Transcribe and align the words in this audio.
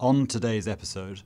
On 0.00 0.26
today's 0.26 0.66
episode, 0.66 1.20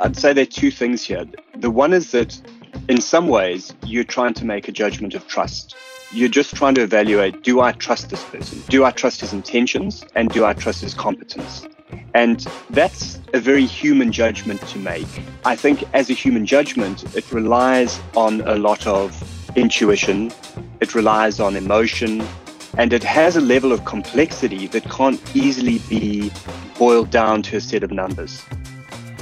I'd 0.00 0.16
say 0.16 0.32
there 0.32 0.44
are 0.44 0.46
two 0.46 0.70
things 0.70 1.02
here. 1.04 1.26
The 1.58 1.70
one 1.70 1.92
is 1.92 2.12
that 2.12 2.40
in 2.88 3.02
some 3.02 3.28
ways, 3.28 3.74
you're 3.84 4.04
trying 4.04 4.32
to 4.34 4.46
make 4.46 4.66
a 4.66 4.72
judgment 4.72 5.12
of 5.12 5.28
trust. 5.28 5.76
You're 6.12 6.30
just 6.30 6.54
trying 6.56 6.76
to 6.76 6.80
evaluate 6.80 7.42
do 7.42 7.60
I 7.60 7.72
trust 7.72 8.08
this 8.08 8.24
person? 8.24 8.62
Do 8.70 8.86
I 8.86 8.90
trust 8.90 9.20
his 9.20 9.34
intentions? 9.34 10.02
And 10.14 10.30
do 10.30 10.46
I 10.46 10.54
trust 10.54 10.80
his 10.80 10.94
competence? 10.94 11.68
And 12.14 12.46
that's 12.70 13.20
a 13.34 13.38
very 13.38 13.66
human 13.66 14.10
judgment 14.10 14.66
to 14.68 14.78
make. 14.78 15.08
I 15.44 15.56
think 15.56 15.84
as 15.92 16.08
a 16.08 16.14
human 16.14 16.46
judgment, 16.46 17.04
it 17.14 17.30
relies 17.32 18.00
on 18.16 18.40
a 18.48 18.54
lot 18.54 18.86
of 18.86 19.12
intuition, 19.58 20.32
it 20.80 20.94
relies 20.94 21.38
on 21.38 21.54
emotion, 21.54 22.26
and 22.76 22.92
it 22.92 23.02
has 23.02 23.36
a 23.36 23.40
level 23.40 23.72
of 23.72 23.84
complexity 23.84 24.66
that 24.68 24.84
can't 24.84 25.20
easily 25.34 25.80
be 25.88 26.30
boiled 26.78 27.10
down 27.10 27.42
to 27.42 27.56
a 27.56 27.60
set 27.60 27.82
of 27.82 27.90
numbers. 27.90 28.44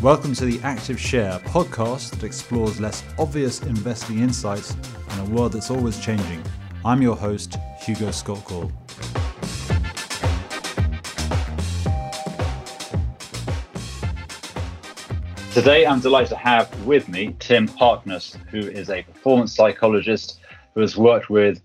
welcome 0.02 0.34
to 0.34 0.44
the 0.44 0.60
Active 0.62 1.00
Share 1.00 1.38
podcast 1.40 2.10
that 2.10 2.24
explores 2.24 2.78
less 2.80 3.02
obvious 3.18 3.62
investing 3.62 4.18
insights 4.18 4.76
in 5.12 5.18
a 5.20 5.24
world 5.30 5.52
that's 5.52 5.70
always 5.70 5.98
changing. 5.98 6.42
I'm 6.84 7.00
your 7.02 7.16
host, 7.16 7.56
Hugo 7.80 8.10
Scott 8.10 8.44
Gall. 8.44 8.70
Today, 15.54 15.86
I'm 15.86 15.98
delighted 15.98 16.28
to 16.28 16.36
have 16.36 16.84
with 16.84 17.08
me 17.08 17.34
Tim 17.40 17.66
Harkness, 17.66 18.36
who 18.50 18.58
is 18.58 18.90
a 18.90 19.02
performance 19.02 19.56
psychologist 19.56 20.38
who 20.74 20.82
has 20.82 20.96
worked 20.96 21.30
with 21.30 21.60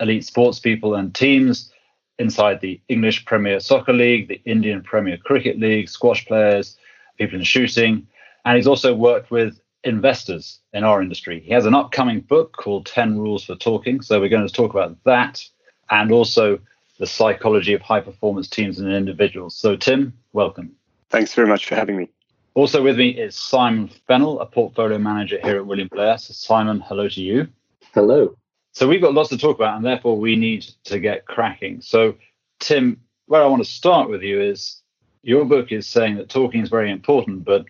elite 0.00 0.24
sports 0.24 0.58
people 0.58 0.94
and 0.94 1.14
teams 1.14 1.72
inside 2.18 2.60
the 2.60 2.80
English 2.88 3.24
Premier 3.24 3.60
Soccer 3.60 3.92
League, 3.92 4.28
the 4.28 4.40
Indian 4.44 4.82
Premier 4.82 5.16
Cricket 5.16 5.58
League, 5.58 5.88
squash 5.88 6.24
players, 6.26 6.76
people 7.18 7.38
in 7.38 7.44
shooting, 7.44 8.06
and 8.44 8.56
he's 8.56 8.66
also 8.66 8.94
worked 8.94 9.30
with 9.30 9.60
investors 9.84 10.60
in 10.72 10.84
our 10.84 11.00
industry. 11.00 11.40
He 11.40 11.52
has 11.52 11.66
an 11.66 11.74
upcoming 11.74 12.20
book 12.20 12.56
called 12.56 12.86
10 12.86 13.18
Rules 13.18 13.44
for 13.44 13.54
Talking. 13.54 14.00
So 14.00 14.20
we're 14.20 14.28
going 14.28 14.46
to 14.46 14.52
talk 14.52 14.72
about 14.72 14.96
that 15.04 15.44
and 15.90 16.10
also 16.10 16.58
the 16.98 17.06
psychology 17.06 17.72
of 17.72 17.82
high 17.82 18.00
performance 18.00 18.48
teams 18.48 18.78
and 18.78 18.92
individuals. 18.92 19.54
So, 19.56 19.76
Tim, 19.76 20.12
welcome. 20.32 20.72
Thanks 21.10 21.34
very 21.34 21.46
much 21.46 21.66
for 21.66 21.76
having 21.76 21.96
me. 21.96 22.08
Also 22.54 22.82
with 22.82 22.96
me 22.96 23.10
is 23.10 23.36
Simon 23.36 23.88
Fennell, 24.06 24.40
a 24.40 24.46
portfolio 24.46 24.98
manager 24.98 25.38
here 25.42 25.56
at 25.56 25.66
William 25.66 25.88
Blair. 25.88 26.18
So, 26.18 26.32
Simon, 26.32 26.80
hello 26.80 27.08
to 27.08 27.20
you. 27.20 27.48
Hello. 27.92 28.36
So, 28.76 28.86
we've 28.86 29.00
got 29.00 29.14
lots 29.14 29.30
to 29.30 29.38
talk 29.38 29.56
about, 29.56 29.74
and 29.76 29.86
therefore 29.86 30.18
we 30.18 30.36
need 30.36 30.66
to 30.84 30.98
get 30.98 31.24
cracking. 31.24 31.80
So, 31.80 32.16
Tim, 32.60 33.00
where 33.24 33.42
I 33.42 33.46
want 33.46 33.64
to 33.64 33.70
start 33.70 34.10
with 34.10 34.20
you 34.20 34.38
is 34.38 34.82
your 35.22 35.46
book 35.46 35.72
is 35.72 35.86
saying 35.86 36.16
that 36.16 36.28
talking 36.28 36.60
is 36.62 36.68
very 36.68 36.90
important, 36.90 37.46
but 37.46 37.64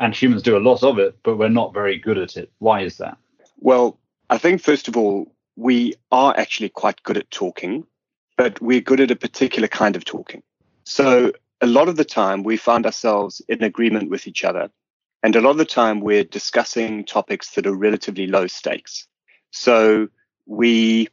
and 0.00 0.12
humans 0.12 0.42
do 0.42 0.56
a 0.56 0.58
lot 0.58 0.82
of 0.82 0.98
it, 0.98 1.16
but 1.22 1.36
we're 1.36 1.48
not 1.48 1.72
very 1.72 1.96
good 1.96 2.18
at 2.18 2.36
it. 2.36 2.50
Why 2.58 2.80
is 2.80 2.96
that? 2.96 3.16
Well, 3.58 4.00
I 4.30 4.38
think 4.38 4.60
first 4.60 4.88
of 4.88 4.96
all, 4.96 5.32
we 5.54 5.94
are 6.10 6.36
actually 6.36 6.70
quite 6.70 7.04
good 7.04 7.18
at 7.18 7.30
talking, 7.30 7.86
but 8.36 8.60
we're 8.60 8.80
good 8.80 8.98
at 8.98 9.12
a 9.12 9.16
particular 9.16 9.68
kind 9.68 9.94
of 9.94 10.04
talking. 10.04 10.42
So 10.82 11.30
a 11.60 11.68
lot 11.68 11.88
of 11.88 11.94
the 11.94 12.04
time 12.04 12.42
we 12.42 12.56
find 12.56 12.84
ourselves 12.84 13.40
in 13.48 13.62
agreement 13.62 14.10
with 14.10 14.26
each 14.26 14.42
other. 14.42 14.70
And 15.22 15.36
a 15.36 15.40
lot 15.40 15.50
of 15.50 15.58
the 15.58 15.64
time 15.64 16.00
we're 16.00 16.24
discussing 16.24 17.04
topics 17.04 17.52
that 17.52 17.68
are 17.68 17.76
relatively 17.76 18.26
low 18.26 18.48
stakes. 18.48 19.06
So 19.52 20.08
we 20.48 21.08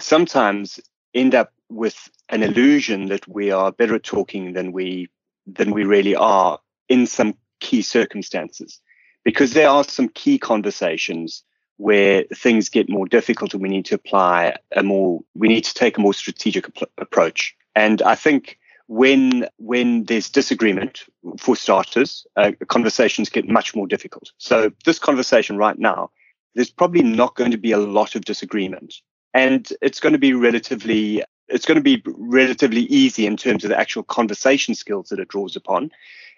sometimes 0.00 0.80
end 1.14 1.34
up 1.34 1.52
with 1.70 2.10
an 2.28 2.42
illusion 2.42 3.06
that 3.06 3.26
we 3.28 3.50
are 3.50 3.72
better 3.72 3.94
at 3.94 4.02
talking 4.02 4.52
than 4.52 4.72
we 4.72 5.08
than 5.46 5.70
we 5.70 5.84
really 5.84 6.14
are 6.14 6.58
in 6.88 7.06
some 7.06 7.34
key 7.60 7.82
circumstances. 7.82 8.80
Because 9.24 9.52
there 9.52 9.68
are 9.68 9.84
some 9.84 10.08
key 10.08 10.38
conversations 10.38 11.42
where 11.76 12.24
things 12.34 12.68
get 12.68 12.88
more 12.88 13.06
difficult 13.06 13.54
and 13.54 13.62
we 13.62 13.68
need 13.68 13.86
to 13.86 13.94
apply 13.94 14.56
a 14.76 14.82
more 14.82 15.20
we 15.34 15.48
need 15.48 15.64
to 15.64 15.74
take 15.74 15.96
a 15.96 16.00
more 16.00 16.14
strategic 16.14 16.66
ap- 16.68 16.90
approach. 16.98 17.54
And 17.74 18.02
i 18.02 18.16
think 18.16 18.58
when 18.88 19.46
when 19.58 20.04
there's 20.04 20.28
disagreement 20.28 21.04
for 21.38 21.54
starters 21.54 22.26
uh, 22.36 22.50
conversations 22.66 23.28
get 23.28 23.48
much 23.48 23.74
more 23.76 23.86
difficult. 23.86 24.32
So 24.38 24.72
this 24.84 24.98
conversation 24.98 25.56
right 25.56 25.78
now 25.78 26.10
there's 26.54 26.70
probably 26.70 27.02
not 27.02 27.34
going 27.36 27.50
to 27.50 27.58
be 27.58 27.72
a 27.72 27.78
lot 27.78 28.14
of 28.14 28.24
disagreement 28.24 28.94
and 29.34 29.72
it's 29.80 30.00
going 30.00 30.12
to 30.12 30.18
be 30.18 30.32
relatively 30.32 31.22
it's 31.48 31.66
going 31.66 31.76
to 31.76 31.82
be 31.82 32.00
relatively 32.06 32.82
easy 32.82 33.26
in 33.26 33.36
terms 33.36 33.64
of 33.64 33.70
the 33.70 33.78
actual 33.78 34.04
conversation 34.04 34.74
skills 34.74 35.08
that 35.08 35.18
it 35.18 35.28
draws 35.28 35.56
upon 35.56 35.90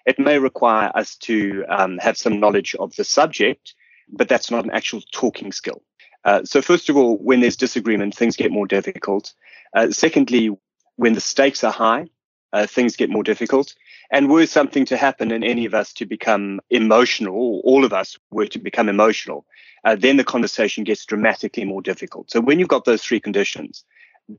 it 0.05 0.19
may 0.19 0.37
require 0.39 0.91
us 0.95 1.15
to 1.15 1.65
um, 1.69 1.97
have 1.99 2.17
some 2.17 2.39
knowledge 2.39 2.75
of 2.75 2.95
the 2.95 3.03
subject, 3.03 3.73
but 4.09 4.27
that's 4.27 4.51
not 4.51 4.65
an 4.65 4.71
actual 4.71 5.01
talking 5.11 5.51
skill. 5.51 5.81
Uh, 6.25 6.43
so, 6.43 6.61
first 6.61 6.89
of 6.89 6.97
all, 6.97 7.17
when 7.17 7.41
there's 7.41 7.55
disagreement, 7.57 8.15
things 8.15 8.35
get 8.35 8.51
more 8.51 8.67
difficult. 8.67 9.33
Uh, 9.73 9.91
secondly, 9.91 10.49
when 10.95 11.13
the 11.13 11.21
stakes 11.21 11.63
are 11.63 11.71
high, 11.71 12.07
uh, 12.53 12.67
things 12.67 12.95
get 12.95 13.09
more 13.09 13.23
difficult. 13.23 13.73
And 14.11 14.29
were 14.29 14.45
something 14.45 14.85
to 14.85 14.97
happen 14.97 15.31
and 15.31 15.43
any 15.43 15.65
of 15.65 15.73
us 15.73 15.91
to 15.93 16.05
become 16.05 16.61
emotional, 16.69 17.61
all 17.63 17.83
of 17.83 17.93
us 17.93 18.17
were 18.31 18.47
to 18.47 18.59
become 18.59 18.87
emotional, 18.87 19.45
uh, 19.83 19.95
then 19.95 20.17
the 20.17 20.23
conversation 20.23 20.83
gets 20.83 21.05
dramatically 21.05 21.65
more 21.65 21.81
difficult. 21.81 22.31
So, 22.31 22.39
when 22.39 22.59
you've 22.59 22.67
got 22.67 22.85
those 22.85 23.03
three 23.03 23.19
conditions, 23.19 23.83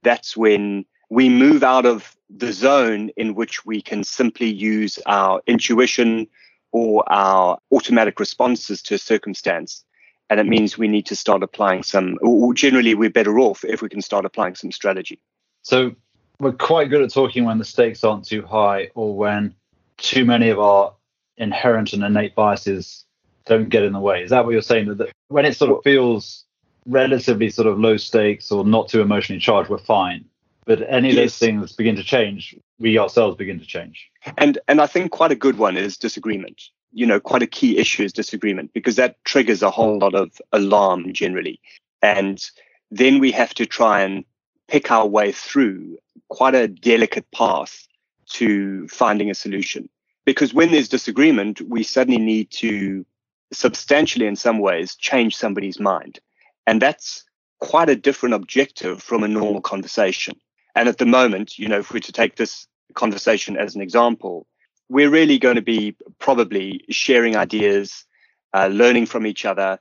that's 0.02 0.36
when 0.36 0.84
we 1.10 1.28
move 1.28 1.62
out 1.62 1.86
of 1.86 2.16
the 2.34 2.52
zone 2.52 3.10
in 3.16 3.34
which 3.34 3.66
we 3.66 3.82
can 3.82 4.04
simply 4.04 4.48
use 4.48 4.98
our 5.06 5.42
intuition 5.46 6.26
or 6.72 7.04
our 7.12 7.58
automatic 7.72 8.18
responses 8.18 8.82
to 8.82 8.94
a 8.94 8.98
circumstance. 8.98 9.84
And 10.30 10.40
it 10.40 10.46
means 10.46 10.78
we 10.78 10.88
need 10.88 11.06
to 11.06 11.16
start 11.16 11.42
applying 11.42 11.82
some, 11.82 12.18
or 12.22 12.54
generally, 12.54 12.94
we're 12.94 13.10
better 13.10 13.38
off 13.38 13.64
if 13.64 13.82
we 13.82 13.88
can 13.88 14.00
start 14.00 14.24
applying 14.24 14.54
some 14.54 14.72
strategy. 14.72 15.20
So, 15.62 15.94
we're 16.38 16.52
quite 16.52 16.90
good 16.90 17.02
at 17.02 17.12
talking 17.12 17.44
when 17.44 17.58
the 17.58 17.64
stakes 17.64 18.04
aren't 18.04 18.24
too 18.24 18.42
high 18.42 18.90
or 18.94 19.16
when 19.16 19.54
too 19.98 20.24
many 20.24 20.50
of 20.50 20.58
our 20.58 20.94
inherent 21.36 21.92
and 21.92 22.02
innate 22.02 22.34
biases 22.34 23.04
don't 23.46 23.68
get 23.68 23.82
in 23.82 23.92
the 23.92 24.00
way. 24.00 24.22
Is 24.22 24.30
that 24.30 24.44
what 24.44 24.52
you're 24.52 24.62
saying? 24.62 24.96
That 24.96 25.12
when 25.28 25.44
it 25.44 25.56
sort 25.56 25.70
of 25.70 25.82
feels 25.84 26.44
relatively 26.86 27.50
sort 27.50 27.68
of 27.68 27.78
low 27.78 27.96
stakes 27.96 28.50
or 28.50 28.64
not 28.64 28.88
too 28.88 29.00
emotionally 29.00 29.40
charged, 29.40 29.70
we're 29.70 29.78
fine. 29.78 30.24
But 30.66 30.82
any 30.88 31.10
of 31.10 31.16
those 31.16 31.36
things 31.36 31.72
begin 31.72 31.96
to 31.96 32.02
change 32.02 32.56
we 32.78 32.98
ourselves 32.98 33.36
begin 33.36 33.58
to 33.60 33.66
change. 33.66 34.10
And 34.38 34.58
and 34.68 34.80
i 34.80 34.86
think 34.86 35.12
quite 35.12 35.32
a 35.32 35.36
good 35.36 35.58
one 35.58 35.76
is 35.76 35.96
disagreement. 35.96 36.62
You 36.92 37.06
know 37.06 37.20
quite 37.20 37.42
a 37.42 37.46
key 37.46 37.78
issue 37.78 38.02
is 38.02 38.12
disagreement 38.12 38.72
because 38.72 38.96
that 38.96 39.22
triggers 39.24 39.62
a 39.62 39.70
whole 39.70 39.98
lot 39.98 40.14
of 40.14 40.40
alarm 40.52 41.12
generally. 41.12 41.60
And 42.02 42.42
then 42.90 43.18
we 43.18 43.32
have 43.32 43.54
to 43.54 43.66
try 43.66 44.02
and 44.02 44.24
pick 44.68 44.90
our 44.90 45.06
way 45.06 45.32
through 45.32 45.98
quite 46.36 46.54
a 46.54 46.68
delicate 46.68 47.30
path 47.30 47.86
to 48.26 48.86
finding 48.88 49.30
a 49.30 49.34
solution 49.34 49.88
because 50.24 50.54
when 50.54 50.70
there's 50.70 50.88
disagreement 50.88 51.60
we 51.74 51.82
suddenly 51.82 52.20
need 52.20 52.50
to 52.50 53.04
substantially 53.52 54.26
in 54.26 54.36
some 54.36 54.58
ways 54.58 54.96
change 54.96 55.36
somebody's 55.36 55.78
mind 55.78 56.18
and 56.66 56.80
that's 56.80 57.24
quite 57.60 57.88
a 57.88 57.96
different 58.06 58.34
objective 58.34 59.02
from 59.02 59.22
a 59.22 59.28
normal 59.28 59.60
conversation 59.60 60.34
and 60.74 60.88
at 60.88 60.98
the 60.98 61.06
moment, 61.06 61.58
you 61.58 61.68
know, 61.68 61.78
if 61.78 61.92
we're 61.92 62.00
to 62.00 62.12
take 62.12 62.36
this 62.36 62.66
conversation 62.94 63.56
as 63.56 63.74
an 63.74 63.80
example, 63.80 64.46
we're 64.88 65.10
really 65.10 65.38
going 65.38 65.56
to 65.56 65.62
be 65.62 65.96
probably 66.18 66.84
sharing 66.90 67.36
ideas, 67.36 68.04
uh, 68.52 68.66
learning 68.66 69.06
from 69.06 69.26
each 69.26 69.44
other. 69.44 69.78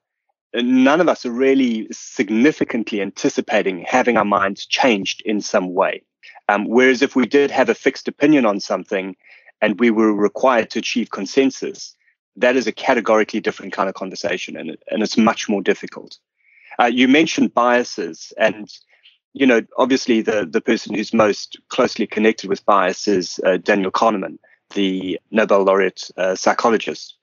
None 0.54 1.02
of 1.02 1.10
us 1.10 1.26
are 1.26 1.32
really 1.32 1.88
significantly 1.92 3.02
anticipating 3.02 3.86
having 3.88 4.18
our 4.18 4.26
minds 4.26 4.66
changed 4.66 5.24
in 5.26 5.42
some 5.42 5.74
way. 5.74 6.04
Um, 6.50 6.68
whereas 6.68 7.02
if 7.02 7.16
we 7.16 7.26
did 7.26 7.52
have 7.52 7.70
a 7.70 7.76
fixed 7.76 8.08
opinion 8.08 8.46
on 8.46 8.60
something 8.60 9.16
and 9.62 9.80
we 9.80 9.92
were 9.92 10.14
required 10.14 10.70
to 10.72 10.80
achieve 10.80 11.12
consensus, 11.12 11.96
that 12.36 12.56
is 12.56 12.68
a 12.68 12.72
categorically 12.72 13.40
different 13.40 13.74
kind 13.74 13.88
of 13.88 13.96
conversation 13.96 14.58
and, 14.58 14.78
and 14.90 15.04
it's 15.04 15.18
much 15.18 15.48
more 15.48 15.62
difficult. 15.62 16.18
Uh, 16.80 16.86
you 16.86 17.08
mentioned 17.08 17.54
biases 17.54 18.34
and 18.38 18.70
you 19.34 19.48
know, 19.48 19.62
obviously 19.78 20.22
the, 20.22 20.48
the 20.50 20.62
person 20.62 20.94
who's 20.94 21.14
most 21.14 21.58
closely 21.70 22.06
connected 22.06 22.50
with 22.50 22.66
bias 22.66 23.08
is 23.08 23.40
uh, 23.46 23.58
Daniel 23.58 23.92
Kahneman, 23.92 24.38
the 24.76 25.20
Nobel 25.32 25.64
laureate 25.64 26.10
uh, 26.18 26.36
psychologist. 26.36 27.16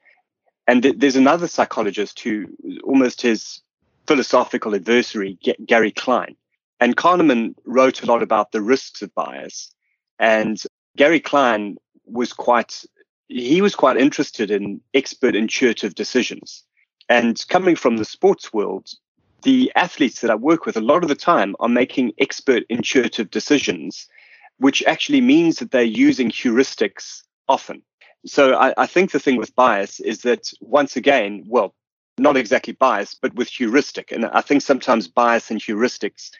And 0.67 0.83
th- 0.83 0.97
there's 0.99 1.17
another 1.17 1.47
psychologist 1.47 2.21
who 2.21 2.47
almost 2.83 3.23
his 3.23 3.63
philosophical 4.07 4.75
adversary, 4.75 5.39
G- 5.43 5.57
Gary 5.65 5.93
Klein. 5.93 6.35
And 6.81 6.97
Kahneman 6.97 7.55
wrote 7.65 8.03
a 8.03 8.07
lot 8.07 8.23
about 8.23 8.53
the 8.53 8.63
risks 8.63 9.03
of 9.03 9.15
bias. 9.15 9.71
And 10.19 10.61
Gary 10.97 11.21
Klein 11.21 11.77
was 12.07 12.33
quite, 12.33 12.83
he 13.29 13.61
was 13.61 13.75
quite 13.75 13.97
interested 13.99 14.51
in 14.51 14.81
expert 14.95 15.37
intuitive 15.37 15.95
decisions. 15.95 16.65
And 17.09 17.43
coming 17.49 17.77
from 17.77 17.99
the 17.99 18.05
sports 18.05 18.53
world, 18.53 18.89
the 19.43 19.71
athletes 19.77 20.21
that 20.21 20.31
I 20.31 20.35
work 20.35 20.67
with 20.67 20.77
a 20.77 20.83
lot 20.83 21.03
of 21.03 21.09
the 21.09 21.15
time 21.15 21.55
are 21.61 21.69
making 21.69 22.13
expert 22.19 22.65
intuitive 22.69 23.31
decisions, 23.31 24.07
which 24.59 24.83
actually 24.85 25.21
means 25.21 25.59
that 25.59 25.71
they're 25.71 25.83
using 25.83 26.31
heuristics 26.31 27.23
often. 27.49 27.83
So 28.27 28.55
I, 28.55 28.75
I 28.77 28.87
think 28.87 29.11
the 29.11 29.21
thing 29.21 29.37
with 29.37 29.55
bias 29.55 30.01
is 30.01 30.23
that 30.23 30.51
once 30.61 30.97
again, 30.97 31.45
well, 31.47 31.75
not 32.19 32.37
exactly 32.37 32.75
bias, 32.75 33.15
but 33.15 33.35
with 33.35 33.49
heuristic. 33.49 34.13
And 34.13 34.27
I 34.27 34.43
think 34.43 34.61
sometimes 34.61 35.09
bias 35.09 35.51
and 35.51 35.61
heuristics 35.61 36.31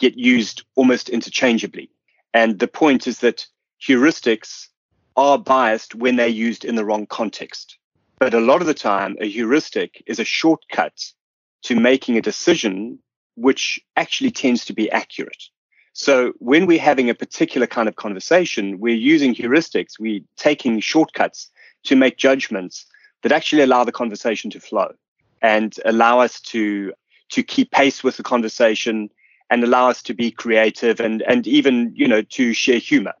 get 0.00 0.18
used 0.18 0.64
almost 0.74 1.08
interchangeably. 1.08 1.90
And 2.34 2.58
the 2.58 2.68
point 2.68 3.06
is 3.06 3.20
that 3.20 3.46
heuristics 3.80 4.68
are 5.16 5.38
biased 5.38 5.94
when 5.94 6.16
they're 6.16 6.26
used 6.26 6.64
in 6.64 6.74
the 6.74 6.84
wrong 6.84 7.06
context. 7.06 7.78
But 8.18 8.34
a 8.34 8.40
lot 8.40 8.60
of 8.60 8.66
the 8.66 8.74
time, 8.74 9.16
a 9.20 9.28
heuristic 9.28 10.02
is 10.06 10.18
a 10.18 10.24
shortcut 10.24 11.12
to 11.62 11.74
making 11.74 12.16
a 12.16 12.22
decision 12.22 12.98
which 13.36 13.80
actually 13.96 14.30
tends 14.30 14.64
to 14.66 14.72
be 14.72 14.90
accurate. 14.90 15.44
So 15.92 16.32
when 16.38 16.66
we're 16.66 16.80
having 16.80 17.10
a 17.10 17.14
particular 17.14 17.66
kind 17.66 17.88
of 17.88 17.96
conversation, 17.96 18.78
we're 18.78 18.94
using 18.94 19.34
heuristics, 19.34 19.98
we're 19.98 20.20
taking 20.36 20.80
shortcuts 20.80 21.50
to 21.84 21.96
make 21.96 22.16
judgments 22.16 22.86
that 23.22 23.32
actually 23.32 23.62
allow 23.62 23.84
the 23.84 23.92
conversation 23.92 24.50
to 24.50 24.60
flow 24.60 24.92
and 25.42 25.74
allow 25.84 26.20
us 26.20 26.40
to 26.40 26.92
to 27.30 27.42
keep 27.42 27.70
pace 27.70 28.02
with 28.02 28.16
the 28.16 28.22
conversation 28.24 29.08
and 29.50 29.64
allow 29.64 29.90
us 29.90 30.02
to 30.02 30.14
be 30.14 30.30
creative 30.30 31.00
and 31.00 31.22
and 31.22 31.46
even 31.46 31.92
you 31.94 32.08
know 32.08 32.22
to 32.22 32.52
share 32.52 32.78
humor 32.78 33.12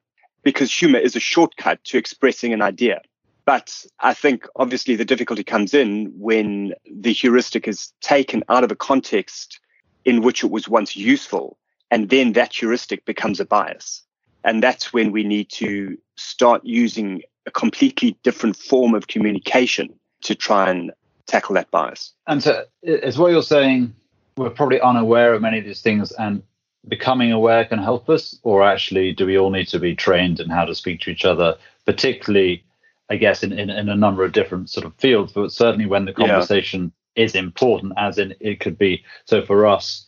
because 0.42 0.72
humor 0.72 0.98
is 0.98 1.16
a 1.16 1.20
shortcut 1.20 1.82
to 1.84 1.98
expressing 1.98 2.52
an 2.52 2.62
idea. 2.62 3.00
But 3.44 3.84
i 4.00 4.14
think 4.14 4.46
obviously 4.56 4.96
the 4.96 5.04
difficulty 5.04 5.44
comes 5.44 5.74
in 5.74 6.12
when 6.16 6.74
the 6.90 7.12
heuristic 7.12 7.66
is 7.66 7.92
taken 8.00 8.44
out 8.48 8.64
of 8.64 8.70
a 8.70 8.76
context 8.76 9.60
in 10.04 10.22
which 10.22 10.44
it 10.44 10.50
was 10.50 10.68
once 10.68 10.96
useful 10.96 11.58
and 11.90 12.08
then 12.08 12.32
that 12.32 12.54
heuristic 12.54 13.04
becomes 13.04 13.40
a 13.40 13.44
bias. 13.44 14.02
And 14.44 14.62
that's 14.62 14.92
when 14.92 15.12
we 15.12 15.24
need 15.24 15.50
to 15.50 15.98
start 16.16 16.62
using 16.64 17.22
a 17.46 17.50
completely 17.50 18.16
different 18.22 18.56
form 18.56 18.94
of 18.94 19.08
communication 19.08 19.88
to 20.22 20.34
try 20.34 20.70
and 20.70 20.92
tackle 21.26 21.54
that 21.54 21.70
bias. 21.70 22.12
And 22.26 22.42
so 22.42 22.64
is 22.82 23.18
what 23.18 23.32
you're 23.32 23.42
saying 23.42 23.94
we're 24.36 24.50
probably 24.50 24.80
unaware 24.80 25.34
of 25.34 25.42
many 25.42 25.58
of 25.58 25.64
these 25.64 25.82
things 25.82 26.12
and 26.12 26.42
becoming 26.88 27.32
aware 27.32 27.64
can 27.64 27.78
help 27.78 28.08
us 28.08 28.38
or 28.42 28.62
actually 28.62 29.12
do 29.12 29.26
we 29.26 29.38
all 29.38 29.50
need 29.50 29.68
to 29.68 29.78
be 29.78 29.94
trained 29.94 30.40
in 30.40 30.48
how 30.48 30.64
to 30.64 30.74
speak 30.74 31.00
to 31.00 31.10
each 31.10 31.24
other 31.24 31.56
particularly 31.84 32.64
i 33.10 33.16
guess 33.16 33.42
in, 33.42 33.52
in, 33.52 33.68
in 33.68 33.88
a 33.88 33.96
number 33.96 34.24
of 34.24 34.32
different 34.32 34.70
sort 34.70 34.86
of 34.86 34.94
fields 34.94 35.32
but 35.32 35.52
certainly 35.52 35.86
when 35.86 36.06
the 36.06 36.12
conversation 36.12 36.90
yeah. 37.16 37.24
is 37.24 37.34
important 37.34 37.92
as 37.98 38.18
in 38.18 38.34
it 38.40 38.60
could 38.60 38.78
be 38.78 39.04
so 39.26 39.44
for 39.44 39.66
us 39.66 40.06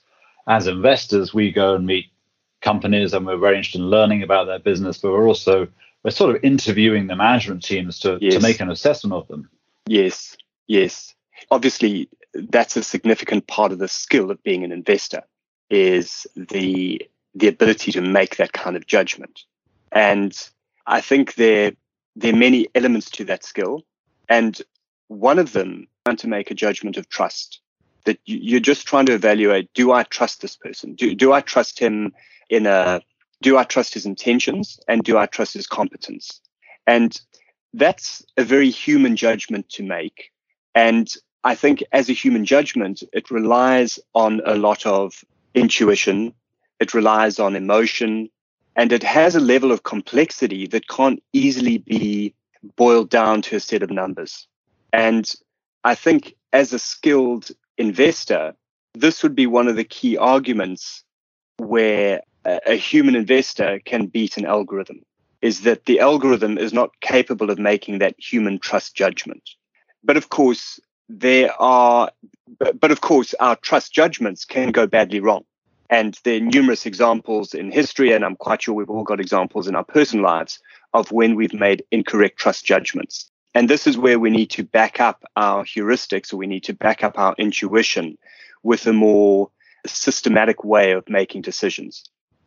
as 0.49 0.67
investors 0.67 1.35
we 1.35 1.53
go 1.53 1.75
and 1.75 1.87
meet 1.87 2.07
companies 2.63 3.13
and 3.13 3.27
we're 3.27 3.37
very 3.37 3.57
interested 3.57 3.81
in 3.81 3.91
learning 3.91 4.23
about 4.23 4.47
their 4.47 4.59
business 4.59 4.97
but 4.97 5.13
we're 5.13 5.29
also 5.29 5.69
we're 6.05 6.11
sort 6.11 6.35
of 6.35 6.43
interviewing 6.43 7.07
the 7.07 7.15
management 7.15 7.63
teams 7.63 8.01
to, 8.01 8.19
yes. 8.21 8.35
to 8.35 8.41
make 8.41 8.61
an 8.61 8.71
assessment 8.71 9.13
of 9.13 9.29
them 9.29 9.51
yes 9.87 10.37
yes 10.69 11.15
obviously 11.51 12.09
that's 12.35 12.77
a 12.77 12.83
significant 12.83 13.47
part 13.47 13.73
of 13.73 13.79
the 13.79 13.89
skill 13.89 14.31
of 14.31 14.43
being 14.43 14.65
an 14.65 14.73
investor 14.73 15.23
is 15.71 16.27
the 16.37 17.07
the 17.35 17.49
ability 17.49 17.93
to 17.93 18.03
make 18.03 18.37
that 18.37 18.53
kind 18.53 18.77
of 18.77 18.87
judgment. 18.87 19.45
And 19.91 20.37
I 20.87 21.01
think 21.01 21.35
there 21.35 21.73
there 22.17 22.33
are 22.33 22.37
many 22.37 22.69
elements 22.75 23.11
to 23.11 23.25
that 23.25 23.45
skill. 23.45 23.83
And 24.29 24.61
one 25.09 25.39
of 25.39 25.53
them 25.53 25.89
trying 26.05 26.17
to 26.19 26.29
make 26.29 26.51
a 26.51 26.55
judgment 26.55 26.97
of 26.97 27.09
trust. 27.09 27.61
That 28.05 28.19
you're 28.25 28.61
just 28.61 28.87
trying 28.87 29.07
to 29.07 29.15
evaluate, 29.15 29.73
do 29.75 29.93
I 29.93 30.03
trust 30.03 30.43
this 30.43 30.57
person? 30.57 30.95
Do 30.95 31.15
do 31.15 31.33
I 31.33 31.41
trust 31.41 31.79
him 31.79 32.13
in 32.51 32.67
a 32.67 33.01
do 33.43 33.59
I 33.59 33.65
trust 33.65 33.95
his 33.95 34.07
intentions 34.07 34.81
and 34.89 35.03
do 35.03 35.19
I 35.19 35.27
trust 35.27 35.55
his 35.55 35.67
competence? 35.67 36.41
And 36.87 37.19
that's 37.75 38.25
a 38.37 38.45
very 38.45 38.71
human 38.71 39.17
judgment 39.17 39.69
to 39.71 39.83
make. 39.83 40.31
And 40.75 41.09
I 41.45 41.55
think 41.55 41.83
as 41.93 42.09
a 42.09 42.13
human 42.13 42.45
judgment, 42.45 43.03
it 43.13 43.31
relies 43.31 43.99
on 44.15 44.41
a 44.47 44.55
lot 44.55 44.87
of 44.87 45.25
intuition, 45.55 46.35
it 46.79 46.95
relies 46.95 47.39
on 47.39 47.57
emotion, 47.57 48.31
and 48.77 48.93
it 48.93 49.03
has 49.03 49.35
a 49.35 49.41
level 49.41 49.73
of 49.73 49.83
complexity 49.83 50.67
that 50.69 50.89
can't 50.89 51.23
easily 51.33 51.79
be 51.79 52.35
boiled 52.77 53.11
down 53.11 53.43
to 53.43 53.57
a 53.57 53.61
set 53.61 53.83
of 53.83 53.91
numbers. 53.91 54.47
And 54.93 55.31
I 55.85 55.95
think 55.95 56.35
as 56.53 56.73
a 56.73 56.79
skilled 56.79 57.51
investor, 57.77 58.55
this 58.95 59.23
would 59.23 59.35
be 59.35 59.47
one 59.47 59.69
of 59.69 59.77
the 59.77 59.85
key 59.85 60.17
arguments 60.17 61.03
where 61.59 62.21
a, 62.45 62.75
human 62.75 63.17
investor 63.17 63.81
can 63.85 64.07
beat 64.07 64.37
an 64.37 64.47
algorithm 64.47 65.01
is 65.41 65.63
that 65.63 65.87
the 65.87 66.01
algorithm 66.01 66.57
is 66.57 66.73
not 66.73 67.01
capable 67.01 67.51
of 67.51 67.59
making 67.59 67.99
that 67.99 68.15
human 68.19 68.59
trust 68.59 68.95
judgment. 68.95 69.43
But 70.05 70.17
of 70.17 70.29
course, 70.29 70.79
there 71.13 71.53
are, 71.61 72.11
but 72.81 72.91
of 72.91 73.01
course, 73.01 73.35
our 73.39 73.57
trust 73.57 73.93
judgments 73.93 74.45
can 74.45 74.73
go 74.73 74.87
badly 74.87 75.21
wrong. 75.21 75.45
And 75.91 76.19
there 76.25 76.39
are 76.39 76.41
numerous 76.41 76.87
examples 76.87 77.53
in 77.53 77.71
history, 77.71 78.13
and 78.13 78.25
I'm 78.25 78.37
quite 78.37 78.63
sure 78.63 78.75
we've 78.75 78.89
all 78.89 79.05
got 79.05 79.21
examples 79.21 79.69
in 79.69 79.77
our 79.77 79.85
personal 79.85 80.25
lives 80.25 80.59
of 80.95 81.13
when 81.13 81.35
we've 81.35 81.53
made 81.53 81.85
incorrect 81.91 82.39
trust 82.39 82.65
judgments. 82.65 83.31
And 83.55 83.69
this 83.69 83.87
is 83.87 83.99
where 83.99 84.19
we 84.19 84.31
need 84.31 84.51
to 84.51 84.65
back 84.65 85.01
up 85.01 85.23
our 85.37 85.65
heuristics 85.65 86.33
or 86.33 86.39
we 86.39 86.47
need 86.47 86.65
to 86.65 86.73
back 86.73 87.05
up 87.05 87.19
our 87.19 87.35
intuition 87.37 88.17
with 88.63 88.87
a 88.87 88.95
more 88.95 89.51
systematic 89.87 90.65
way 90.65 90.93
of 90.93 91.07
making 91.09 91.43
decisions. 91.43 92.05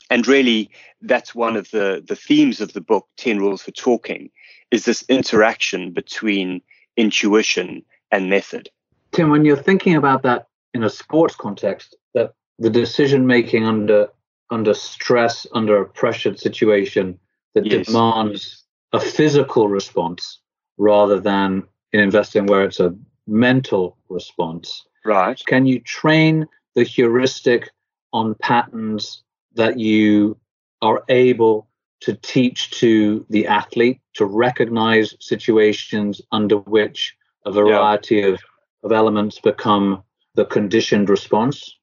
And 0.09 0.25
really, 0.27 0.71
that's 1.01 1.35
one 1.35 1.55
of 1.55 1.69
the, 1.69 2.03
the 2.07 2.15
themes 2.15 2.61
of 2.61 2.73
the 2.73 2.81
book, 2.81 3.07
10 3.17 3.37
Rules 3.37 3.61
for 3.61 3.71
Talking, 3.71 4.31
is 4.71 4.85
this 4.85 5.03
interaction 5.07 5.91
between 5.91 6.61
intuition 6.97 7.83
and 8.11 8.29
method. 8.29 8.69
Tim, 9.11 9.29
when 9.29 9.45
you're 9.45 9.55
thinking 9.55 9.95
about 9.95 10.23
that 10.23 10.47
in 10.73 10.83
a 10.83 10.89
sports 10.89 11.35
context, 11.35 11.95
that 12.13 12.33
the 12.59 12.69
decision 12.69 13.25
making 13.25 13.65
under 13.65 14.09
under 14.51 14.73
stress, 14.73 15.47
under 15.53 15.81
a 15.81 15.85
pressured 15.85 16.39
situation 16.39 17.17
that 17.55 17.65
yes. 17.65 17.87
demands 17.87 18.63
a 18.93 18.99
physical 18.99 19.67
response 19.67 20.39
rather 20.77 21.19
than 21.19 21.63
in 21.93 21.99
investing 21.99 22.45
where 22.45 22.63
it's 22.63 22.79
a 22.79 22.95
mental 23.25 23.97
response. 24.09 24.85
Right. 25.03 25.41
Can 25.47 25.65
you 25.65 25.79
train 25.79 26.45
the 26.75 26.83
heuristic 26.83 27.71
on 28.13 28.35
patterns 28.35 29.23
that 29.55 29.79
you 29.79 30.37
are 30.81 31.03
able 31.09 31.67
to 32.01 32.13
teach 32.13 32.69
to 32.71 33.25
the 33.29 33.47
athlete 33.47 33.99
to 34.13 34.25
recognize 34.25 35.15
situations 35.19 36.21
under 36.31 36.57
which 36.57 37.15
a 37.45 37.51
variety 37.51 38.17
yeah. 38.17 38.27
of, 38.27 38.39
of 38.83 38.91
elements 38.91 39.39
become 39.39 40.03
the 40.35 40.45
conditioned 40.45 41.09
response? 41.09 41.75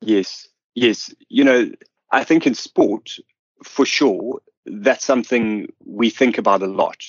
Yes, 0.00 0.48
yes. 0.74 1.14
You 1.28 1.44
know, 1.44 1.70
I 2.10 2.24
think 2.24 2.46
in 2.46 2.54
sport, 2.54 3.16
for 3.64 3.86
sure, 3.86 4.40
that's 4.66 5.04
something 5.04 5.68
we 5.84 6.10
think 6.10 6.38
about 6.38 6.62
a 6.62 6.66
lot. 6.66 7.04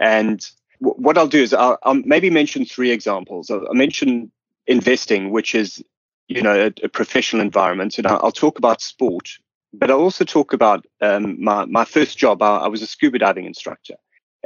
And 0.00 0.44
w- 0.80 1.00
what 1.00 1.18
I'll 1.18 1.26
do 1.26 1.42
is 1.42 1.54
I'll, 1.54 1.78
I'll, 1.82 1.94
maybe 1.94 2.30
mention 2.30 2.64
three 2.64 2.90
examples. 2.90 3.50
I'll, 3.50 3.66
I'll, 3.66 3.74
mention 3.74 4.30
investing, 4.66 5.30
which 5.30 5.54
is, 5.54 5.82
you 6.28 6.42
know, 6.42 6.66
a, 6.66 6.84
a 6.84 6.88
professional 6.88 7.42
environment, 7.42 7.98
and 7.98 8.06
I'll, 8.06 8.20
I'll, 8.24 8.32
talk 8.32 8.58
about 8.58 8.82
sport. 8.82 9.30
But 9.72 9.90
I'll 9.90 10.00
also 10.00 10.24
talk 10.24 10.52
about 10.52 10.86
um, 11.00 11.42
my, 11.42 11.64
my 11.66 11.84
first 11.84 12.18
job. 12.18 12.42
I, 12.42 12.58
I 12.58 12.68
was 12.68 12.82
a 12.82 12.86
scuba 12.86 13.18
diving 13.18 13.46
instructor. 13.46 13.94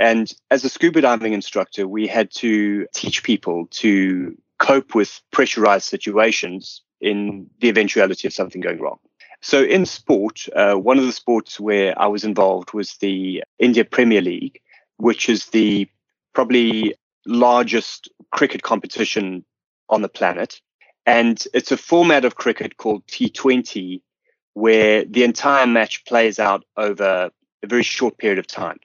And 0.01 0.33
as 0.51 0.65
a 0.65 0.71
scuba 0.71 1.03
diving 1.03 1.35
instructor, 1.35 1.87
we 1.87 2.07
had 2.07 2.31
to 2.37 2.87
teach 2.95 3.23
people 3.23 3.67
to 3.73 4.35
cope 4.59 4.95
with 4.95 5.21
pressurized 5.31 5.85
situations 5.85 6.81
in 7.03 7.51
the 7.61 7.69
eventuality 7.69 8.27
of 8.27 8.33
something 8.33 8.63
going 8.63 8.81
wrong. 8.81 8.99
So 9.43 9.63
in 9.63 9.85
sport, 9.85 10.49
uh, 10.57 10.77
one 10.77 10.99
of 10.99 11.05
the 11.05 11.13
sports 11.13 11.61
where 11.61 12.01
I 12.01 12.07
was 12.07 12.25
involved 12.25 12.73
was 12.73 12.97
the 12.97 13.45
India 13.59 13.85
Premier 13.85 14.23
League, 14.23 14.59
which 14.97 15.29
is 15.29 15.47
the 15.47 15.87
probably 16.33 16.95
largest 17.27 18.09
cricket 18.33 18.63
competition 18.63 19.45
on 19.91 20.01
the 20.01 20.09
planet. 20.09 20.63
And 21.05 21.45
it's 21.53 21.73
a 21.73 21.77
format 21.77 22.25
of 22.25 22.37
cricket 22.37 22.79
called 22.79 23.07
T20, 23.07 24.01
where 24.55 25.05
the 25.05 25.25
entire 25.25 25.67
match 25.67 26.07
plays 26.07 26.39
out 26.39 26.65
over 26.79 27.31
a 27.63 27.67
very 27.67 27.83
short 27.83 28.17
period 28.17 28.39
of 28.39 28.47
time 28.47 28.79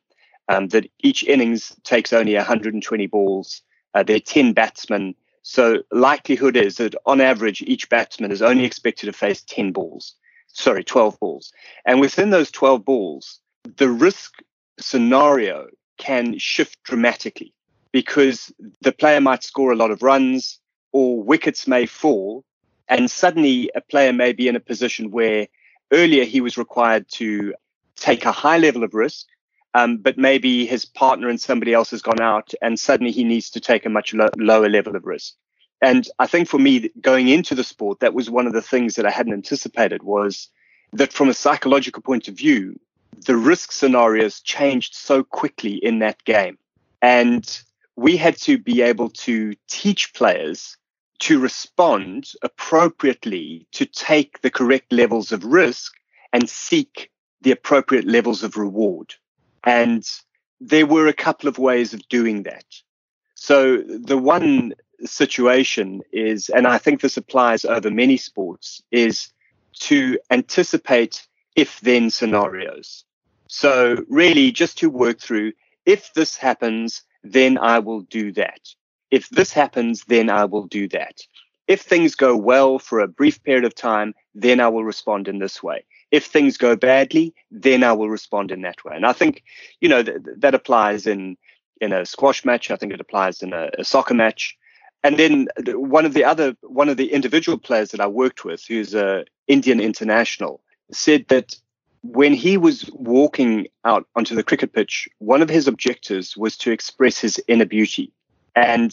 um, 0.47 0.67
that 0.69 0.89
each 0.99 1.23
innings 1.23 1.75
takes 1.83 2.13
only 2.13 2.35
120 2.35 3.07
balls. 3.07 3.61
Uh, 3.93 4.03
there 4.03 4.17
are 4.17 4.19
10 4.19 4.53
batsmen. 4.53 5.15
So 5.41 5.83
likelihood 5.91 6.55
is 6.55 6.77
that 6.77 6.95
on 7.05 7.21
average, 7.21 7.61
each 7.61 7.89
batsman 7.89 8.31
is 8.31 8.41
only 8.41 8.65
expected 8.65 9.07
to 9.07 9.13
face 9.13 9.43
10 9.43 9.71
balls. 9.71 10.15
Sorry, 10.47 10.83
12 10.83 11.19
balls. 11.19 11.51
And 11.85 11.99
within 11.99 12.29
those 12.29 12.51
12 12.51 12.83
balls, 12.85 13.39
the 13.77 13.89
risk 13.89 14.35
scenario 14.79 15.67
can 15.97 16.37
shift 16.37 16.81
dramatically 16.83 17.53
because 17.91 18.51
the 18.81 18.91
player 18.91 19.21
might 19.21 19.43
score 19.43 19.71
a 19.71 19.75
lot 19.75 19.91
of 19.91 20.01
runs 20.01 20.59
or 20.91 21.21
wickets 21.21 21.67
may 21.67 21.85
fall. 21.85 22.43
And 22.87 23.09
suddenly 23.09 23.71
a 23.75 23.81
player 23.81 24.13
may 24.13 24.33
be 24.33 24.47
in 24.47 24.55
a 24.55 24.59
position 24.59 25.11
where 25.11 25.47
earlier 25.91 26.23
he 26.23 26.41
was 26.41 26.57
required 26.57 27.07
to 27.09 27.53
take 27.95 28.25
a 28.25 28.31
high 28.31 28.57
level 28.57 28.83
of 28.83 28.93
risk 28.93 29.27
um, 29.75 29.97
but 29.97 30.17
maybe 30.17 30.65
his 30.65 30.85
partner 30.85 31.27
and 31.27 31.39
somebody 31.39 31.73
else 31.73 31.91
has 31.91 32.01
gone 32.01 32.21
out, 32.21 32.53
and 32.61 32.79
suddenly 32.79 33.11
he 33.11 33.25
needs 33.25 33.49
to 33.49 33.59
take 33.59 33.85
a 33.85 33.89
much 33.89 34.13
lo- 34.13 34.29
lower 34.37 34.69
level 34.69 34.95
of 34.95 35.05
risk. 35.05 35.33
And 35.81 36.07
I 36.17 36.27
think 36.27 36.47
for 36.47 36.57
me, 36.57 36.89
going 37.01 37.27
into 37.27 37.55
the 37.55 37.63
sport, 37.63 37.99
that 37.99 38.13
was 38.13 38.29
one 38.29 38.47
of 38.47 38.53
the 38.53 38.61
things 38.61 38.95
that 38.95 39.05
I 39.05 39.11
hadn't 39.11 39.33
anticipated 39.33 40.01
was 40.01 40.47
that 40.93 41.11
from 41.11 41.27
a 41.27 41.33
psychological 41.33 42.01
point 42.01 42.29
of 42.29 42.37
view, 42.37 42.79
the 43.25 43.35
risk 43.35 43.73
scenarios 43.73 44.39
changed 44.39 44.95
so 44.95 45.25
quickly 45.25 45.73
in 45.73 45.99
that 45.99 46.23
game. 46.23 46.57
And 47.01 47.45
we 47.97 48.15
had 48.15 48.37
to 48.43 48.57
be 48.57 48.81
able 48.81 49.09
to 49.09 49.55
teach 49.67 50.13
players 50.13 50.77
to 51.19 51.37
respond 51.37 52.31
appropriately 52.41 53.67
to 53.73 53.85
take 53.85 54.39
the 54.39 54.51
correct 54.51 54.93
levels 54.93 55.33
of 55.33 55.43
risk 55.43 55.93
and 56.31 56.49
seek 56.49 57.11
the 57.41 57.51
appropriate 57.51 58.05
levels 58.05 58.41
of 58.41 58.55
reward. 58.55 59.13
And 59.65 60.03
there 60.61 60.85
were 60.85 61.07
a 61.07 61.13
couple 61.13 61.49
of 61.49 61.57
ways 61.57 61.93
of 61.93 62.07
doing 62.07 62.43
that. 62.43 62.65
So 63.35 63.77
the 63.77 64.17
one 64.17 64.73
situation 65.03 66.01
is, 66.11 66.49
and 66.49 66.67
I 66.67 66.77
think 66.77 67.01
this 67.01 67.17
applies 67.17 67.65
over 67.65 67.91
many 67.91 68.17
sports, 68.17 68.81
is 68.91 69.29
to 69.79 70.17
anticipate 70.31 71.27
if 71.55 71.79
then 71.81 72.09
scenarios. 72.09 73.03
So, 73.47 74.03
really, 74.09 74.51
just 74.51 74.77
to 74.79 74.89
work 74.89 75.19
through 75.19 75.53
if 75.85 76.13
this 76.13 76.35
happens, 76.35 77.03
then 77.23 77.57
I 77.57 77.79
will 77.79 78.01
do 78.01 78.31
that. 78.33 78.59
If 79.11 79.29
this 79.29 79.51
happens, 79.51 80.03
then 80.07 80.29
I 80.29 80.45
will 80.45 80.65
do 80.65 80.87
that. 80.89 81.21
If 81.67 81.81
things 81.81 82.15
go 82.15 82.35
well 82.35 82.79
for 82.79 82.99
a 82.99 83.07
brief 83.07 83.43
period 83.43 83.65
of 83.65 83.75
time, 83.75 84.13
then 84.33 84.59
I 84.59 84.67
will 84.67 84.83
respond 84.83 85.27
in 85.27 85.39
this 85.39 85.61
way. 85.61 85.85
If 86.15 86.25
things 86.25 86.57
go 86.57 86.75
badly, 86.75 87.33
then 87.51 87.83
I 87.83 87.93
will 87.93 88.09
respond 88.09 88.51
in 88.51 88.61
that 88.61 88.83
way. 88.85 88.95
And 88.95 89.05
I 89.05 89.13
think, 89.13 89.43
you 89.81 89.89
know, 89.89 90.01
th- 90.03 90.19
that 90.43 90.55
applies 90.55 91.05
in 91.13 91.37
in 91.81 91.91
a 91.91 92.05
squash 92.05 92.45
match. 92.45 92.71
I 92.71 92.77
think 92.77 92.93
it 92.93 93.01
applies 93.01 93.41
in 93.41 93.51
a, 93.53 93.69
a 93.81 93.83
soccer 93.83 94.13
match. 94.13 94.57
And 95.03 95.17
then 95.17 95.47
one 95.95 96.05
of 96.05 96.13
the 96.13 96.23
other 96.23 96.55
one 96.61 96.89
of 96.89 96.97
the 96.97 97.11
individual 97.11 97.57
players 97.57 97.91
that 97.91 97.99
I 97.99 98.07
worked 98.07 98.45
with, 98.45 98.61
who's 98.67 98.95
a 98.95 99.25
Indian 99.47 99.79
international, 99.79 100.61
said 100.91 101.25
that 101.27 101.55
when 102.01 102.33
he 102.33 102.57
was 102.57 102.89
walking 102.93 103.67
out 103.83 104.07
onto 104.15 104.35
the 104.35 104.43
cricket 104.43 104.73
pitch, 104.73 105.07
one 105.19 105.41
of 105.41 105.49
his 105.49 105.67
objectives 105.67 106.37
was 106.37 106.57
to 106.57 106.71
express 106.71 107.19
his 107.19 107.41
inner 107.47 107.65
beauty. 107.65 108.11
And 108.55 108.91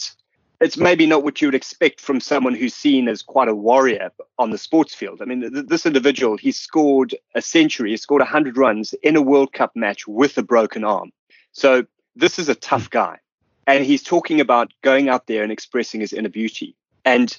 it's 0.63 0.77
maybe 0.77 1.07
not 1.07 1.25
what 1.25 1.43
you 1.43 1.49
would 1.49 1.57
expect 1.57 2.01
from 2.01 2.21
someone 2.21 2.55
who's 2.55 2.75
seen 2.75 3.09
as 3.09 3.21
quite 3.21 3.49
a 3.49 3.55
warrior 3.55 4.13
on 4.39 4.51
the 4.51 4.59
sports 4.59 4.95
field. 4.95 5.21
I 5.21 5.25
mean, 5.25 5.41
th- 5.41 5.67
this 5.67 5.87
individual, 5.87 6.37
he 6.37 6.53
scored 6.53 7.17
a 7.35 7.43
century, 7.43 7.91
he 7.91 7.97
scored 7.97 8.21
100 8.21 8.57
runs 8.57 8.95
in 9.03 9.17
a 9.17 9.23
World 9.23 9.53
Cup 9.53 9.73
match 9.75 10.07
with 10.07 10.39
a 10.39 10.43
broken 10.43 10.85
arm. 10.85 11.11
So 11.51 11.85
this 12.15 12.39
is 12.39 12.49
a 12.49 12.55
tough 12.55 12.89
guy. 12.91 13.19
And 13.67 13.85
he's 13.85 14.05
talking 14.05 14.41
about 14.41 14.73
going 14.83 15.09
out 15.09 15.27
there 15.27 15.43
and 15.43 15.51
expressing 15.51 16.01
his 16.01 16.13
inner 16.13 16.29
beauty. 16.29 16.77
And 17.05 17.37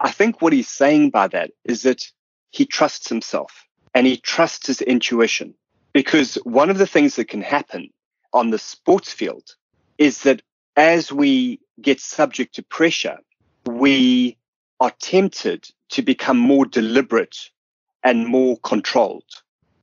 I 0.00 0.10
think 0.10 0.42
what 0.42 0.52
he's 0.52 0.68
saying 0.68 1.10
by 1.10 1.28
that 1.28 1.52
is 1.64 1.82
that 1.82 2.06
he 2.50 2.66
trusts 2.66 3.08
himself 3.08 3.64
and 3.94 4.06
he 4.06 4.18
trusts 4.18 4.66
his 4.66 4.82
intuition. 4.82 5.54
Because 5.94 6.34
one 6.44 6.68
of 6.68 6.76
the 6.76 6.86
things 6.86 7.16
that 7.16 7.28
can 7.28 7.40
happen 7.40 7.88
on 8.34 8.50
the 8.50 8.58
sports 8.58 9.12
field 9.12 9.54
is 9.96 10.24
that 10.24 10.42
as 10.76 11.10
we 11.10 11.58
get 11.80 12.00
subject 12.00 12.54
to 12.56 12.62
pressure, 12.62 13.18
we 13.66 14.36
are 14.80 14.92
tempted 15.00 15.68
to 15.90 16.02
become 16.02 16.38
more 16.38 16.66
deliberate 16.66 17.50
and 18.02 18.26
more 18.26 18.56
controlled. 18.58 19.24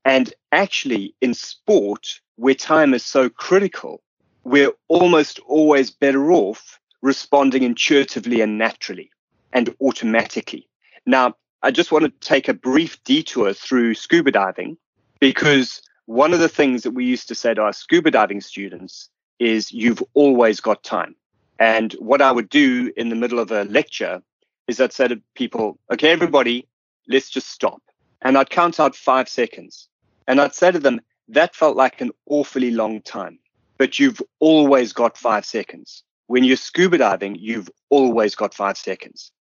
And 0.05 0.33
actually, 0.51 1.15
in 1.21 1.33
sport, 1.33 2.19
where 2.35 2.55
time 2.55 2.93
is 2.93 3.03
so 3.03 3.29
critical, 3.29 4.01
we're 4.43 4.71
almost 4.87 5.39
always 5.39 5.91
better 5.91 6.31
off 6.31 6.79
responding 7.01 7.63
intuitively 7.63 8.41
and 8.41 8.57
naturally 8.57 9.09
and 9.51 9.73
automatically. 9.81 10.67
Now, 11.05 11.35
I 11.61 11.71
just 11.71 11.91
want 11.91 12.05
to 12.05 12.27
take 12.27 12.47
a 12.47 12.53
brief 12.53 13.01
detour 13.03 13.53
through 13.53 13.95
scuba 13.95 14.31
diving 14.31 14.77
because 15.19 15.81
one 16.05 16.33
of 16.33 16.39
the 16.39 16.49
things 16.49 16.83
that 16.83 16.91
we 16.91 17.05
used 17.05 17.27
to 17.29 17.35
say 17.35 17.53
to 17.53 17.61
our 17.61 17.73
scuba 17.73 18.11
diving 18.11 18.41
students 18.41 19.09
is 19.39 19.71
you've 19.71 20.03
always 20.13 20.59
got 20.59 20.83
time. 20.83 21.15
And 21.59 21.93
what 21.93 22.21
I 22.21 22.31
would 22.31 22.49
do 22.49 22.91
in 22.97 23.09
the 23.09 23.15
middle 23.15 23.39
of 23.39 23.51
a 23.51 23.63
lecture 23.65 24.21
is 24.67 24.79
I'd 24.79 24.93
say 24.93 25.07
to 25.07 25.21
people, 25.35 25.77
okay, 25.91 26.09
everybody, 26.09 26.67
let's 27.07 27.29
just 27.29 27.49
stop. 27.49 27.81
And 28.21 28.37
I'd 28.37 28.49
count 28.49 28.79
out 28.79 28.95
five 28.95 29.27
seconds. 29.27 29.87
And 30.27 30.39
I'd 30.39 30.55
say 30.55 30.71
to 30.71 30.79
them, 30.79 31.01
that 31.27 31.55
felt 31.55 31.75
like 31.75 32.01
an 32.01 32.11
awfully 32.27 32.71
long 32.71 33.01
time, 33.01 33.39
but 33.77 33.99
you've 33.99 34.21
always 34.39 34.93
got 34.93 35.17
five 35.17 35.45
seconds. 35.45 36.03
When 36.27 36.43
you're 36.43 36.57
scuba 36.57 36.97
diving, 36.97 37.35
you've 37.35 37.69
always 37.89 38.35
got 38.35 38.53
five 38.53 38.77
seconds. 38.77 39.31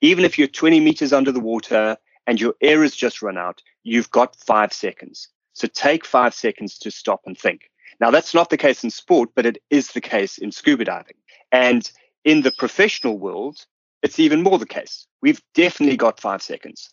Even 0.00 0.24
if 0.24 0.38
you're 0.38 0.48
20 0.48 0.80
meters 0.80 1.12
under 1.12 1.32
the 1.32 1.40
water 1.40 1.96
and 2.26 2.40
your 2.40 2.54
air 2.60 2.82
has 2.82 2.94
just 2.94 3.22
run 3.22 3.38
out, 3.38 3.62
you've 3.84 4.10
got 4.10 4.36
five 4.36 4.72
seconds. 4.72 5.28
So 5.52 5.68
take 5.68 6.04
five 6.04 6.34
seconds 6.34 6.78
to 6.78 6.90
stop 6.90 7.22
and 7.26 7.38
think. 7.38 7.70
Now, 8.02 8.10
that's 8.10 8.34
not 8.34 8.50
the 8.50 8.56
case 8.56 8.82
in 8.82 8.90
sport, 8.90 9.30
but 9.36 9.46
it 9.46 9.58
is 9.70 9.92
the 9.92 10.00
case 10.00 10.36
in 10.36 10.50
scuba 10.50 10.84
diving. 10.84 11.14
And 11.52 11.88
in 12.24 12.42
the 12.42 12.50
professional 12.50 13.16
world, 13.16 13.64
it's 14.02 14.18
even 14.18 14.42
more 14.42 14.58
the 14.58 14.66
case. 14.66 15.06
We've 15.20 15.40
definitely 15.54 15.96
got 15.96 16.18
five 16.18 16.42
seconds. 16.42 16.90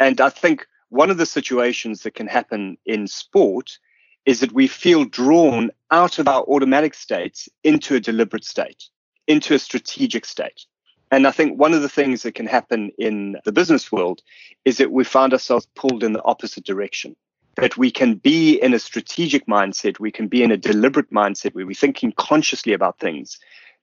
And 0.00 0.20
I 0.20 0.30
think 0.30 0.66
one 0.88 1.10
of 1.10 1.16
the 1.16 1.26
situations 1.26 2.02
that 2.02 2.16
can 2.16 2.26
happen 2.26 2.76
in 2.84 3.06
sport 3.06 3.78
is 4.26 4.40
that 4.40 4.50
we 4.50 4.66
feel 4.66 5.04
drawn 5.04 5.70
out 5.92 6.18
of 6.18 6.26
our 6.26 6.42
automatic 6.42 6.94
states 6.94 7.48
into 7.62 7.94
a 7.94 8.00
deliberate 8.00 8.44
state, 8.44 8.82
into 9.28 9.54
a 9.54 9.60
strategic 9.60 10.24
state. 10.24 10.66
And 11.12 11.28
I 11.28 11.30
think 11.30 11.56
one 11.56 11.72
of 11.72 11.82
the 11.82 11.88
things 11.88 12.24
that 12.24 12.34
can 12.34 12.46
happen 12.46 12.90
in 12.98 13.36
the 13.44 13.52
business 13.52 13.92
world 13.92 14.22
is 14.64 14.78
that 14.78 14.90
we 14.90 15.04
find 15.04 15.32
ourselves 15.32 15.68
pulled 15.76 16.02
in 16.02 16.14
the 16.14 16.24
opposite 16.24 16.64
direction. 16.64 17.14
That 17.60 17.76
we 17.76 17.90
can 17.90 18.14
be 18.14 18.54
in 18.56 18.74
a 18.74 18.78
strategic 18.78 19.46
mindset, 19.46 19.98
we 19.98 20.12
can 20.12 20.28
be 20.28 20.42
in 20.42 20.52
a 20.52 20.56
deliberate 20.56 21.10
mindset 21.10 21.54
where 21.54 21.66
we're 21.66 21.74
thinking 21.74 22.12
consciously 22.12 22.72
about 22.72 22.98
things. 22.98 23.38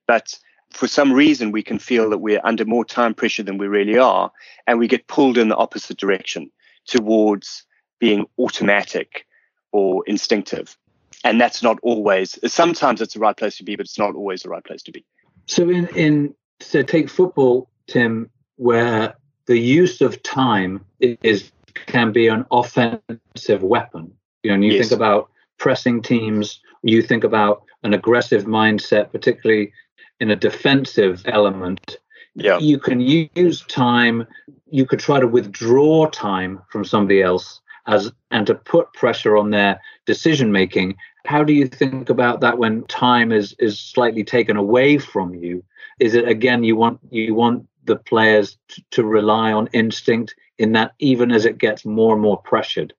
But 0.08 0.34
for 0.72 0.88
some 0.88 1.14
reason, 1.14 1.52
we 1.52 1.64
can 1.64 1.80
feel 1.80 2.10
that 2.10 2.20
we're 2.20 2.42
under 2.44 2.66
more 2.66 2.86
time 2.86 3.14
pressure 3.14 3.44
than 3.44 3.58
we 3.58 3.68
really 3.68 3.98
are. 3.98 4.32
And 4.68 4.80
we 4.80 4.88
get 4.88 5.08
pulled 5.08 5.38
in 5.38 5.50
the 5.50 5.56
opposite 5.56 5.98
direction 5.98 6.52
towards 6.88 7.64
being 8.00 8.26
automatic 8.38 9.26
or 9.72 10.04
instinctive. 10.08 10.78
And 11.24 11.42
that's 11.42 11.64
not 11.64 11.80
always, 11.82 12.38
sometimes 12.52 13.02
it's 13.02 13.16
the 13.16 13.20
right 13.20 13.36
place 13.36 13.58
to 13.58 13.64
be, 13.64 13.76
but 13.76 13.86
it's 13.86 13.98
not 13.98 14.16
always 14.16 14.44
the 14.44 14.50
right 14.50 14.64
place 14.64 14.84
to 14.84 14.92
be. 14.92 15.04
So 15.48 15.70
in, 15.70 15.88
in 15.96 16.36
so 16.60 16.82
take 16.82 17.10
football, 17.10 17.70
Tim, 17.88 18.30
where 18.58 19.16
the 19.48 19.58
use 19.58 20.02
of 20.02 20.22
time 20.24 20.86
is 21.00 21.52
can 21.88 22.12
be 22.12 22.28
an 22.28 22.46
offensive 22.52 23.62
weapon. 23.62 24.14
You 24.44 24.50
know, 24.50 24.56
and 24.56 24.66
you 24.66 24.74
yes. 24.74 24.90
think 24.90 25.00
about 25.00 25.30
pressing 25.58 26.02
teams, 26.02 26.60
you 26.84 27.02
think 27.02 27.24
about 27.24 27.64
an 27.84 27.94
aggressive 27.94 28.46
mindset, 28.46 29.12
particularly 29.12 29.72
in 30.20 30.32
a 30.32 30.36
defensive 30.36 31.24
element. 31.26 31.98
Yeah. 32.36 32.60
You 32.60 32.80
can 32.80 33.00
use 33.00 33.62
time, 33.64 34.28
you 34.70 34.86
could 34.86 35.00
try 35.00 35.20
to 35.20 35.28
withdraw 35.28 36.08
time 36.08 36.62
from 36.70 36.84
somebody 36.84 37.22
else 37.22 37.62
as 37.88 38.12
and 38.32 38.48
to 38.48 38.56
put 38.56 38.92
pressure 38.94 39.38
on 39.38 39.52
their 39.52 39.80
decision 40.06 40.52
making. 40.52 40.96
How 41.26 41.44
do 41.44 41.54
you 41.54 41.68
think 41.68 42.10
about 42.10 42.42
that 42.42 42.58
when 42.58 42.84
time 42.88 43.32
is 43.32 43.56
is 43.60 43.80
slightly 43.80 44.24
taken 44.24 44.58
away 44.58 44.98
from 44.98 45.34
you 45.34 45.64
is 46.00 46.14
it 46.14 46.28
again 46.28 46.64
you 46.64 46.76
want 46.76 47.00
you 47.10 47.34
want 47.34 47.68
the 47.86 47.96
players 47.96 48.58
to, 48.70 48.84
to 48.92 49.04
rely 49.04 49.52
on 49.52 49.68
instinct 49.74 50.36
in 50.58 50.74
that 50.74 50.94
even 51.00 51.32
as 51.32 51.46
it 51.46 51.58
gets 51.58 51.86
more 51.86 52.14
and 52.14 52.22
more 52.22 52.42
pressured? 52.42 52.94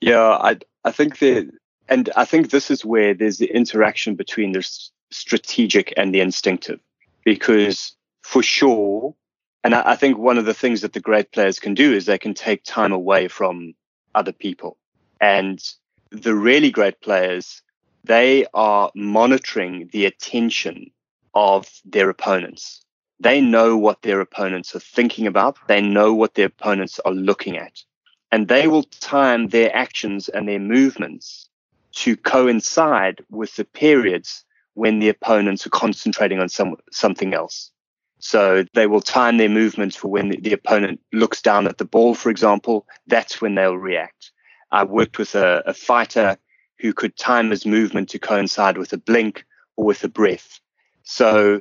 Yeah, 0.00 0.30
I 0.30 0.58
I 0.84 0.90
think 0.90 1.18
the 1.18 1.50
and 1.88 2.10
I 2.16 2.24
think 2.24 2.50
this 2.50 2.70
is 2.70 2.84
where 2.84 3.14
there's 3.14 3.38
the 3.38 3.50
interaction 3.54 4.14
between 4.14 4.52
the 4.52 4.66
strategic 5.10 5.92
and 5.96 6.14
the 6.14 6.20
instinctive, 6.20 6.80
because 7.24 7.96
for 8.22 8.42
sure, 8.42 9.14
and 9.64 9.74
I, 9.74 9.92
I 9.92 9.96
think 9.96 10.18
one 10.18 10.38
of 10.38 10.44
the 10.44 10.54
things 10.54 10.80
that 10.80 10.92
the 10.92 11.00
great 11.00 11.32
players 11.32 11.58
can 11.58 11.74
do 11.74 11.92
is 11.92 12.06
they 12.06 12.18
can 12.18 12.34
take 12.34 12.64
time 12.64 12.92
away 12.92 13.28
from 13.28 13.74
other 14.14 14.32
people, 14.32 14.76
and 15.20 15.62
the 16.10 16.34
really 16.34 16.70
great 16.70 17.00
players 17.00 17.62
they 18.04 18.46
are 18.52 18.90
monitoring 18.94 19.88
the 19.92 20.06
attention 20.06 20.90
of 21.34 21.68
their 21.84 22.10
opponents. 22.10 22.81
They 23.22 23.40
know 23.40 23.76
what 23.76 24.02
their 24.02 24.20
opponents 24.20 24.74
are 24.74 24.80
thinking 24.80 25.28
about. 25.28 25.56
They 25.68 25.80
know 25.80 26.12
what 26.12 26.34
their 26.34 26.46
opponents 26.46 26.98
are 27.04 27.12
looking 27.12 27.56
at. 27.56 27.80
And 28.32 28.48
they 28.48 28.66
will 28.66 28.82
time 28.82 29.48
their 29.48 29.74
actions 29.74 30.28
and 30.28 30.48
their 30.48 30.58
movements 30.58 31.48
to 31.92 32.16
coincide 32.16 33.22
with 33.30 33.54
the 33.54 33.64
periods 33.64 34.44
when 34.74 34.98
the 34.98 35.08
opponents 35.08 35.64
are 35.66 35.70
concentrating 35.70 36.40
on 36.40 36.48
some, 36.48 36.74
something 36.90 37.32
else. 37.32 37.70
So 38.18 38.64
they 38.74 38.88
will 38.88 39.00
time 39.00 39.36
their 39.36 39.48
movements 39.48 39.94
for 39.94 40.08
when 40.08 40.30
the, 40.30 40.40
the, 40.40 40.52
opponent 40.52 41.00
looks 41.12 41.42
down 41.42 41.68
at 41.68 41.78
the 41.78 41.84
ball, 41.84 42.14
for 42.14 42.30
example. 42.30 42.86
That's 43.06 43.40
when 43.40 43.54
they'll 43.54 43.78
react. 43.78 44.32
I 44.72 44.82
worked 44.82 45.18
with 45.18 45.36
a, 45.36 45.62
a 45.66 45.74
fighter 45.74 46.38
who 46.78 46.92
could 46.92 47.16
time 47.16 47.50
his 47.50 47.66
movement 47.66 48.08
to 48.10 48.18
coincide 48.18 48.78
with 48.78 48.92
a 48.92 48.98
blink 48.98 49.44
or 49.76 49.84
with 49.84 50.02
a 50.02 50.08
breath. 50.08 50.58
So, 51.04 51.60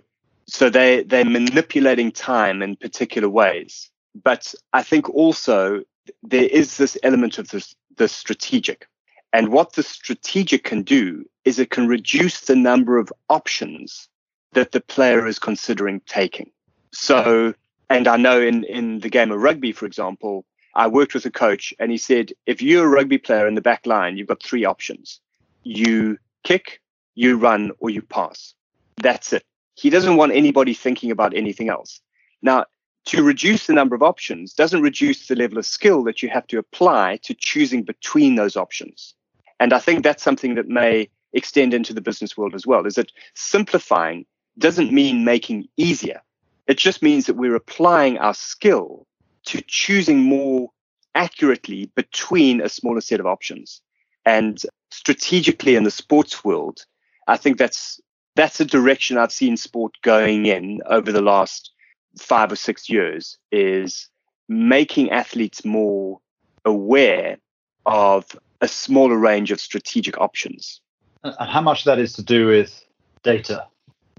so 0.51 0.69
they 0.69 1.03
they're 1.03 1.23
manipulating 1.23 2.11
time 2.11 2.61
in 2.61 2.75
particular 2.75 3.29
ways. 3.29 3.89
But 4.21 4.53
I 4.73 4.83
think 4.83 5.09
also 5.09 5.83
there 6.23 6.43
is 6.43 6.75
this 6.75 6.97
element 7.03 7.37
of 7.37 7.47
the, 7.47 7.65
the 7.95 8.09
strategic. 8.09 8.85
And 9.31 9.53
what 9.53 9.73
the 9.73 9.83
strategic 9.83 10.65
can 10.65 10.81
do 10.81 11.23
is 11.45 11.57
it 11.57 11.69
can 11.69 11.87
reduce 11.87 12.41
the 12.41 12.57
number 12.57 12.97
of 12.97 13.13
options 13.29 14.09
that 14.51 14.73
the 14.73 14.81
player 14.81 15.25
is 15.25 15.39
considering 15.39 16.01
taking. 16.05 16.51
So, 16.91 17.53
and 17.89 18.09
I 18.09 18.17
know 18.17 18.41
in, 18.41 18.65
in 18.65 18.99
the 18.99 19.09
game 19.09 19.31
of 19.31 19.41
rugby, 19.41 19.71
for 19.71 19.85
example, 19.85 20.43
I 20.75 20.87
worked 20.87 21.13
with 21.13 21.25
a 21.25 21.31
coach 21.31 21.73
and 21.79 21.91
he 21.91 21.97
said, 21.97 22.33
if 22.45 22.61
you're 22.61 22.87
a 22.87 22.89
rugby 22.89 23.19
player 23.19 23.47
in 23.47 23.55
the 23.55 23.61
back 23.61 23.85
line, 23.85 24.17
you've 24.17 24.27
got 24.27 24.43
three 24.43 24.65
options. 24.65 25.21
You 25.63 26.17
kick, 26.43 26.81
you 27.15 27.37
run, 27.37 27.71
or 27.79 27.89
you 27.89 28.01
pass. 28.01 28.53
That's 28.97 29.31
it. 29.31 29.45
He 29.75 29.89
doesn't 29.89 30.17
want 30.17 30.33
anybody 30.33 30.73
thinking 30.73 31.11
about 31.11 31.35
anything 31.35 31.69
else. 31.69 32.01
Now, 32.41 32.65
to 33.05 33.23
reduce 33.23 33.67
the 33.67 33.73
number 33.73 33.95
of 33.95 34.03
options 34.03 34.53
doesn't 34.53 34.81
reduce 34.81 35.27
the 35.27 35.35
level 35.35 35.57
of 35.57 35.65
skill 35.65 36.03
that 36.03 36.21
you 36.21 36.29
have 36.29 36.45
to 36.47 36.59
apply 36.59 37.19
to 37.23 37.33
choosing 37.33 37.83
between 37.83 38.35
those 38.35 38.55
options. 38.55 39.15
And 39.59 39.73
I 39.73 39.79
think 39.79 40.03
that's 40.03 40.23
something 40.23 40.55
that 40.55 40.67
may 40.67 41.09
extend 41.33 41.73
into 41.73 41.93
the 41.93 42.01
business 42.01 42.37
world 42.37 42.53
as 42.53 42.67
well, 42.67 42.85
is 42.85 42.95
that 42.95 43.11
simplifying 43.33 44.25
doesn't 44.57 44.91
mean 44.91 45.23
making 45.23 45.67
easier. 45.77 46.21
It 46.67 46.77
just 46.77 47.01
means 47.01 47.25
that 47.25 47.35
we're 47.35 47.55
applying 47.55 48.17
our 48.17 48.33
skill 48.33 49.07
to 49.45 49.61
choosing 49.67 50.19
more 50.19 50.69
accurately 51.15 51.91
between 51.95 52.61
a 52.61 52.69
smaller 52.69 53.01
set 53.01 53.19
of 53.19 53.25
options. 53.25 53.81
And 54.25 54.61
strategically 54.91 55.75
in 55.75 55.83
the 55.83 55.91
sports 55.91 56.43
world, 56.43 56.85
I 57.27 57.37
think 57.37 57.57
that's 57.57 57.99
that's 58.35 58.57
the 58.57 58.65
direction 58.65 59.17
I've 59.17 59.31
seen 59.31 59.57
sport 59.57 59.93
going 60.01 60.45
in 60.45 60.81
over 60.85 61.11
the 61.11 61.21
last 61.21 61.71
five 62.17 62.51
or 62.51 62.55
six 62.55 62.89
years 62.89 63.37
is 63.51 64.09
making 64.47 65.11
athletes 65.11 65.63
more 65.63 66.19
aware 66.65 67.37
of 67.85 68.25
a 68.61 68.67
smaller 68.67 69.17
range 69.17 69.51
of 69.51 69.59
strategic 69.59 70.19
options. 70.19 70.81
And 71.23 71.49
how 71.49 71.61
much 71.61 71.83
that 71.85 71.99
is 71.99 72.13
to 72.13 72.23
do 72.23 72.47
with 72.47 72.83
data? 73.23 73.67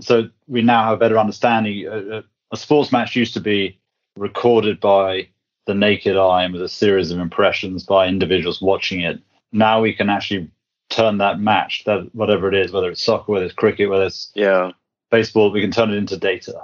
So 0.01 0.29
we 0.49 0.63
now 0.63 0.85
have 0.85 0.95
a 0.95 0.99
better 0.99 1.19
understanding. 1.19 1.87
A, 1.87 2.25
a 2.51 2.57
sports 2.57 2.93
match 2.93 3.15
used 3.15 3.35
to 3.35 3.41
be 3.41 3.79
recorded 4.17 4.81
by 4.81 5.29
the 5.67 5.75
naked 5.75 6.17
eye 6.17 6.43
and 6.45 6.53
with 6.53 6.63
a 6.63 6.69
series 6.69 7.11
of 7.11 7.19
impressions 7.19 7.85
by 7.85 8.09
individuals 8.09 8.61
watching 8.61 9.01
it. 9.01 9.21
Now 9.53 9.81
we 9.81 9.93
can 9.93 10.09
actually 10.11 10.51
turn 10.93 11.19
that 11.19 11.41
match, 11.41 11.85
that 11.87 12.15
whatever 12.15 12.49
it 12.49 12.55
is, 12.55 12.73
whether 12.73 12.91
it's 12.91 13.03
soccer, 13.03 13.33
whether 13.33 13.45
it's 13.45 13.55
cricket, 13.55 13.89
whether 13.89 14.05
it's 14.05 14.31
yeah 14.35 14.73
baseball, 15.11 15.51
we 15.51 15.61
can 15.61 15.71
turn 15.71 15.91
it 15.91 15.97
into 15.97 16.17
data, 16.17 16.61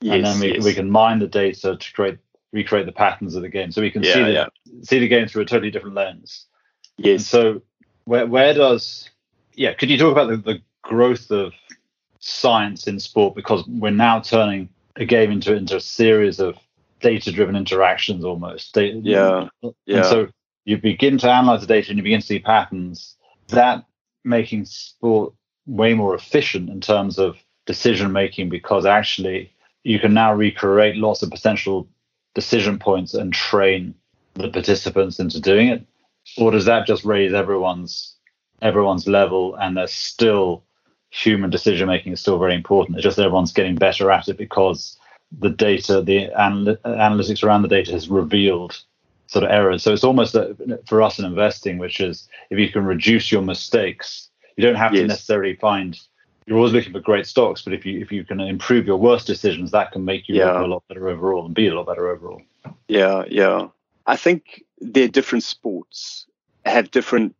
yes, 0.00 0.14
and 0.14 0.24
then 0.24 0.40
we, 0.40 0.54
yes. 0.54 0.64
we 0.64 0.74
can 0.74 0.90
mine 0.90 1.18
the 1.18 1.26
data 1.26 1.76
to 1.76 1.92
create 1.92 2.18
recreate 2.52 2.86
the 2.86 2.92
patterns 2.92 3.34
of 3.34 3.42
the 3.42 3.48
game, 3.48 3.72
so 3.72 3.80
we 3.80 3.90
can 3.90 4.02
yeah, 4.02 4.14
see 4.14 4.22
the 4.22 4.32
yeah. 4.32 4.46
see 4.82 4.98
the 4.98 5.08
game 5.08 5.26
through 5.26 5.42
a 5.42 5.46
totally 5.46 5.70
different 5.70 5.96
lens. 5.96 6.46
Yes. 6.96 7.20
And 7.20 7.22
so 7.22 7.62
where 8.04 8.26
where 8.26 8.54
does 8.54 9.10
yeah? 9.54 9.74
Could 9.74 9.90
you 9.90 9.98
talk 9.98 10.12
about 10.12 10.28
the, 10.28 10.36
the 10.36 10.62
growth 10.82 11.30
of 11.30 11.52
science 12.18 12.86
in 12.86 13.00
sport 13.00 13.34
because 13.34 13.66
we're 13.66 13.90
now 13.90 14.20
turning 14.20 14.68
a 14.96 15.04
game 15.04 15.30
into 15.30 15.54
into 15.54 15.76
a 15.76 15.80
series 15.80 16.38
of 16.38 16.56
data 17.00 17.32
driven 17.32 17.56
interactions 17.56 18.24
almost. 18.24 18.76
yeah. 18.76 19.48
Yeah. 19.60 19.96
And 19.96 20.06
so 20.06 20.28
you 20.64 20.78
begin 20.78 21.18
to 21.18 21.30
analyze 21.30 21.60
the 21.60 21.66
data 21.66 21.90
and 21.90 21.98
you 21.98 22.02
begin 22.02 22.20
to 22.20 22.26
see 22.26 22.38
patterns 22.38 23.16
that 23.52 23.84
making 24.24 24.64
sport 24.66 25.32
way 25.66 25.94
more 25.94 26.14
efficient 26.14 26.68
in 26.68 26.80
terms 26.80 27.18
of 27.18 27.36
decision 27.66 28.12
making 28.12 28.48
because 28.48 28.84
actually 28.84 29.52
you 29.84 29.98
can 29.98 30.14
now 30.14 30.32
recreate 30.34 30.96
lots 30.96 31.22
of 31.22 31.30
potential 31.30 31.88
decision 32.34 32.78
points 32.78 33.14
and 33.14 33.32
train 33.32 33.94
the 34.34 34.48
participants 34.48 35.18
into 35.18 35.40
doing 35.40 35.68
it? 35.68 35.84
Or 36.38 36.50
does 36.50 36.64
that 36.64 36.86
just 36.86 37.04
raise 37.04 37.32
everyone's 37.32 38.16
everyone's 38.60 39.08
level 39.08 39.56
and 39.56 39.76
there's 39.76 39.92
still 39.92 40.62
human 41.10 41.50
decision 41.50 41.88
making 41.88 42.12
is 42.12 42.20
still 42.20 42.38
very 42.38 42.54
important? 42.54 42.96
It's 42.96 43.04
just 43.04 43.18
everyone's 43.18 43.52
getting 43.52 43.74
better 43.74 44.10
at 44.10 44.28
it 44.28 44.38
because 44.38 44.96
the 45.36 45.50
data, 45.50 46.00
the 46.00 46.30
anal- 46.38 46.76
analytics 46.84 47.42
around 47.42 47.62
the 47.62 47.68
data 47.68 47.92
has 47.92 48.08
revealed 48.08 48.80
sort 49.32 49.44
of 49.44 49.50
errors. 49.50 49.82
So 49.82 49.92
it's 49.92 50.04
almost 50.04 50.34
a, 50.34 50.78
for 50.86 51.00
us 51.00 51.18
in 51.18 51.24
investing, 51.24 51.78
which 51.78 52.00
is 52.00 52.28
if 52.50 52.58
you 52.58 52.68
can 52.68 52.84
reduce 52.84 53.32
your 53.32 53.42
mistakes, 53.42 54.28
you 54.56 54.62
don't 54.62 54.74
have 54.74 54.92
yes. 54.92 55.02
to 55.02 55.06
necessarily 55.08 55.56
find. 55.56 55.98
You're 56.44 56.58
always 56.58 56.72
looking 56.72 56.92
for 56.92 57.00
great 57.00 57.26
stocks, 57.26 57.62
but 57.62 57.72
if 57.72 57.86
you 57.86 58.00
if 58.00 58.12
you 58.12 58.24
can 58.24 58.40
improve 58.40 58.86
your 58.86 58.98
worst 58.98 59.26
decisions, 59.26 59.70
that 59.70 59.92
can 59.92 60.04
make 60.04 60.28
you 60.28 60.36
yeah. 60.36 60.60
a 60.60 60.66
lot 60.66 60.82
better 60.88 61.08
overall 61.08 61.46
and 61.46 61.54
be 61.54 61.68
a 61.68 61.74
lot 61.74 61.86
better 61.86 62.08
overall. 62.08 62.42
Yeah, 62.88 63.24
yeah. 63.28 63.68
I 64.06 64.16
think 64.16 64.64
their 64.78 65.08
different 65.08 65.44
sports 65.44 66.26
have 66.66 66.90
different 66.90 67.34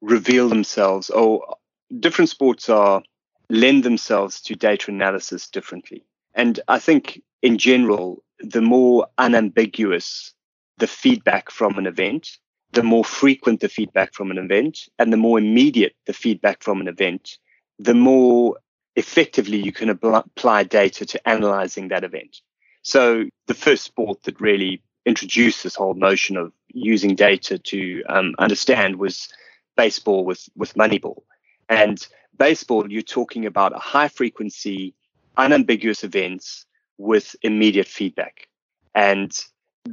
reveal 0.00 0.48
themselves, 0.48 1.08
or 1.08 1.56
different 1.98 2.28
sports 2.28 2.68
are 2.68 3.02
lend 3.48 3.84
themselves 3.84 4.42
to 4.42 4.54
data 4.54 4.90
analysis 4.90 5.48
differently. 5.48 6.04
And 6.34 6.60
I 6.68 6.78
think 6.78 7.22
in 7.40 7.56
general, 7.56 8.22
the 8.40 8.60
more 8.60 9.06
unambiguous 9.16 10.34
the 10.78 10.86
feedback 10.86 11.50
from 11.50 11.78
an 11.78 11.86
event, 11.86 12.38
the 12.72 12.82
more 12.82 13.04
frequent 13.04 13.60
the 13.60 13.68
feedback 13.68 14.14
from 14.14 14.30
an 14.30 14.38
event, 14.38 14.88
and 14.98 15.12
the 15.12 15.16
more 15.16 15.38
immediate 15.38 15.94
the 16.06 16.12
feedback 16.12 16.62
from 16.62 16.80
an 16.80 16.88
event, 16.88 17.38
the 17.78 17.94
more 17.94 18.56
effectively 18.96 19.58
you 19.58 19.72
can 19.72 19.90
apply 19.90 20.64
data 20.64 21.06
to 21.06 21.28
analyzing 21.28 21.88
that 21.88 22.04
event. 22.04 22.40
So, 22.82 23.24
the 23.46 23.54
first 23.54 23.84
sport 23.84 24.22
that 24.24 24.40
really 24.40 24.82
introduced 25.06 25.62
this 25.62 25.74
whole 25.74 25.94
notion 25.94 26.36
of 26.36 26.52
using 26.68 27.14
data 27.14 27.58
to 27.58 28.02
um, 28.08 28.34
understand 28.38 28.96
was 28.96 29.28
baseball 29.76 30.24
with, 30.24 30.48
with 30.56 30.74
Moneyball. 30.74 31.22
And 31.68 32.06
baseball, 32.36 32.90
you're 32.90 33.02
talking 33.02 33.46
about 33.46 33.74
a 33.74 33.78
high 33.78 34.08
frequency, 34.08 34.94
unambiguous 35.36 36.04
events 36.04 36.66
with 36.98 37.36
immediate 37.42 37.86
feedback. 37.86 38.48
And 38.94 39.32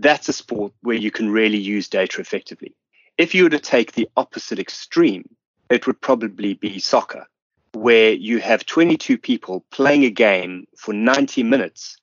that's 0.02 0.30
a 0.30 0.34
sport 0.34 0.74
where 0.82 0.96
you 0.96 1.12
can 1.12 1.30
really 1.30 1.58
use 1.58 1.90
data 1.90 2.22
effectively. 2.22 2.76
If 3.18 3.34
you 3.34 3.44
were 3.44 3.50
to 3.50 3.60
take 3.60 3.94
the 3.94 4.10
opposite 4.18 4.60
extreme, 4.60 5.28
it 5.70 5.88
would 5.88 6.00
probably 6.02 6.54
be 6.56 6.80
soccer, 6.80 7.28
where 7.74 8.12
you 8.12 8.40
have 8.40 8.66
22 8.66 9.18
people 9.18 9.66
playing 9.72 10.04
a 10.04 10.10
game 10.10 10.68
for 10.78 10.94
90 10.94 11.44
minutes, 11.44 11.98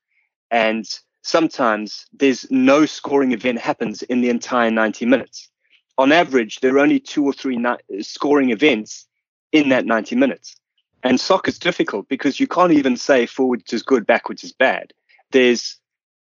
and 0.50 0.86
sometimes 1.22 2.06
there's 2.12 2.50
no 2.50 2.86
scoring 2.86 3.32
event 3.32 3.58
happens 3.58 4.02
in 4.02 4.20
the 4.20 4.30
entire 4.30 4.70
90 4.70 5.06
minutes. 5.06 5.48
On 5.98 6.10
average, 6.10 6.60
there 6.60 6.74
are 6.74 6.80
only 6.80 6.98
two 6.98 7.24
or 7.24 7.32
three 7.32 7.58
scoring 8.00 8.50
events 8.50 9.06
in 9.52 9.68
that 9.68 9.86
90 9.86 10.16
minutes. 10.16 10.56
And 11.04 11.20
soccer's 11.20 11.58
difficult 11.58 12.08
because 12.08 12.40
you 12.40 12.46
can't 12.46 12.72
even 12.72 12.96
say 12.96 13.26
forwards 13.26 13.72
is 13.72 13.82
good, 13.82 14.06
backwards 14.06 14.44
is 14.44 14.52
bad. 14.52 14.92
There's 15.30 15.78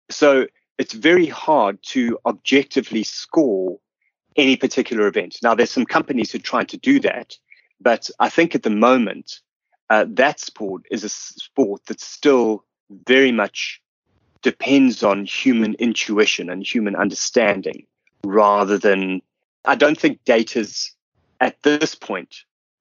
so 0.09 0.47
it's 0.79 0.93
very 0.93 1.27
hard 1.27 1.77
to 1.83 2.17
objectively 2.25 3.03
score 3.03 3.77
any 4.37 4.55
particular 4.55 5.07
event. 5.07 5.37
Now, 5.43 5.53
there's 5.53 5.71
some 5.71 5.85
companies 5.85 6.31
who 6.31 6.39
trying 6.39 6.67
to 6.67 6.77
do 6.77 6.99
that, 7.01 7.37
but 7.81 8.09
I 8.19 8.29
think 8.29 8.55
at 8.55 8.63
the 8.63 8.69
moment, 8.69 9.41
uh, 9.89 10.05
that 10.07 10.39
sport 10.39 10.83
is 10.89 11.03
a 11.03 11.09
sport 11.09 11.85
that 11.87 11.99
still 11.99 12.63
very 13.05 13.31
much 13.31 13.81
depends 14.41 15.03
on 15.03 15.25
human 15.25 15.73
intuition 15.75 16.49
and 16.49 16.65
human 16.65 16.95
understanding 16.95 17.85
rather 18.23 18.77
than, 18.77 19.21
I 19.65 19.75
don't 19.75 19.99
think 19.99 20.23
data's 20.23 20.95
at 21.41 21.61
this 21.63 21.93
point 21.93 22.35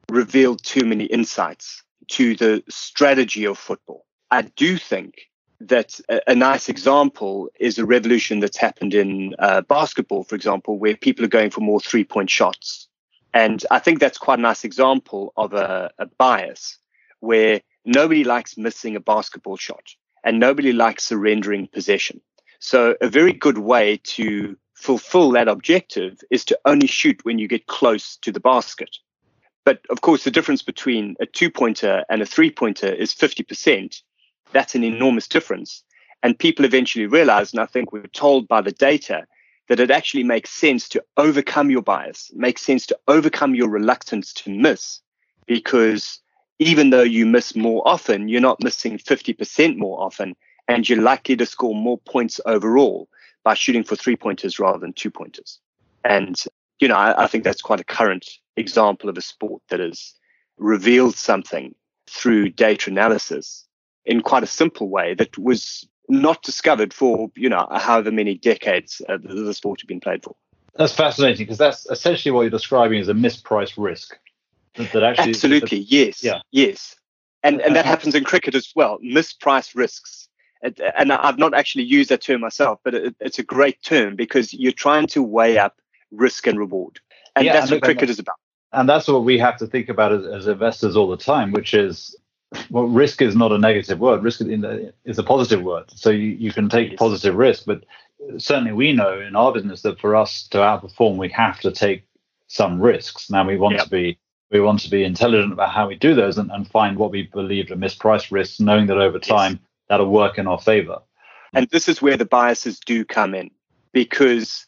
revealed 0.08 0.62
too 0.62 0.84
many 0.84 1.06
insights 1.06 1.82
to 2.08 2.36
the 2.36 2.62
strategy 2.68 3.44
of 3.44 3.58
football. 3.58 4.06
I 4.30 4.42
do 4.42 4.76
think 4.76 5.27
that 5.60 5.98
a, 6.26 6.34
nice 6.34 6.68
example 6.68 7.48
is 7.58 7.78
a 7.78 7.84
revolution 7.84 8.40
that's 8.40 8.56
happened 8.56 8.94
in 8.94 9.34
uh, 9.38 9.60
basketball, 9.62 10.22
for 10.24 10.36
example, 10.36 10.78
where 10.78 10.96
people 10.96 11.24
are 11.24 11.28
going 11.28 11.50
for 11.50 11.60
more 11.60 11.80
three 11.80 12.04
point 12.04 12.30
shots. 12.30 12.88
And 13.34 13.64
I 13.70 13.78
think 13.78 13.98
that's 13.98 14.18
quite 14.18 14.38
a 14.38 14.42
nice 14.42 14.64
example 14.64 15.32
of 15.36 15.52
a, 15.52 15.90
a 15.98 16.06
bias 16.06 16.78
where 17.20 17.60
nobody 17.84 18.24
likes 18.24 18.56
missing 18.56 18.94
a 18.94 19.00
basketball 19.00 19.56
shot 19.56 19.82
and 20.24 20.38
nobody 20.38 20.72
likes 20.72 21.04
surrendering 21.04 21.66
possession. 21.66 22.20
So, 22.60 22.96
a 23.00 23.08
very 23.08 23.32
good 23.32 23.58
way 23.58 24.00
to 24.04 24.56
fulfill 24.74 25.30
that 25.32 25.48
objective 25.48 26.20
is 26.30 26.44
to 26.46 26.58
only 26.64 26.86
shoot 26.86 27.24
when 27.24 27.38
you 27.38 27.48
get 27.48 27.66
close 27.66 28.16
to 28.18 28.32
the 28.32 28.40
basket. 28.40 28.96
But 29.64 29.80
of 29.90 30.00
course, 30.00 30.24
the 30.24 30.30
difference 30.30 30.62
between 30.62 31.16
a 31.20 31.26
two 31.26 31.50
pointer 31.50 32.04
and 32.08 32.22
a 32.22 32.26
three 32.26 32.50
pointer 32.50 32.88
is 32.88 33.12
50%. 33.12 34.02
That's 34.52 34.74
an 34.74 34.84
enormous 34.84 35.28
difference. 35.28 35.82
And 36.22 36.38
people 36.38 36.64
eventually 36.64 37.06
realize, 37.06 37.52
and 37.52 37.60
I 37.60 37.66
think 37.66 37.92
we're 37.92 38.06
told 38.08 38.48
by 38.48 38.60
the 38.60 38.72
data, 38.72 39.26
that 39.68 39.80
it 39.80 39.90
actually 39.90 40.24
makes 40.24 40.50
sense 40.50 40.88
to 40.88 41.04
overcome 41.16 41.70
your 41.70 41.82
bias, 41.82 42.30
makes 42.34 42.62
sense 42.62 42.86
to 42.86 42.98
overcome 43.06 43.54
your 43.54 43.68
reluctance 43.68 44.32
to 44.32 44.50
miss, 44.50 45.00
because 45.46 46.20
even 46.58 46.90
though 46.90 47.02
you 47.02 47.26
miss 47.26 47.54
more 47.54 47.86
often, 47.86 48.28
you're 48.28 48.40
not 48.40 48.62
missing 48.62 48.98
50% 48.98 49.76
more 49.76 50.00
often, 50.00 50.34
and 50.66 50.88
you're 50.88 51.00
likely 51.00 51.36
to 51.36 51.46
score 51.46 51.74
more 51.74 51.98
points 51.98 52.40
overall 52.46 53.08
by 53.44 53.54
shooting 53.54 53.84
for 53.84 53.94
three 53.94 54.16
pointers 54.16 54.58
rather 54.58 54.78
than 54.78 54.92
two 54.92 55.10
pointers. 55.10 55.60
And, 56.04 56.36
you 56.80 56.88
know, 56.88 56.96
I, 56.96 57.24
I 57.24 57.26
think 57.26 57.44
that's 57.44 57.62
quite 57.62 57.80
a 57.80 57.84
current 57.84 58.28
example 58.56 59.08
of 59.08 59.16
a 59.16 59.22
sport 59.22 59.62
that 59.68 59.80
has 59.80 60.14
revealed 60.56 61.14
something 61.14 61.74
through 62.06 62.50
data 62.50 62.90
analysis 62.90 63.67
in 64.08 64.22
quite 64.22 64.42
a 64.42 64.46
simple 64.46 64.88
way 64.88 65.14
that 65.14 65.38
was 65.38 65.86
not 66.08 66.42
discovered 66.42 66.92
for 66.92 67.30
you 67.36 67.48
know 67.48 67.68
however 67.70 68.10
many 68.10 68.34
decades 68.34 69.00
uh, 69.08 69.18
the, 69.22 69.54
sport 69.54 69.80
had 69.80 69.86
been 69.86 70.00
played 70.00 70.24
for. 70.24 70.34
That's 70.74 70.94
fascinating 70.94 71.44
because 71.44 71.58
that's 71.58 71.86
essentially 71.90 72.32
what 72.32 72.42
you're 72.42 72.50
describing 72.50 73.00
as 73.00 73.08
a 73.08 73.12
mispriced 73.12 73.74
risk. 73.76 74.18
That, 74.76 75.02
actually, 75.02 75.30
absolutely 75.30 75.78
yes, 75.78 76.24
yeah, 76.24 76.40
yes, 76.50 76.96
and 77.42 77.60
and 77.60 77.76
that 77.76 77.84
uh, 77.84 77.88
happens 77.88 78.14
in 78.14 78.24
cricket 78.24 78.54
as 78.54 78.72
well. 78.74 78.98
Mispriced 79.04 79.74
risks, 79.74 80.28
and 80.62 81.12
I've 81.12 81.38
not 81.38 81.52
actually 81.52 81.84
used 81.84 82.10
that 82.10 82.22
term 82.22 82.40
myself, 82.40 82.80
but 82.84 82.94
it, 82.94 83.16
it's 83.20 83.38
a 83.38 83.42
great 83.42 83.82
term 83.82 84.16
because 84.16 84.54
you're 84.54 84.72
trying 84.72 85.08
to 85.08 85.22
weigh 85.22 85.58
up 85.58 85.76
risk 86.12 86.46
and 86.46 86.58
reward, 86.58 87.00
and 87.36 87.44
yeah, 87.44 87.52
that's 87.54 87.70
and 87.70 87.76
what 87.76 87.82
cricket 87.82 88.08
is 88.08 88.18
about. 88.18 88.36
And 88.72 88.88
that's 88.88 89.08
what 89.08 89.24
we 89.24 89.38
have 89.38 89.56
to 89.58 89.66
think 89.66 89.88
about 89.88 90.12
as, 90.12 90.26
as 90.26 90.46
investors 90.46 90.94
all 90.94 91.08
the 91.08 91.16
time, 91.16 91.52
which 91.52 91.74
is 91.74 92.14
well, 92.70 92.84
risk 92.84 93.22
is 93.22 93.36
not 93.36 93.52
a 93.52 93.58
negative 93.58 93.98
word. 93.98 94.22
Risk 94.22 94.40
is 94.42 95.18
a 95.18 95.22
positive 95.22 95.62
word. 95.62 95.84
So 95.90 96.10
you, 96.10 96.30
you 96.30 96.52
can 96.52 96.68
take 96.68 96.90
yes. 96.90 96.98
positive 96.98 97.34
risk, 97.34 97.64
but 97.66 97.84
certainly 98.38 98.72
we 98.72 98.92
know 98.92 99.20
in 99.20 99.36
our 99.36 99.52
business 99.52 99.82
that 99.82 100.00
for 100.00 100.16
us 100.16 100.48
to 100.48 100.58
outperform, 100.58 101.16
we 101.16 101.28
have 101.30 101.60
to 101.60 101.70
take 101.70 102.04
some 102.46 102.80
risks. 102.80 103.30
Now 103.30 103.46
we 103.46 103.56
want 103.56 103.76
yep. 103.76 103.84
to 103.84 103.90
be 103.90 104.18
we 104.50 104.60
want 104.60 104.80
to 104.80 104.90
be 104.90 105.04
intelligent 105.04 105.52
about 105.52 105.70
how 105.72 105.88
we 105.88 105.94
do 105.94 106.14
those 106.14 106.38
and, 106.38 106.50
and 106.50 106.66
find 106.66 106.96
what 106.96 107.10
we 107.10 107.24
believe 107.24 107.70
are 107.70 107.76
mispriced 107.76 108.32
risks, 108.32 108.58
knowing 108.58 108.86
that 108.86 108.96
over 108.96 109.18
time 109.18 109.52
yes. 109.52 109.60
that'll 109.88 110.10
work 110.10 110.38
in 110.38 110.46
our 110.46 110.58
favor. 110.58 111.00
And 111.52 111.68
this 111.68 111.86
is 111.86 112.00
where 112.00 112.16
the 112.16 112.24
biases 112.24 112.80
do 112.80 113.04
come 113.04 113.34
in, 113.34 113.50
because 113.92 114.66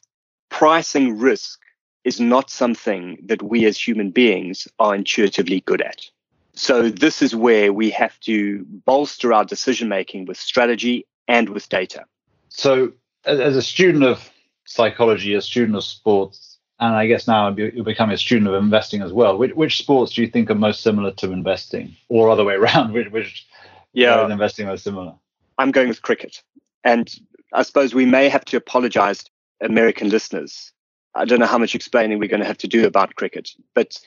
pricing 0.50 1.18
risk 1.18 1.60
is 2.04 2.20
not 2.20 2.50
something 2.50 3.18
that 3.24 3.42
we 3.42 3.64
as 3.64 3.78
human 3.78 4.10
beings 4.10 4.68
are 4.78 4.94
intuitively 4.94 5.60
good 5.60 5.80
at. 5.80 6.10
So 6.54 6.88
this 6.88 7.22
is 7.22 7.34
where 7.34 7.72
we 7.72 7.90
have 7.90 8.18
to 8.20 8.64
bolster 8.84 9.32
our 9.32 9.44
decision 9.44 9.88
making 9.88 10.26
with 10.26 10.36
strategy 10.36 11.06
and 11.28 11.48
with 11.48 11.68
data. 11.68 12.04
So 12.48 12.92
as 13.24 13.56
a 13.56 13.62
student 13.62 14.04
of 14.04 14.28
psychology, 14.64 15.34
a 15.34 15.42
student 15.42 15.76
of 15.76 15.84
sports, 15.84 16.58
and 16.78 16.94
I 16.94 17.06
guess 17.06 17.28
now 17.28 17.50
you're 17.50 17.84
becoming 17.84 18.14
a 18.14 18.18
student 18.18 18.48
of 18.48 18.54
investing 18.54 19.02
as 19.02 19.12
well. 19.12 19.36
Which, 19.36 19.54
which 19.54 19.78
sports 19.78 20.14
do 20.14 20.22
you 20.22 20.28
think 20.28 20.50
are 20.50 20.54
most 20.54 20.82
similar 20.82 21.12
to 21.12 21.32
investing, 21.32 21.94
or 22.08 22.30
other 22.30 22.44
way 22.44 22.54
around? 22.62 22.92
Which, 22.92 23.10
which 23.10 23.46
yeah, 23.92 24.30
investing 24.30 24.66
most 24.66 24.84
similar? 24.84 25.14
I'm 25.58 25.70
going 25.70 25.88
with 25.88 26.02
cricket, 26.02 26.42
and 26.84 27.12
I 27.52 27.62
suppose 27.62 27.94
we 27.94 28.06
may 28.06 28.28
have 28.28 28.44
to 28.46 28.56
apologise 28.56 29.24
to 29.24 29.30
American 29.60 30.08
listeners. 30.08 30.72
I 31.14 31.24
don't 31.24 31.40
know 31.40 31.46
how 31.46 31.58
much 31.58 31.74
explaining 31.74 32.18
we're 32.18 32.28
going 32.28 32.40
to 32.40 32.46
have 32.46 32.58
to 32.58 32.68
do 32.68 32.86
about 32.86 33.14
cricket, 33.16 33.50
but 33.74 33.98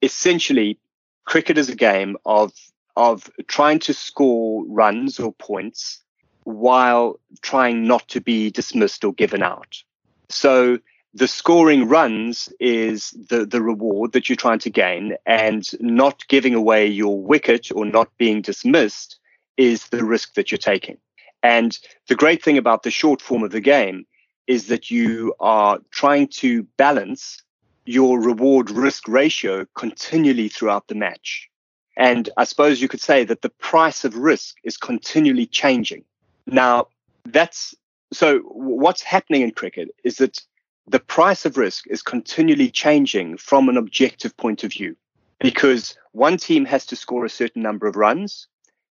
essentially, 0.00 0.78
cricket 1.24 1.58
is 1.58 1.68
a 1.68 1.76
game 1.76 2.16
of 2.24 2.52
of 2.96 3.30
trying 3.46 3.78
to 3.78 3.94
score 3.94 4.64
runs 4.66 5.18
or 5.18 5.32
points 5.32 6.02
while 6.44 7.18
trying 7.40 7.86
not 7.86 8.06
to 8.08 8.20
be 8.20 8.50
dismissed 8.50 9.04
or 9.04 9.14
given 9.14 9.42
out. 9.42 9.82
So 10.28 10.78
the 11.14 11.28
scoring 11.28 11.88
runs 11.88 12.48
is 12.58 13.10
the, 13.28 13.46
the 13.46 13.62
reward 13.62 14.12
that 14.12 14.28
you're 14.28 14.36
trying 14.36 14.58
to 14.60 14.70
gain, 14.70 15.16
and 15.26 15.68
not 15.80 16.26
giving 16.28 16.54
away 16.54 16.86
your 16.86 17.22
wicket 17.22 17.68
or 17.74 17.84
not 17.84 18.08
being 18.18 18.42
dismissed 18.42 19.18
is 19.56 19.88
the 19.88 20.04
risk 20.04 20.34
that 20.34 20.50
you're 20.50 20.58
taking. 20.58 20.98
And 21.42 21.78
the 22.08 22.14
great 22.14 22.42
thing 22.42 22.56
about 22.56 22.82
the 22.82 22.90
short 22.90 23.20
form 23.20 23.42
of 23.42 23.50
the 23.50 23.60
game 23.60 24.06
is 24.46 24.68
that 24.68 24.90
you 24.90 25.34
are 25.38 25.78
trying 25.90 26.28
to 26.28 26.64
balance 26.76 27.42
your 27.84 28.20
reward 28.20 28.70
risk 28.70 29.08
ratio 29.08 29.66
continually 29.74 30.48
throughout 30.48 30.88
the 30.88 30.94
match. 30.94 31.48
And 31.96 32.30
I 32.36 32.44
suppose 32.44 32.80
you 32.80 32.88
could 32.88 33.00
say 33.00 33.24
that 33.24 33.42
the 33.42 33.50
price 33.50 34.04
of 34.04 34.16
risk 34.16 34.56
is 34.64 34.76
continually 34.76 35.46
changing. 35.46 36.04
Now, 36.46 36.88
that's 37.24 37.74
so 38.12 38.40
what's 38.40 39.02
happening 39.02 39.42
in 39.42 39.52
cricket 39.52 39.88
is 40.04 40.16
that 40.16 40.40
the 40.86 41.00
price 41.00 41.44
of 41.44 41.56
risk 41.56 41.86
is 41.88 42.02
continually 42.02 42.70
changing 42.70 43.36
from 43.36 43.68
an 43.68 43.76
objective 43.76 44.36
point 44.36 44.64
of 44.64 44.72
view 44.72 44.96
because 45.38 45.96
one 46.12 46.36
team 46.36 46.64
has 46.64 46.84
to 46.86 46.96
score 46.96 47.24
a 47.24 47.30
certain 47.30 47.62
number 47.62 47.86
of 47.86 47.96
runs. 47.96 48.48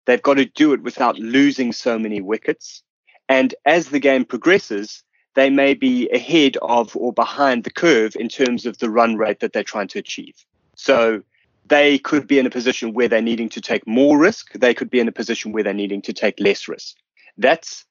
They've 0.06 0.22
got 0.22 0.34
to 0.34 0.46
do 0.46 0.72
it 0.72 0.82
without 0.82 1.18
losing 1.18 1.72
so 1.72 1.98
many 1.98 2.20
wickets. 2.20 2.82
And 3.28 3.54
as 3.64 3.88
the 3.88 4.00
game 4.00 4.24
progresses, 4.24 5.04
they 5.40 5.48
may 5.48 5.72
be 5.72 6.06
ahead 6.10 6.58
of 6.60 6.94
or 6.94 7.14
behind 7.14 7.64
the 7.64 7.70
curve 7.70 8.14
in 8.14 8.28
terms 8.28 8.66
of 8.66 8.76
the 8.76 8.90
run 8.90 9.16
rate 9.16 9.40
that 9.40 9.54
they're 9.54 9.62
trying 9.64 9.88
to 9.88 9.98
achieve. 9.98 10.34
So 10.74 11.22
they 11.64 11.98
could 11.98 12.26
be 12.26 12.38
in 12.38 12.46
a 12.46 12.50
position 12.50 12.92
where 12.92 13.08
they're 13.08 13.22
needing 13.22 13.48
to 13.50 13.60
take 13.60 13.86
more 13.86 14.18
risk. 14.18 14.52
They 14.52 14.74
could 14.74 14.90
be 14.90 15.00
in 15.00 15.08
a 15.08 15.12
position 15.12 15.52
where 15.52 15.62
they're 15.62 15.72
needing 15.72 16.02
to 16.02 16.12
take 16.12 16.38
less 16.38 16.68
risk. 16.68 16.96
That's 17.38 17.86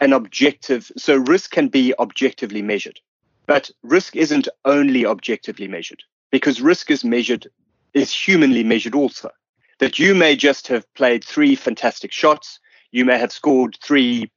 an 0.00 0.14
objective. 0.14 0.90
So 0.96 1.16
risk 1.16 1.50
can 1.50 1.68
be 1.68 1.92
objectively 1.98 2.62
measured, 2.62 3.00
but 3.46 3.70
risk 3.82 4.16
isn't 4.16 4.48
only 4.64 5.04
objectively 5.04 5.68
measured 5.68 6.02
because 6.30 6.62
risk 6.62 6.90
is 6.90 7.04
measured, 7.04 7.48
is 7.92 8.12
humanly 8.12 8.64
measured 8.64 8.94
also. 8.94 9.30
That 9.78 9.98
you 9.98 10.14
may 10.14 10.36
just 10.36 10.68
have 10.68 10.86
played 10.94 11.22
three 11.22 11.54
fantastic 11.54 12.12
shots. 12.12 12.60
You 12.92 13.04
may 13.04 13.18
have 13.18 13.32
scored 13.32 13.76
three 13.82 14.30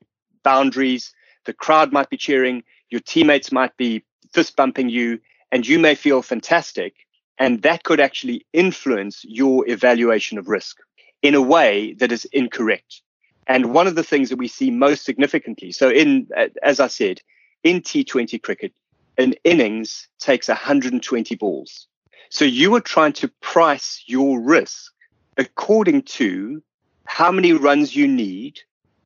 boundaries 0.43 1.13
the 1.47 1.53
crowd 1.53 1.91
might 1.91 2.11
be 2.11 2.17
cheering, 2.17 2.63
your 2.91 3.01
teammates 3.01 3.51
might 3.51 3.75
be 3.77 4.03
fist 4.31 4.55
bumping 4.55 4.89
you, 4.89 5.19
and 5.51 5.67
you 5.67 5.79
may 5.79 5.95
feel 5.95 6.21
fantastic. 6.21 6.93
And 7.39 7.63
that 7.63 7.83
could 7.83 7.99
actually 7.99 8.45
influence 8.53 9.25
your 9.25 9.67
evaluation 9.67 10.37
of 10.37 10.47
risk 10.47 10.77
in 11.23 11.33
a 11.33 11.41
way 11.41 11.93
that 11.93 12.11
is 12.11 12.25
incorrect. 12.25 13.01
And 13.47 13.73
one 13.73 13.87
of 13.87 13.95
the 13.95 14.03
things 14.03 14.29
that 14.29 14.37
we 14.37 14.47
see 14.47 14.69
most 14.69 15.05
significantly, 15.05 15.71
so 15.71 15.89
in, 15.89 16.27
as 16.61 16.79
I 16.79 16.87
said, 16.87 17.21
in 17.63 17.81
T20 17.81 18.41
cricket, 18.43 18.73
an 19.17 19.33
innings 19.43 20.07
takes 20.19 20.47
120 20.47 21.35
balls. 21.35 21.87
So 22.29 22.45
you 22.45 22.75
are 22.75 22.81
trying 22.81 23.13
to 23.13 23.29
price 23.41 24.03
your 24.05 24.39
risk 24.39 24.93
according 25.37 26.03
to 26.03 26.61
how 27.05 27.31
many 27.31 27.53
runs 27.53 27.95
you 27.95 28.07
need 28.07 28.59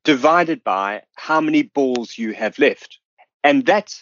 divided 0.04 0.64
by 0.64 1.02
how 1.14 1.40
many 1.40 1.62
balls 1.62 2.18
you 2.18 2.32
have 2.32 2.58
left. 2.58 2.98
And 3.44 3.66
that, 3.66 3.94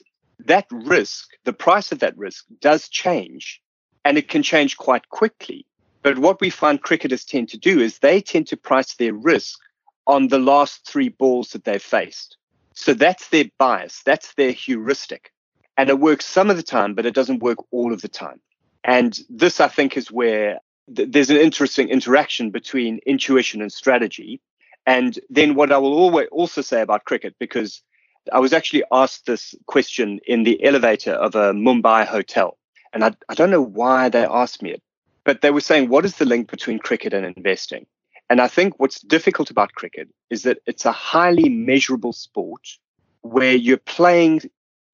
that 0.47 0.67
risk, 0.71 1.31
the 1.45 1.53
price 1.53 1.93
of 1.93 1.99
that 2.01 2.17
risk 2.17 2.45
does 2.61 2.89
change 2.89 3.61
and 4.05 4.17
it 4.17 4.29
can 4.29 4.43
change 4.43 4.77
quite 4.77 5.09
quickly. 5.11 5.67
But 6.03 6.19
what 6.19 6.41
we 6.41 6.51
find 6.51 6.81
cricketers 6.81 7.25
tend 7.25 7.51
to 7.51 7.59
do 7.59 7.81
is 7.81 7.99
they 7.99 8.21
tend 8.21 8.47
to 8.49 8.57
price 8.57 8.95
their 8.95 9.13
risk 9.13 9.59
on 10.07 10.29
the 10.29 10.39
last 10.39 10.87
three 10.89 11.11
balls 11.11 11.51
that 11.51 11.65
they've 11.65 11.83
faced. 11.83 12.37
So 12.75 12.95
that's 12.95 13.29
their 13.29 13.45
bias, 13.59 14.03
that's 14.05 14.35
their 14.35 14.53
heuristic. 14.53 15.33
And 15.77 15.91
it 15.91 16.01
works 16.01 16.27
some 16.27 16.51
of 16.51 16.57
the 16.57 16.63
time, 16.63 16.95
but 16.95 17.07
it 17.07 17.15
doesn't 17.15 17.43
work 17.43 17.59
all 17.71 17.93
of 17.93 18.01
the 18.01 18.09
time. 18.09 18.41
And 18.85 19.19
this, 19.29 19.61
I 19.61 19.69
think, 19.69 19.97
is 19.97 20.11
where 20.11 20.61
th- 20.95 21.11
there's 21.11 21.31
an 21.31 21.37
interesting 21.37 21.89
interaction 21.89 22.51
between 22.51 23.01
intuition 23.07 23.61
and 23.61 23.73
strategy 23.73 24.41
and 24.87 25.19
then 25.29 25.55
what 25.55 25.73
I 25.73 25.79
will 25.79 25.95
always 25.95 26.29
also 26.33 26.63
say 26.63 26.81
about 26.81 27.05
cricket, 27.05 27.35
because 27.39 27.83
I 28.33 28.39
was 28.39 28.53
actually 28.53 28.85
asked 28.93 29.27
this 29.27 29.55
question 29.67 30.21
in 30.27 30.43
the 30.45 30.63
elevator 30.65 31.13
of 31.13 31.35
a 31.35 31.53
Mumbai 31.53 32.07
hotel. 32.07 32.59
And 32.93 33.05
I, 33.05 33.13
I 33.29 33.35
don't 33.35 33.51
know 33.51 33.63
why 33.63 34.09
they 34.09 34.25
asked 34.25 34.63
me 34.63 34.73
it, 34.73 34.83
but 35.25 35.41
they 35.41 35.51
were 35.51 35.61
saying, 35.61 35.89
what 35.89 36.05
is 36.05 36.17
the 36.17 36.25
link 36.25 36.51
between 36.51 36.79
cricket 36.79 37.15
and 37.15 37.25
investing? 37.25 37.87
And 38.29 38.41
I 38.41 38.49
think 38.49 38.75
what's 38.79 39.01
difficult 39.01 39.51
about 39.51 39.75
cricket 39.75 40.09
is 40.29 40.43
that 40.43 40.59
it's 40.67 40.85
a 40.85 40.93
highly 40.93 41.49
measurable 41.49 42.13
sport 42.13 42.67
where 43.23 43.55
you're 43.55 43.77
playing, 43.77 44.43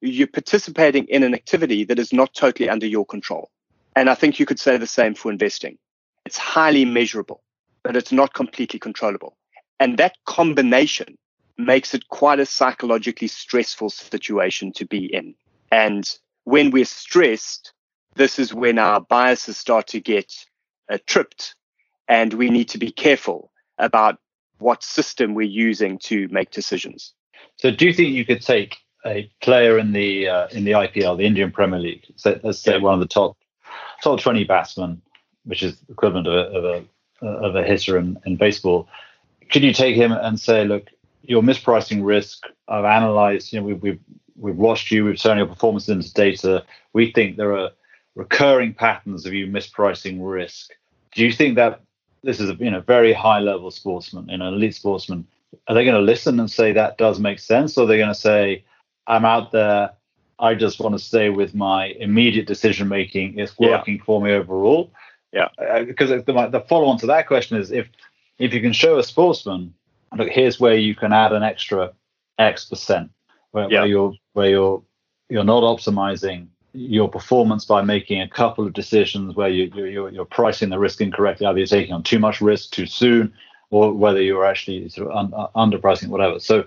you're 0.01 0.27
participating 0.27 1.05
in 1.05 1.23
an 1.23 1.35
activity 1.35 1.85
that 1.85 1.99
is 1.99 2.13
not 2.13 2.35
totally 2.35 2.69
under 2.69 2.87
your 2.87 3.05
control. 3.05 3.51
And 3.95 4.09
I 4.11 4.15
think 4.15 4.39
you 4.39 4.47
could 4.47 4.61
say 4.61 4.77
the 4.77 4.87
same 4.87 5.15
for 5.15 5.31
investing. 5.31 5.79
It's 6.25 6.39
highly 6.39 6.85
measurable, 6.85 7.43
but 7.83 7.97
it's 7.97 8.13
not 8.13 8.35
completely 8.35 8.79
controllable. 8.79 9.37
And 9.81 9.99
that 9.99 10.17
combination 10.25 11.19
makes 11.59 11.95
it 11.95 12.09
quite 12.09 12.41
a 12.41 12.47
psychologically 12.47 13.29
stressful 13.29 13.91
situation 13.91 14.73
to 14.73 14.87
be 14.87 15.07
in. 15.07 15.35
And 15.71 16.05
when 16.45 16.71
we're 16.71 16.85
stressed, 16.85 17.73
this 18.15 18.39
is 18.39 18.55
when 18.55 18.79
our 18.79 19.01
biases 19.01 19.59
start 19.59 19.87
to 19.89 20.01
get 20.01 20.33
uh, 20.91 20.99
tripped, 21.07 21.55
and 22.09 22.33
we 22.35 22.51
need 22.51 22.69
to 22.71 22.79
be 22.79 22.91
careful 22.91 23.51
about 23.79 24.19
what 24.59 24.83
system 24.83 25.35
we're 25.35 25.43
using 25.43 25.99
to 25.99 26.29
make 26.29 26.51
decisions. 26.51 27.13
So, 27.57 27.71
do 27.71 27.85
you 27.85 27.93
think 27.93 28.11
you 28.11 28.25
could 28.25 28.41
take 28.41 28.79
a 29.07 29.31
player 29.41 29.79
in 29.79 29.93
the 29.93 30.29
uh, 30.29 30.49
in 30.49 30.65
the 30.65 30.73
IPL, 30.73 31.17
the 31.17 31.27
Indian 31.27 31.51
Premier 31.51 31.79
League. 31.79 32.05
So 32.17 32.39
let's 32.43 32.59
say 32.59 32.73
yeah. 32.73 32.79
one 32.79 32.95
of 32.95 33.01
the 33.01 33.07
top 33.07 33.37
top 34.03 34.21
20 34.21 34.45
batsmen, 34.45 35.01
which 35.45 35.63
is 35.63 35.79
equivalent 35.89 36.27
of 36.27 36.35
a, 36.35 36.59
of 36.59 36.65
a, 36.65 37.27
of 37.27 37.57
a 37.57 37.63
hitter 37.63 37.97
in, 37.99 38.19
in 38.27 38.37
baseball. 38.37 38.89
Could 39.51 39.63
you 39.63 39.73
take 39.73 39.97
him 39.97 40.13
and 40.13 40.39
say, 40.39 40.65
look, 40.65 40.89
your 41.23 41.43
mispricing 41.43 42.05
risk, 42.05 42.47
I've 42.69 42.85
analyzed, 42.85 43.53
you 43.53 43.61
know, 43.61 43.67
we've, 43.67 43.83
we've, 43.83 44.01
we've 44.37 44.57
watched 44.57 44.91
you, 44.91 45.05
we've 45.05 45.21
turned 45.21 45.39
your 45.39 45.47
performance 45.47 45.89
into 45.89 46.13
data. 46.13 46.65
We 46.93 47.13
think 47.13 47.37
there 47.37 47.57
are 47.57 47.71
recurring 48.15 48.75
patterns 48.75 49.27
of 49.27 49.33
you 49.33 49.47
mispricing 49.47 50.19
risk. 50.21 50.73
Do 51.13 51.25
you 51.25 51.33
think 51.33 51.57
that 51.57 51.81
this 52.23 52.41
is 52.41 52.51
a 52.51 52.55
you 52.55 52.71
know 52.71 52.81
very 52.81 53.13
high 53.13 53.39
level 53.39 53.71
sportsman, 53.71 54.29
you 54.29 54.39
know, 54.39 54.49
elite 54.49 54.75
sportsman? 54.75 55.27
Are 55.69 55.75
they 55.75 55.85
going 55.85 55.97
to 55.97 56.03
listen 56.03 56.39
and 56.41 56.51
say 56.51 56.73
that 56.73 56.99
does 56.99 57.21
make 57.21 57.39
sense, 57.39 57.79
or 57.79 57.85
are 57.85 57.87
they 57.87 57.97
going 57.97 58.09
to 58.09 58.15
say, 58.15 58.65
I'm 59.07 59.25
out 59.25 59.53
there, 59.53 59.91
I 60.39 60.55
just 60.55 60.81
want 60.81 60.95
to 60.95 60.99
stay 60.99 61.31
with 61.31 61.55
my 61.55 61.87
immediate 61.87 62.47
decision 62.47 62.89
making. 62.89 63.39
It's 63.39 63.59
working 63.59 63.97
yeah. 63.97 64.03
for 64.05 64.21
me 64.21 64.33
overall. 64.33 64.91
Yeah. 65.33 65.49
Because 65.85 66.11
uh, 66.11 66.23
the, 66.27 66.49
the 66.49 66.61
follow 66.69 66.87
on 66.87 66.99
to 66.99 67.07
that 67.07 67.27
question 67.27 67.57
is 67.57 67.71
if 67.71 67.89
if 68.39 68.53
you 68.53 68.61
can 68.61 68.73
show 68.73 68.99
a 68.99 69.03
sportsman, 69.03 69.75
look, 70.17 70.29
here's 70.29 70.61
where 70.61 70.77
you 70.77 70.95
can 70.95 71.13
add 71.13 71.33
an 71.33 71.43
extra 71.43 71.93
X 72.39 72.67
percent, 72.67 73.11
where, 73.53 73.71
yeah. 73.71 73.81
where 73.81 73.89
you're 73.89 74.13
where 74.35 74.51
you're 74.51 74.83
you're 75.29 75.45
not 75.45 75.63
optimizing 75.63 76.49
your 76.73 77.09
performance 77.09 77.65
by 77.65 77.83
making 77.83 78.21
a 78.21 78.29
couple 78.29 78.67
of 78.67 78.75
decisions 78.75 79.35
where 79.35 79.49
you, 79.49 79.73
you're, 79.75 80.11
you're 80.11 80.27
pricing 80.27 80.69
the 80.69 80.79
risk 80.79 81.01
incorrectly. 81.01 81.47
Either 81.47 81.59
you're 81.59 81.67
taking 81.67 81.95
on 81.95 82.03
too 82.03 82.19
much 82.19 82.43
risk 82.43 82.71
too 82.71 82.85
soon, 82.85 83.33
or 83.71 83.93
whether 83.95 84.21
you're 84.21 84.45
actually 84.45 84.87
sort 84.91 85.11
of 85.11 85.17
un, 85.17 85.33
uh, 85.35 85.49
underpricing, 85.57 86.09
whatever. 86.09 86.39
So, 86.39 86.65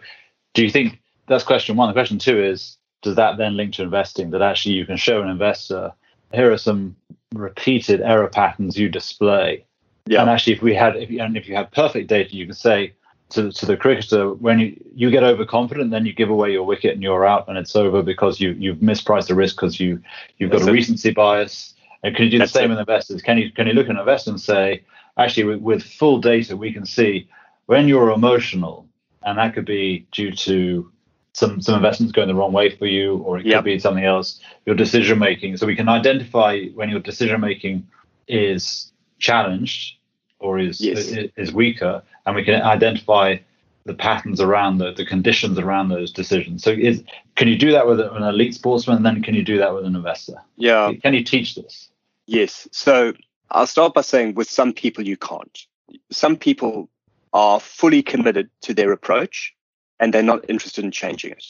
do 0.55 0.63
you 0.63 0.71
think 0.71 0.99
that's 1.27 1.43
question 1.43 1.75
one? 1.75 1.87
The 1.87 1.93
question 1.93 2.17
two 2.17 2.43
is 2.43 2.77
does 3.01 3.15
that 3.15 3.37
then 3.37 3.55
link 3.55 3.73
to 3.75 3.83
investing 3.83 4.31
that 4.31 4.41
actually 4.41 4.75
you 4.75 4.85
can 4.85 4.97
show 4.97 5.21
an 5.21 5.29
investor 5.29 5.93
here 6.33 6.51
are 6.51 6.57
some 6.57 6.95
repeated 7.33 8.01
error 8.01 8.27
patterns 8.27 8.77
you 8.77 8.89
display 8.89 9.65
yeah. 10.09 10.21
and 10.21 10.29
actually 10.29 10.53
if 10.53 10.61
we 10.61 10.73
had 10.73 10.95
if 10.95 11.09
you, 11.09 11.21
and 11.21 11.37
if 11.37 11.47
you 11.47 11.55
had 11.55 11.71
perfect 11.71 12.07
data 12.09 12.35
you 12.35 12.45
can 12.45 12.55
say 12.55 12.93
to, 13.29 13.51
to 13.51 13.65
the 13.67 13.77
cricketer 13.77 14.33
when 14.33 14.59
you, 14.59 14.83
you 14.95 15.11
get 15.11 15.23
overconfident 15.23 15.91
then 15.91 16.05
you 16.05 16.13
give 16.13 16.29
away 16.29 16.51
your 16.51 16.63
wicket 16.63 16.93
and 16.93 17.03
you're 17.03 17.25
out 17.25 17.47
and 17.47 17.57
it's 17.57 17.75
over 17.75 18.01
because 18.01 18.39
you 18.39 18.51
you've 18.53 18.79
mispriced 18.79 19.27
the 19.27 19.35
risk 19.35 19.55
because 19.55 19.79
you 19.79 20.01
you've 20.37 20.51
got 20.51 20.59
That's 20.59 20.69
a 20.69 20.73
recency 20.73 21.11
bias 21.11 21.75
and 22.03 22.15
can 22.15 22.25
you 22.25 22.31
do 22.31 22.39
That's 22.39 22.51
the 22.51 22.59
same 22.59 22.71
it. 22.71 22.73
with 22.73 22.79
investors 22.79 23.21
can 23.21 23.37
you 23.37 23.51
can 23.51 23.67
you 23.67 23.73
look 23.73 23.85
at 23.85 23.91
an 23.91 23.99
investor 23.99 24.31
and 24.31 24.41
say 24.41 24.83
actually 25.17 25.43
with, 25.43 25.61
with 25.61 25.83
full 25.83 26.19
data 26.19 26.57
we 26.57 26.73
can 26.73 26.85
see 26.85 27.29
when 27.67 27.87
you're 27.87 28.09
emotional 28.09 28.87
and 29.23 29.37
that 29.37 29.53
could 29.53 29.65
be 29.65 30.07
due 30.11 30.31
to 30.31 30.91
some 31.33 31.61
some 31.61 31.75
investments 31.75 32.11
going 32.11 32.27
the 32.27 32.35
wrong 32.35 32.51
way 32.51 32.75
for 32.75 32.85
you, 32.85 33.17
or 33.17 33.37
it 33.37 33.43
could 33.43 33.51
yep. 33.51 33.63
be 33.63 33.79
something 33.79 34.03
else. 34.03 34.39
Your 34.65 34.75
decision 34.75 35.19
making. 35.19 35.57
So 35.57 35.67
we 35.67 35.75
can 35.75 35.87
identify 35.87 36.65
when 36.73 36.89
your 36.89 36.99
decision 36.99 37.39
making 37.39 37.87
is 38.27 38.91
challenged 39.19 39.98
or 40.39 40.59
is, 40.59 40.81
yes. 40.81 40.99
is, 40.99 41.29
is 41.35 41.53
weaker, 41.53 42.01
and 42.25 42.35
we 42.35 42.43
can 42.43 42.61
identify 42.61 43.37
the 43.85 43.93
patterns 43.93 44.39
around 44.39 44.77
the, 44.77 44.91
the 44.93 45.05
conditions 45.05 45.57
around 45.57 45.89
those 45.89 46.11
decisions. 46.11 46.63
So 46.63 46.71
is 46.71 47.03
can 47.35 47.47
you 47.47 47.57
do 47.57 47.71
that 47.71 47.87
with 47.87 47.99
an 47.99 48.23
elite 48.23 48.53
sportsman, 48.53 48.97
and 48.97 49.05
then 49.05 49.23
can 49.23 49.35
you 49.35 49.43
do 49.43 49.57
that 49.57 49.73
with 49.73 49.85
an 49.85 49.95
investor? 49.95 50.41
Yeah. 50.57 50.93
Can 51.01 51.13
you 51.13 51.23
teach 51.23 51.55
this? 51.55 51.89
Yes. 52.25 52.67
So 52.71 53.13
I'll 53.51 53.67
start 53.67 53.93
by 53.93 54.01
saying 54.01 54.35
with 54.35 54.49
some 54.49 54.73
people 54.73 55.05
you 55.05 55.17
can't. 55.17 55.65
Some 56.11 56.37
people 56.37 56.89
are 57.33 57.59
fully 57.59 58.03
committed 58.03 58.49
to 58.61 58.73
their 58.73 58.91
approach 58.91 59.55
and 59.99 60.13
they're 60.13 60.23
not 60.23 60.47
interested 60.49 60.83
in 60.83 60.91
changing 60.91 61.31
it. 61.31 61.45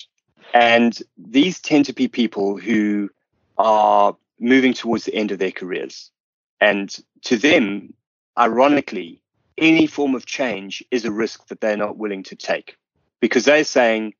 And 0.53 0.97
these 1.17 1.59
tend 1.59 1.85
to 1.85 1.93
be 1.93 2.07
people 2.07 2.57
who 2.57 3.09
are 3.57 4.15
moving 4.39 4.73
towards 4.73 5.05
the 5.05 5.13
end 5.13 5.31
of 5.31 5.39
their 5.39 5.51
careers. 5.51 6.09
And 6.61 6.95
to 7.23 7.37
them, 7.37 7.93
ironically, 8.39 9.21
any 9.57 9.85
form 9.85 10.15
of 10.15 10.25
change 10.25 10.83
is 10.89 11.05
a 11.05 11.11
risk 11.11 11.47
that 11.47 11.59
they're 11.59 11.77
not 11.77 11.97
willing 11.97 12.23
to 12.23 12.35
take 12.35 12.77
because 13.19 13.45
they're 13.45 13.65
saying, 13.65 14.13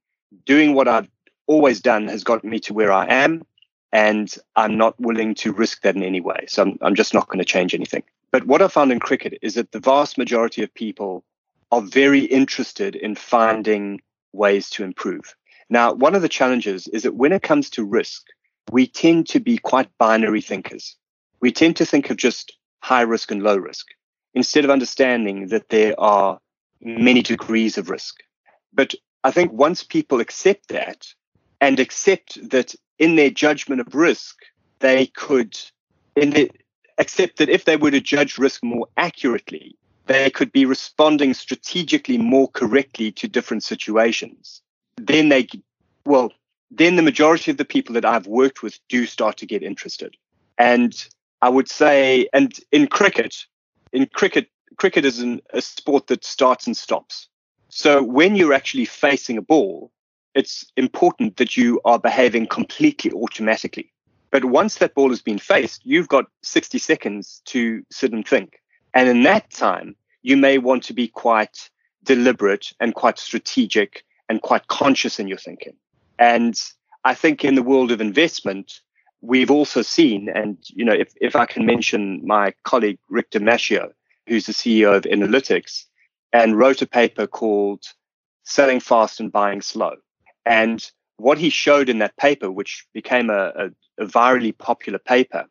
doing 0.46 0.74
what 0.74 0.88
I've 0.88 1.10
always 1.48 1.80
done 1.80 2.08
has 2.10 2.24
got 2.24 2.44
me 2.44 2.60
to 2.60 2.74
where 2.74 2.92
I 2.92 3.06
am, 3.06 3.44
and 3.92 4.34
I'm 4.56 4.78
not 4.78 5.00
willing 5.00 5.34
to 5.36 5.54
risk 5.54 5.82
that 5.82 5.96
in 5.96 6.04
any 6.04 6.22
way. 6.22 6.46
So 6.48 6.64
I'm, 6.64 6.78
I'm 6.82 6.96
just 6.96 7.14
not 7.14 7.28
going 7.28 7.40
to 7.40 7.46
change 7.46 7.74
anything. 7.74 8.04
But 8.32 8.46
what 8.46 8.62
I 8.62 8.68
found 8.68 8.92
in 8.92 9.00
cricket 9.00 9.40
is 9.42 9.56
that 9.56 9.72
the 9.72 9.80
vast 9.80 10.18
majority 10.18 10.62
of 10.62 10.74
people 10.74 11.24
are 11.72 11.82
very 11.82 12.26
interested 12.26 12.96
in 12.96 13.16
finding 13.16 14.02
ways 14.34 14.70
to 14.72 14.84
improve. 14.84 15.34
Now, 15.70 15.94
one 15.94 16.14
of 16.14 16.22
the 16.22 16.30
challenges 16.30 16.88
is 16.88 17.04
that 17.04 17.16
when 17.16 17.32
it 17.32 17.42
comes 17.42 17.70
to 17.72 17.86
risk, 17.86 18.24
we 18.72 18.86
tend 18.86 19.28
to 19.30 19.40
be 19.40 19.58
quite 19.58 19.90
binary 19.98 20.42
thinkers. 20.42 20.96
We 21.40 21.52
tend 21.52 21.78
to 21.78 21.86
think 21.86 22.10
of 22.10 22.18
just 22.18 22.56
high 22.82 23.02
risk 23.02 23.32
and 23.32 23.42
low 23.42 23.56
risk 23.56 23.88
instead 24.34 24.64
of 24.64 24.72
understanding 24.72 25.48
that 25.48 25.70
there 25.70 26.00
are 26.00 26.40
many 26.82 27.22
degrees 27.22 27.78
of 27.78 27.90
risk. 27.90 28.16
But 28.74 28.94
I 29.24 29.32
think 29.32 29.52
once 29.52 29.84
people 29.84 30.20
accept 30.20 30.70
that 30.70 31.08
and 31.60 31.80
accept 31.80 32.50
that 32.50 32.76
in 32.98 33.16
their 33.16 33.30
judgment 33.30 33.82
of 33.82 33.96
risk, 33.96 34.38
they 34.80 35.08
could 35.08 35.58
in 36.16 36.32
the, 36.32 36.52
accept 36.98 37.38
that 37.38 37.50
if 37.50 37.66
they 37.66 37.78
were 37.78 37.92
to 37.92 38.02
judge 38.02 38.38
risk 38.38 38.64
more 38.64 38.88
accurately, 38.98 39.76
they 40.06 40.30
could 40.30 40.52
be 40.52 40.66
responding 40.66 41.34
strategically 41.34 42.18
more 42.18 42.48
correctly 42.50 43.12
to 43.14 43.28
different 43.28 43.64
situations. 43.64 44.62
Then 44.98 45.30
they, 45.30 45.48
well, 46.06 46.32
then 46.72 46.96
the 46.96 47.02
majority 47.02 47.52
of 47.52 47.58
the 47.58 47.66
people 47.66 47.94
that 47.94 48.06
I've 48.06 48.28
worked 48.28 48.64
with 48.64 48.80
do 48.90 49.06
start 49.06 49.38
to 49.38 49.46
get 49.46 49.64
interested. 49.64 50.16
And 50.58 50.94
I 51.42 51.50
would 51.50 51.70
say, 51.70 52.28
and 52.34 52.54
in 52.72 52.88
cricket, 52.88 53.36
in 53.94 54.08
cricket, 54.14 54.50
cricket 54.78 55.06
is 55.06 55.20
an, 55.20 55.42
a 55.54 55.62
sport 55.62 56.08
that 56.08 56.24
starts 56.24 56.68
and 56.68 56.76
stops. 56.76 57.28
So 57.70 58.04
when 58.04 58.36
you're 58.36 58.54
actually 58.54 58.86
facing 58.86 59.38
a 59.38 59.42
ball, 59.42 59.92
it's 60.36 60.66
important 60.78 61.38
that 61.38 61.58
you 61.58 61.82
are 61.86 62.00
behaving 62.00 62.48
completely 62.48 63.12
automatically. 63.12 63.92
But 64.32 64.46
once 64.46 64.76
that 64.76 64.94
ball 64.94 65.10
has 65.10 65.22
been 65.22 65.40
faced, 65.40 65.82
you've 65.84 66.08
got 66.08 66.26
60 66.44 66.78
seconds 66.78 67.42
to 67.46 67.84
sit 67.92 68.14
and 68.14 68.28
think. 68.28 68.62
And 68.94 69.10
in 69.10 69.24
that 69.24 69.50
time, 69.50 69.96
you 70.22 70.38
may 70.38 70.58
want 70.58 70.84
to 70.84 70.94
be 70.94 71.08
quite 71.08 71.70
deliberate 72.04 72.72
and 72.80 72.94
quite 72.94 73.18
strategic 73.18 74.04
and 74.28 74.42
quite 74.42 74.68
conscious 74.68 75.20
in 75.20 75.28
your 75.28 75.38
thinking. 75.38 75.76
And 76.18 76.60
I 77.04 77.14
think 77.14 77.44
in 77.44 77.56
the 77.56 77.64
world 77.64 77.92
of 77.92 78.02
investment, 78.02 78.82
we've 79.22 79.52
also 79.52 79.82
seen, 79.82 80.30
and 80.30 80.58
you 80.68 80.86
know, 80.86 80.94
if, 80.94 81.14
if 81.20 81.36
I 81.36 81.46
can 81.46 81.66
mention 81.66 82.26
my 82.26 82.54
colleague 82.64 83.00
Rick 83.10 83.32
Di 83.32 83.40
Mascio, 83.40 83.92
who's 84.28 84.46
the 84.46 84.54
CEO 84.54 84.96
of 84.96 85.04
Inalytics, 85.04 85.86
and 86.32 86.58
wrote 86.58 86.82
a 86.82 86.88
paper 86.88 87.28
called 87.28 87.84
Selling 88.44 88.80
Fast 88.80 89.20
and 89.20 89.32
Buying 89.32 89.62
Slow. 89.62 89.96
And 90.46 90.90
what 91.18 91.38
he 91.38 91.50
showed 91.50 91.90
in 91.90 92.00
that 92.00 92.18
paper, 92.18 92.50
which 92.52 92.86
became 92.94 93.30
a, 93.30 93.52
a, 93.56 94.04
a 94.04 94.06
virally 94.06 94.58
popular 94.58 95.00
paper, 95.00 95.46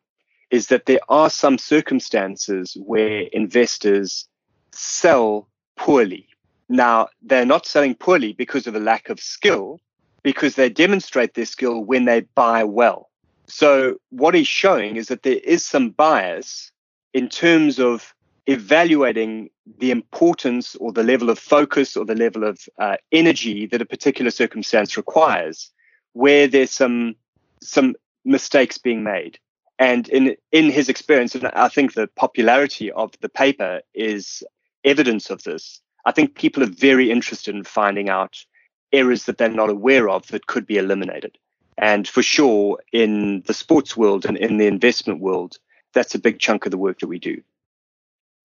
is 0.49 0.67
that 0.67 0.85
there 0.85 0.99
are 1.09 1.29
some 1.29 1.57
circumstances 1.57 2.75
where 2.83 3.21
investors 3.33 4.27
sell 4.71 5.47
poorly. 5.77 6.27
Now, 6.69 7.09
they're 7.21 7.45
not 7.45 7.65
selling 7.65 7.95
poorly 7.95 8.33
because 8.33 8.67
of 8.67 8.75
a 8.75 8.79
lack 8.79 9.09
of 9.09 9.19
skill, 9.19 9.79
because 10.23 10.55
they 10.55 10.69
demonstrate 10.69 11.33
their 11.33 11.45
skill 11.45 11.83
when 11.83 12.05
they 12.05 12.21
buy 12.35 12.63
well. 12.63 13.08
So, 13.49 13.95
what 14.09 14.35
he's 14.35 14.47
showing 14.47 14.95
is 14.95 15.07
that 15.07 15.23
there 15.23 15.39
is 15.43 15.65
some 15.65 15.89
bias 15.89 16.71
in 17.13 17.29
terms 17.29 17.79
of 17.79 18.13
evaluating 18.45 19.49
the 19.79 19.91
importance 19.91 20.75
or 20.75 20.91
the 20.91 21.03
level 21.03 21.29
of 21.29 21.39
focus 21.39 21.97
or 21.97 22.05
the 22.05 22.15
level 22.15 22.43
of 22.43 22.61
uh, 22.79 22.97
energy 23.11 23.65
that 23.67 23.81
a 23.81 23.85
particular 23.85 24.31
circumstance 24.31 24.97
requires, 24.97 25.71
where 26.13 26.47
there's 26.47 26.71
some 26.71 27.15
some 27.61 27.95
mistakes 28.23 28.77
being 28.77 29.03
made. 29.03 29.39
And 29.79 30.07
in 30.09 30.35
in 30.51 30.69
his 30.69 30.87
experience, 30.87 31.33
and 31.33 31.47
I 31.47 31.69
think 31.69 31.93
the 31.93 32.07
popularity 32.15 32.91
of 32.91 33.13
the 33.21 33.29
paper 33.29 33.81
is 33.93 34.43
evidence 34.83 35.29
of 35.29 35.43
this. 35.43 35.81
I 36.05 36.11
think 36.11 36.35
people 36.35 36.63
are 36.63 36.67
very 36.89 37.11
interested 37.11 37.55
in 37.55 37.63
finding 37.63 38.09
out 38.09 38.45
errors 38.91 39.25
that 39.25 39.37
they're 39.37 39.49
not 39.49 39.69
aware 39.69 40.09
of 40.09 40.27
that 40.27 40.47
could 40.47 40.65
be 40.65 40.77
eliminated. 40.77 41.37
And 41.79 42.07
for 42.07 42.21
sure, 42.21 42.79
in 42.91 43.41
the 43.47 43.53
sports 43.53 43.95
world 43.95 44.25
and 44.25 44.35
in 44.37 44.57
the 44.57 44.67
investment 44.67 45.21
world, 45.21 45.57
that's 45.93 46.13
a 46.13 46.19
big 46.19 46.39
chunk 46.39 46.65
of 46.65 46.71
the 46.71 46.77
work 46.77 46.99
that 46.99 47.07
we 47.07 47.19
do. 47.19 47.41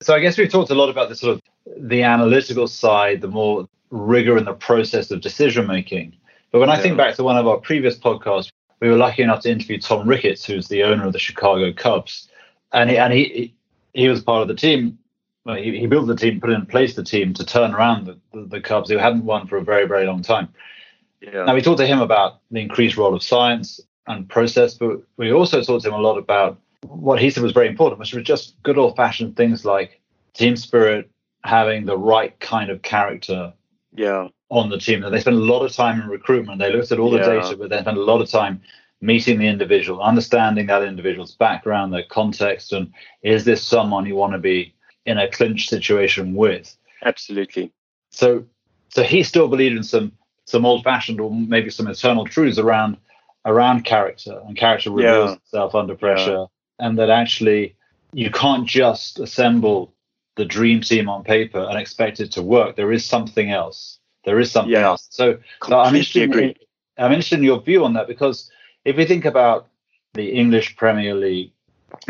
So 0.03 0.15
I 0.15 0.21
guess 0.21 0.39
we've 0.39 0.51
talked 0.51 0.71
a 0.71 0.75
lot 0.75 0.89
about 0.89 1.09
the 1.09 1.17
sort 1.17 1.35
of 1.35 1.43
the 1.89 2.03
analytical 2.03 2.69
side, 2.69 3.21
the 3.21 3.29
more 3.29 3.69
rigor 3.91 4.39
in 4.39 4.45
the 4.45 4.55
process 4.55 5.11
of 5.11 5.21
decision 5.21 5.67
making. 5.67 6.17
But 6.53 6.61
when 6.61 6.69
yeah. 6.69 6.77
I 6.77 6.81
think 6.81 6.97
back 6.97 7.17
to 7.17 7.25
one 7.25 7.37
of 7.37 7.47
our 7.49 7.57
previous 7.57 7.99
podcasts, 7.99 8.53
we 8.81 8.89
were 8.89 8.97
lucky 8.97 9.23
enough 9.23 9.43
to 9.43 9.51
interview 9.51 9.81
Tom 9.81 10.09
Ricketts, 10.09 10.45
who's 10.45 10.69
the 10.69 10.85
owner 10.85 11.05
of 11.05 11.13
the 11.13 11.19
Chicago 11.19 11.73
Cubs, 11.73 12.29
and 12.73 12.89
he 12.89 12.99
and 12.99 13.13
he 13.13 13.55
he 13.95 14.09
was 14.09 14.23
part 14.23 14.43
of 14.43 14.49
the 14.49 14.55
team 14.55 14.99
well, 15.45 15.57
he, 15.57 15.79
he, 15.79 15.87
built 15.87 16.07
the 16.07 16.17
team, 16.17 16.41
put 16.41 16.51
in 16.51 16.67
place 16.67 16.95
the 16.95 17.05
team 17.05 17.35
to 17.35 17.45
turn 17.45 17.75
around 17.75 18.07
the, 18.07 18.19
the, 18.33 18.47
the, 18.47 18.61
Cubs, 18.61 18.91
who 18.91 18.97
hadn't 18.97 19.25
won 19.25 19.47
for 19.47 19.59
a 19.59 19.65
very, 19.65 19.87
very 19.87 20.07
long 20.07 20.23
time. 20.23 20.49
Yeah. 21.33 21.45
Now 21.45 21.55
we 21.55 21.63
talked 21.63 21.79
to 21.79 21.87
him 21.87 22.01
about 22.01 22.41
the 22.51 22.61
increased 22.61 22.97
role 22.97 23.15
of 23.15 23.23
science 23.23 23.81
and 24.07 24.29
process, 24.29 24.75
but 24.75 25.03
we 25.17 25.33
also 25.33 25.63
talked 25.63 25.85
to 25.85 25.89
him 25.89 25.95
a 25.95 26.01
lot 26.01 26.19
about 26.19 26.59
what 26.83 27.21
he 27.21 27.31
said 27.31 27.43
was 27.43 27.53
very 27.53 27.69
important, 27.69 27.99
which 27.99 28.13
was 28.13 28.25
just 28.25 28.63
good 28.63 28.79
old 28.79 28.97
fashioned 28.97 29.37
things 29.37 29.65
like 29.65 30.01
team 30.35 30.57
spirit, 30.57 31.11
having 31.45 31.87
the 31.87 31.97
right 31.97 32.39
kind 32.41 32.71
of 32.71 32.83
character 32.83 33.53
yeah. 33.95 34.29
on 34.51 34.69
the 34.69 34.79
team. 34.79 35.01
They 35.01 35.21
spent 35.21 35.37
a 35.37 35.41
lot 35.41 35.65
of 35.65 35.73
time 35.73 36.01
in 36.01 36.09
recruitment. 36.09 36.59
They 36.59 36.73
looked 36.73 36.93
at 36.93 36.99
all 36.99 37.11
the 37.11 37.19
yeah. 37.19 37.41
data, 37.41 37.57
but 37.57 37.71
they 37.71 37.81
spent 37.81 37.97
a 37.97 38.03
lot 38.03 38.21
of 38.21 38.29
time 38.29 38.61
meeting 39.01 39.39
the 39.39 39.47
individual, 39.47 40.03
understanding 40.03 40.67
that 40.67 40.83
individual's 40.83 41.35
background, 41.35 41.93
their 41.93 42.05
context, 42.05 42.73
and 42.73 42.93
is 43.23 43.45
this 43.45 43.63
someone 43.63 44.07
you 44.07 44.17
want 44.17 44.33
to 44.33 44.39
be 44.39 44.75
in 45.07 45.19
a 45.19 45.31
clinch 45.31 45.69
situation 45.69 46.35
with? 46.35 46.77
Absolutely. 47.05 47.71
So, 48.11 48.45
so 48.89 49.03
he 49.03 49.23
still 49.23 49.49
believed 49.49 49.77
in 49.77 49.83
some 49.83 50.13
some 50.47 50.67
old-fashioned 50.67 51.21
or 51.21 51.31
maybe 51.31 51.71
some 51.71 51.87
eternal 51.89 52.27
truths 52.27 52.59
around 52.59 52.97
around 53.47 53.85
character 53.85 54.41
and 54.47 54.57
character 54.57 54.91
reveals 54.91 55.31
yeah. 55.31 55.37
itself 55.37 55.75
under 55.75 55.95
pressure, 55.95 56.47
yeah. 56.81 56.87
and 56.87 56.99
that 56.99 57.11
actually 57.11 57.77
you 58.13 58.31
can't 58.31 58.67
just 58.67 59.19
assemble 59.19 59.93
the 60.37 60.45
dream 60.45 60.81
team 60.81 61.09
on 61.09 61.23
paper 61.25 61.61
and 61.69 61.79
expect 61.79 62.21
it 62.21 62.33
to 62.33 62.43
work. 62.43 62.77
There 62.77 62.93
is 62.93 63.05
something 63.05 63.51
else. 63.51 63.99
There 64.25 64.41
is 64.41 64.51
something 64.51 64.73
yeah. 64.73 64.87
else. 64.87 65.07
So, 65.11 65.39
so 65.67 65.79
I'm 65.79 65.95
interested. 65.95 66.35
In, 66.35 66.55
I'm 66.97 67.13
interested 67.13 67.39
in 67.39 67.45
your 67.45 67.61
view 67.61 67.85
on 67.85 67.93
that 67.95 68.09
because 68.09 68.51
if 68.85 68.97
we 68.97 69.05
think 69.05 69.25
about 69.25 69.69
the 70.15 70.31
English 70.31 70.77
Premier 70.77 71.15
League, 71.15 71.53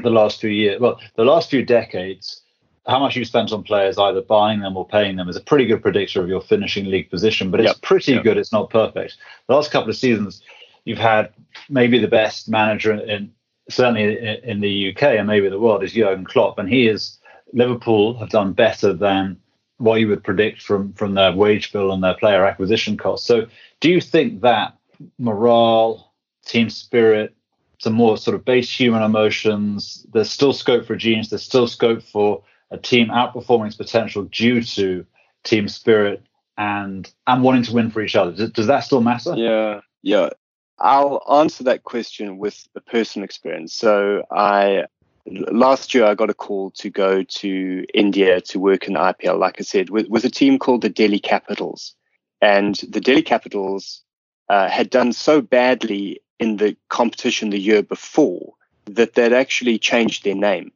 the 0.03 0.11
last 0.11 0.40
few 0.40 0.51
years, 0.51 0.81
well, 0.81 1.01
the 1.16 1.25
last 1.25 1.51
few 1.51 1.64
decades, 1.64 2.42
how 2.87 2.99
much 2.99 3.16
you 3.16 3.25
spent 3.25 3.53
on 3.53 3.62
players, 3.62 3.99
either 3.99 4.20
buying 4.20 4.61
them 4.61 4.77
or 4.77 4.87
paying 4.87 5.16
them, 5.16 5.29
is 5.29 5.37
a 5.37 5.40
pretty 5.40 5.66
good 5.66 5.83
predictor 5.83 6.20
of 6.20 6.29
your 6.29 6.40
finishing 6.40 6.87
league 6.87 7.11
position. 7.11 7.51
But 7.51 7.61
it's 7.61 7.68
yep. 7.68 7.83
pretty 7.83 8.12
yep. 8.12 8.25
good. 8.25 8.37
It's 8.37 8.53
not 8.53 8.70
perfect. 8.70 9.16
The 9.49 9.55
last 9.55 9.70
couple 9.70 9.90
of 9.90 9.97
seasons, 9.97 10.42
you've 10.85 10.99
had 10.99 11.33
maybe 11.68 11.99
the 11.99 12.09
best 12.09 12.49
manager 12.49 12.92
in, 12.92 13.33
certainly 13.70 14.40
in 14.44 14.61
the 14.61 14.90
UK 14.90 15.03
and 15.03 15.27
maybe 15.27 15.49
the 15.49 15.59
world 15.59 15.83
is 15.83 15.92
Jurgen 15.92 16.25
Klopp, 16.25 16.59
and 16.59 16.68
he 16.68 16.87
is 16.87 17.18
Liverpool 17.53 18.18
have 18.18 18.31
done 18.31 18.53
better 18.53 18.92
than 18.92 19.38
what 19.79 20.01
you 20.01 20.09
would 20.09 20.25
predict 20.25 20.62
from 20.62 20.92
from 20.92 21.14
their 21.14 21.33
wage 21.33 21.73
bill 21.73 21.92
and 21.92 22.03
their 22.03 22.14
player 22.14 22.44
acquisition 22.44 22.97
costs. 22.97 23.27
So, 23.27 23.47
do 23.81 23.90
you 23.90 24.01
think 24.01 24.42
that 24.42 24.77
morale, 25.18 26.12
team 26.44 26.68
spirit, 26.68 27.35
some 27.79 27.94
more 27.94 28.16
sort 28.16 28.35
of 28.35 28.44
base 28.44 28.70
human 28.70 29.03
emotions, 29.03 30.07
there's 30.12 30.31
still 30.31 30.53
scope 30.53 30.87
for 30.87 30.97
genius, 30.97 31.31
there's 31.31 31.42
still 31.42 31.66
scope 31.66 32.03
for 32.03 32.42
a 32.74 32.78
team 32.78 33.08
outperforming 33.08 33.68
its 33.68 33.76
potential 33.76 34.24
due 34.24 34.62
to 34.62 35.06
team 35.44 35.68
spirit 35.68 36.22
and 36.56 37.12
and 37.26 37.42
wanting 37.42 37.62
to 37.64 37.72
win 37.72 37.90
for 37.90 38.02
each 38.02 38.16
other. 38.16 38.32
Does, 38.32 38.50
does 38.50 38.66
that 38.66 38.80
still 38.80 39.00
matter? 39.00 39.34
Yeah, 39.37 39.80
yeah. 40.02 40.30
I'll 40.78 41.22
answer 41.30 41.64
that 41.64 41.84
question 41.84 42.38
with 42.38 42.66
a 42.74 42.80
personal 42.80 43.24
experience. 43.24 43.72
So 43.72 44.24
I 44.30 44.84
last 45.26 45.94
year 45.94 46.04
I 46.04 46.14
got 46.14 46.30
a 46.30 46.34
call 46.34 46.70
to 46.72 46.90
go 46.90 47.22
to 47.22 47.87
India 47.94 48.40
to 48.42 48.58
work 48.58 48.87
in 48.88 48.94
IPL, 48.94 49.38
like 49.38 49.56
I 49.58 49.62
said, 49.62 49.90
with, 49.90 50.08
with 50.08 50.24
a 50.24 50.30
team 50.30 50.58
called 50.58 50.82
the 50.82 50.88
Delhi 50.88 51.20
Capitals. 51.20 51.94
And 52.42 52.74
the 52.88 53.00
Delhi 53.00 53.22
Capitals 53.22 54.02
uh, 54.48 54.68
had 54.68 54.90
done 54.90 55.12
so 55.12 55.40
badly 55.40 56.20
in 56.38 56.58
the 56.58 56.76
competition 56.90 57.50
the 57.50 57.58
year 57.58 57.82
before 57.82 58.52
that 58.87 59.14
they'd 59.14 59.32
actually 59.32 59.78
changed 59.78 60.24
their 60.24 60.34
name. 60.34 60.72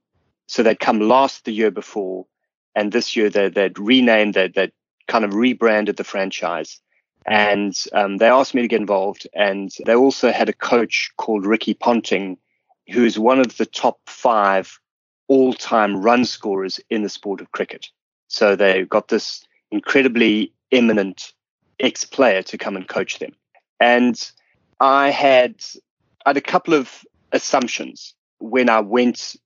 So 0.48 0.62
they'd 0.62 0.80
come 0.80 1.00
last 1.00 1.44
the 1.44 1.52
year 1.52 1.70
before, 1.70 2.26
and 2.74 2.90
this 2.90 3.14
year 3.14 3.30
they, 3.30 3.48
would 3.48 3.78
renamed, 3.78 4.34
they'd, 4.34 4.54
they'd 4.54 4.72
kind 5.06 5.24
of 5.24 5.34
rebranded 5.34 5.96
the 5.96 6.04
franchise. 6.04 6.80
And 7.26 7.76
um, 7.92 8.16
they 8.16 8.28
asked 8.28 8.54
me 8.54 8.62
to 8.62 8.68
get 8.68 8.80
involved. 8.80 9.28
And 9.34 9.70
they 9.84 9.94
also 9.94 10.32
had 10.32 10.48
a 10.48 10.54
coach 10.54 11.10
called 11.18 11.44
Ricky 11.44 11.74
Ponting, 11.74 12.38
who 12.90 13.04
is 13.04 13.18
one 13.18 13.38
of 13.38 13.58
the 13.58 13.66
top 13.66 14.00
five 14.06 14.78
all 15.26 15.52
time 15.52 16.00
run 16.00 16.24
scorers 16.24 16.80
in 16.88 17.02
the 17.02 17.10
sport 17.10 17.42
of 17.42 17.52
cricket. 17.52 17.86
So 18.28 18.56
they've 18.56 18.88
got 18.88 19.08
this 19.08 19.44
incredibly 19.70 20.52
eminent 20.72 21.34
ex 21.78 22.04
player 22.04 22.42
to 22.44 22.56
come 22.56 22.76
and 22.76 22.88
coach 22.88 23.18
them. 23.18 23.32
And 23.78 24.18
I 24.80 25.10
had, 25.10 25.56
I 26.24 26.30
had 26.30 26.36
a 26.38 26.42
couple 26.42 26.72
of 26.72 27.04
assumptions 27.32 28.14
when 28.38 28.70
I 28.70 28.80
went 28.80 29.36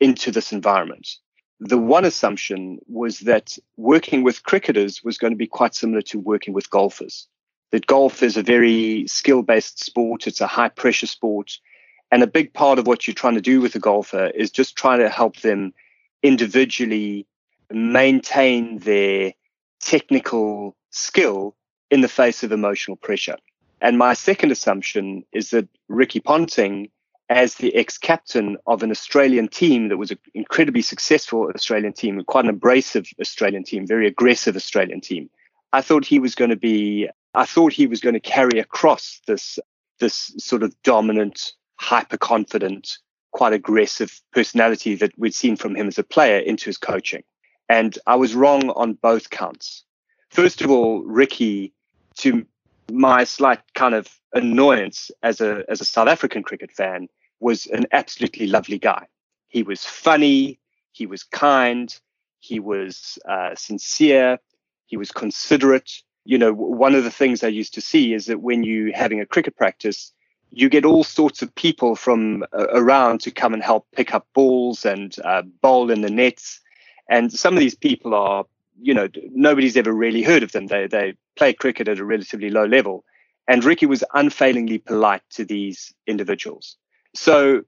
into 0.00 0.30
this 0.30 0.52
environment. 0.52 1.08
The 1.60 1.78
one 1.78 2.04
assumption 2.04 2.78
was 2.86 3.20
that 3.20 3.58
working 3.76 4.22
with 4.22 4.44
cricketers 4.44 5.02
was 5.04 5.18
going 5.18 5.32
to 5.32 5.36
be 5.36 5.46
quite 5.46 5.74
similar 5.74 6.02
to 6.02 6.18
working 6.18 6.54
with 6.54 6.70
golfers. 6.70 7.28
That 7.70 7.86
golf 7.86 8.22
is 8.22 8.36
a 8.36 8.42
very 8.42 9.06
skill 9.06 9.42
based 9.42 9.84
sport, 9.84 10.26
it's 10.26 10.40
a 10.40 10.46
high 10.46 10.70
pressure 10.70 11.06
sport. 11.06 11.58
And 12.10 12.22
a 12.22 12.26
big 12.26 12.52
part 12.52 12.78
of 12.78 12.86
what 12.86 13.06
you're 13.06 13.14
trying 13.14 13.36
to 13.36 13.40
do 13.40 13.60
with 13.60 13.74
a 13.76 13.78
golfer 13.78 14.28
is 14.28 14.50
just 14.50 14.74
trying 14.74 14.98
to 14.98 15.08
help 15.08 15.36
them 15.36 15.72
individually 16.22 17.26
maintain 17.70 18.78
their 18.78 19.32
technical 19.80 20.76
skill 20.90 21.54
in 21.90 22.00
the 22.00 22.08
face 22.08 22.42
of 22.42 22.52
emotional 22.52 22.96
pressure. 22.96 23.36
And 23.80 23.96
my 23.96 24.14
second 24.14 24.50
assumption 24.50 25.24
is 25.32 25.50
that 25.50 25.68
Ricky 25.88 26.20
Ponting, 26.20 26.90
as 27.30 27.54
the 27.54 27.74
ex 27.76 27.96
captain 27.96 28.56
of 28.66 28.82
an 28.82 28.90
Australian 28.90 29.46
team 29.46 29.88
that 29.88 29.96
was 29.96 30.10
an 30.10 30.18
incredibly 30.34 30.82
successful 30.82 31.50
Australian 31.54 31.92
team, 31.92 32.22
quite 32.24 32.44
an 32.44 32.50
abrasive 32.50 33.06
Australian 33.20 33.62
team, 33.62 33.86
very 33.86 34.08
aggressive 34.08 34.56
Australian 34.56 35.00
team, 35.00 35.30
I 35.72 35.80
thought 35.80 36.04
he 36.04 36.18
was 36.18 36.34
going 36.34 36.50
to 36.50 36.56
be, 36.56 37.08
I 37.34 37.46
thought 37.46 37.72
he 37.72 37.86
was 37.86 38.00
going 38.00 38.14
to 38.14 38.20
carry 38.20 38.58
across 38.58 39.20
this, 39.28 39.60
this 40.00 40.34
sort 40.38 40.64
of 40.64 40.74
dominant 40.82 41.52
hyper 41.76 42.18
confident, 42.18 42.98
quite 43.30 43.52
aggressive 43.52 44.20
personality 44.32 44.96
that 44.96 45.16
we'd 45.16 45.34
seen 45.34 45.54
from 45.54 45.76
him 45.76 45.86
as 45.86 46.00
a 46.00 46.04
player 46.04 46.38
into 46.40 46.66
his 46.66 46.78
coaching. 46.78 47.22
And 47.68 47.96
I 48.08 48.16
was 48.16 48.34
wrong 48.34 48.70
on 48.70 48.94
both 48.94 49.30
counts. 49.30 49.84
First 50.30 50.62
of 50.62 50.70
all, 50.70 51.02
Ricky, 51.02 51.72
to 52.16 52.44
my 52.90 53.22
slight 53.22 53.60
kind 53.74 53.94
of 53.94 54.08
annoyance 54.32 55.12
as 55.22 55.40
a 55.40 55.64
as 55.68 55.80
a 55.80 55.84
South 55.84 56.08
African 56.08 56.42
cricket 56.42 56.72
fan, 56.72 57.08
was 57.40 57.66
an 57.66 57.86
absolutely 57.92 58.46
lovely 58.46 58.78
guy. 58.78 59.06
He 59.48 59.62
was 59.62 59.84
funny, 59.84 60.60
he 60.92 61.06
was 61.06 61.24
kind, 61.24 61.94
he 62.38 62.60
was 62.60 63.18
uh, 63.28 63.54
sincere, 63.54 64.38
he 64.86 64.96
was 64.96 65.10
considerate. 65.10 65.90
You 66.24 66.38
know, 66.38 66.52
one 66.52 66.94
of 66.94 67.04
the 67.04 67.10
things 67.10 67.42
I 67.42 67.48
used 67.48 67.74
to 67.74 67.80
see 67.80 68.12
is 68.12 68.26
that 68.26 68.40
when 68.40 68.62
you're 68.62 68.94
having 68.94 69.20
a 69.20 69.26
cricket 69.26 69.56
practice, 69.56 70.12
you 70.50 70.68
get 70.68 70.84
all 70.84 71.04
sorts 71.04 71.42
of 71.42 71.54
people 71.54 71.96
from 71.96 72.44
uh, 72.52 72.66
around 72.72 73.20
to 73.22 73.30
come 73.30 73.54
and 73.54 73.62
help 73.62 73.86
pick 73.92 74.14
up 74.14 74.26
balls 74.34 74.84
and 74.84 75.16
uh, 75.24 75.42
bowl 75.42 75.90
in 75.90 76.00
the 76.02 76.10
nets. 76.10 76.60
And 77.08 77.32
some 77.32 77.54
of 77.54 77.60
these 77.60 77.74
people 77.74 78.14
are, 78.14 78.44
you 78.80 78.94
know, 78.94 79.08
nobody's 79.30 79.76
ever 79.76 79.92
really 79.92 80.22
heard 80.22 80.42
of 80.42 80.52
them. 80.52 80.66
They 80.66 80.86
they 80.86 81.14
play 81.36 81.52
cricket 81.52 81.88
at 81.88 81.98
a 81.98 82.04
relatively 82.04 82.50
low 82.50 82.66
level. 82.66 83.04
And 83.48 83.64
Ricky 83.64 83.86
was 83.86 84.04
unfailingly 84.14 84.78
polite 84.78 85.22
to 85.30 85.44
these 85.44 85.92
individuals. 86.06 86.76
So 87.14 87.62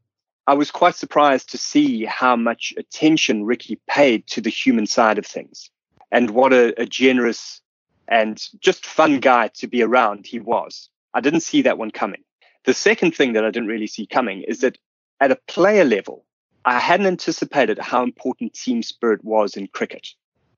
I 0.46 0.54
was 0.54 0.70
quite 0.70 0.94
surprised 0.94 1.50
to 1.50 1.58
see 1.58 2.04
how 2.04 2.36
much 2.36 2.74
attention 2.76 3.44
Ricky 3.44 3.80
paid 3.88 4.26
to 4.28 4.40
the 4.40 4.50
human 4.50 4.86
side 4.86 5.18
of 5.18 5.26
things 5.26 5.70
and 6.10 6.30
what 6.30 6.52
a, 6.52 6.80
a 6.80 6.86
generous 6.86 7.60
and 8.08 8.40
just 8.60 8.84
fun 8.84 9.20
guy 9.20 9.48
to 9.54 9.66
be 9.66 9.82
around 9.82 10.26
he 10.26 10.40
was. 10.40 10.88
I 11.14 11.20
didn't 11.20 11.40
see 11.40 11.62
that 11.62 11.78
one 11.78 11.90
coming. 11.90 12.22
The 12.64 12.74
second 12.74 13.14
thing 13.14 13.32
that 13.32 13.44
I 13.44 13.50
didn't 13.50 13.68
really 13.68 13.86
see 13.86 14.06
coming 14.06 14.42
is 14.42 14.60
that 14.60 14.78
at 15.20 15.30
a 15.30 15.38
player 15.48 15.84
level, 15.84 16.24
I 16.64 16.78
hadn't 16.78 17.06
anticipated 17.06 17.78
how 17.78 18.02
important 18.02 18.54
team 18.54 18.82
spirit 18.82 19.24
was 19.24 19.56
in 19.56 19.66
cricket, 19.68 20.08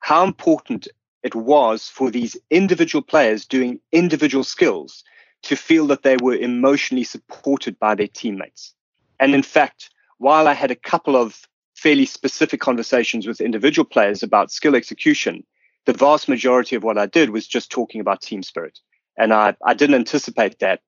how 0.00 0.24
important 0.24 0.88
it 1.22 1.34
was 1.34 1.88
for 1.88 2.10
these 2.10 2.36
individual 2.50 3.02
players 3.02 3.46
doing 3.46 3.80
individual 3.92 4.44
skills 4.44 5.02
to 5.44 5.56
feel 5.56 5.86
that 5.88 6.02
they 6.02 6.16
were 6.16 6.34
emotionally 6.34 7.04
supported 7.04 7.78
by 7.78 7.94
their 7.94 8.08
teammates. 8.08 8.74
And 9.20 9.34
in 9.34 9.42
fact, 9.42 9.90
while 10.18 10.48
I 10.48 10.54
had 10.54 10.70
a 10.70 10.76
couple 10.76 11.16
of 11.16 11.46
fairly 11.74 12.06
specific 12.06 12.60
conversations 12.60 13.26
with 13.26 13.40
individual 13.40 13.84
players 13.84 14.22
about 14.22 14.50
skill 14.50 14.74
execution, 14.74 15.44
the 15.86 15.92
vast 15.92 16.28
majority 16.28 16.76
of 16.76 16.82
what 16.82 16.98
I 16.98 17.06
did 17.06 17.30
was 17.30 17.46
just 17.46 17.70
talking 17.70 18.00
about 18.00 18.22
team 18.22 18.42
spirit. 18.42 18.78
And 19.16 19.32
I, 19.32 19.54
I 19.64 19.74
didn't 19.74 19.96
anticipate 19.96 20.58
that 20.60 20.80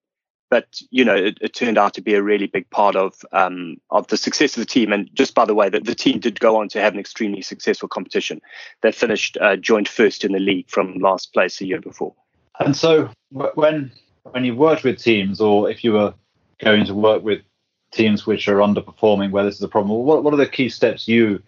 but 0.49 0.81
you 0.91 1.03
know, 1.03 1.15
it, 1.15 1.37
it, 1.41 1.53
turned 1.53 1.77
out 1.77 1.93
to 1.95 2.01
be 2.01 2.13
a 2.13 2.23
really 2.23 2.47
big 2.47 2.69
part 2.69 2.95
of 2.95 3.15
um, 3.31 3.77
of 3.89 4.07
the 4.07 4.17
success 4.17 4.55
of 4.55 4.61
the 4.61 4.65
team. 4.65 4.93
And 4.93 5.09
just 5.13 5.35
by 5.35 5.45
the 5.45 5.55
way, 5.55 5.69
that 5.69 5.85
the 5.85 5.95
team 5.95 6.19
did 6.19 6.39
go 6.39 6.57
on 6.57 6.69
to 6.69 6.81
have 6.81 6.93
an 6.93 6.99
extremely 6.99 7.41
successful 7.41 7.89
competition. 7.89 8.41
They 8.81 8.91
finished 8.91 9.37
uh, 9.41 9.57
joint 9.57 9.87
first 9.87 10.23
in 10.23 10.31
the 10.31 10.39
league 10.39 10.69
from 10.69 10.99
last 10.99 11.33
place 11.33 11.59
a 11.61 11.65
year 11.65 11.81
before. 11.81 12.13
And 12.59 12.75
so, 12.75 13.09
when 13.29 13.91
when 14.31 14.45
you've 14.45 14.57
worked 14.57 14.83
with 14.83 15.01
teams, 15.01 15.41
or 15.41 15.69
if 15.69 15.83
you 15.83 15.93
were 15.93 16.13
going 16.59 16.85
to 16.85 16.93
work 16.93 17.23
with 17.23 17.41
teams 17.91 18.25
which 18.25 18.47
are 18.47 18.57
underperforming, 18.57 19.31
where 19.31 19.43
this 19.43 19.55
is 19.55 19.63
a 19.63 19.67
problem, 19.67 20.03
what 20.03 20.23
what 20.23 20.33
are 20.33 20.37
the 20.37 20.47
key 20.47 20.69
steps 20.69 21.07
you, 21.07 21.41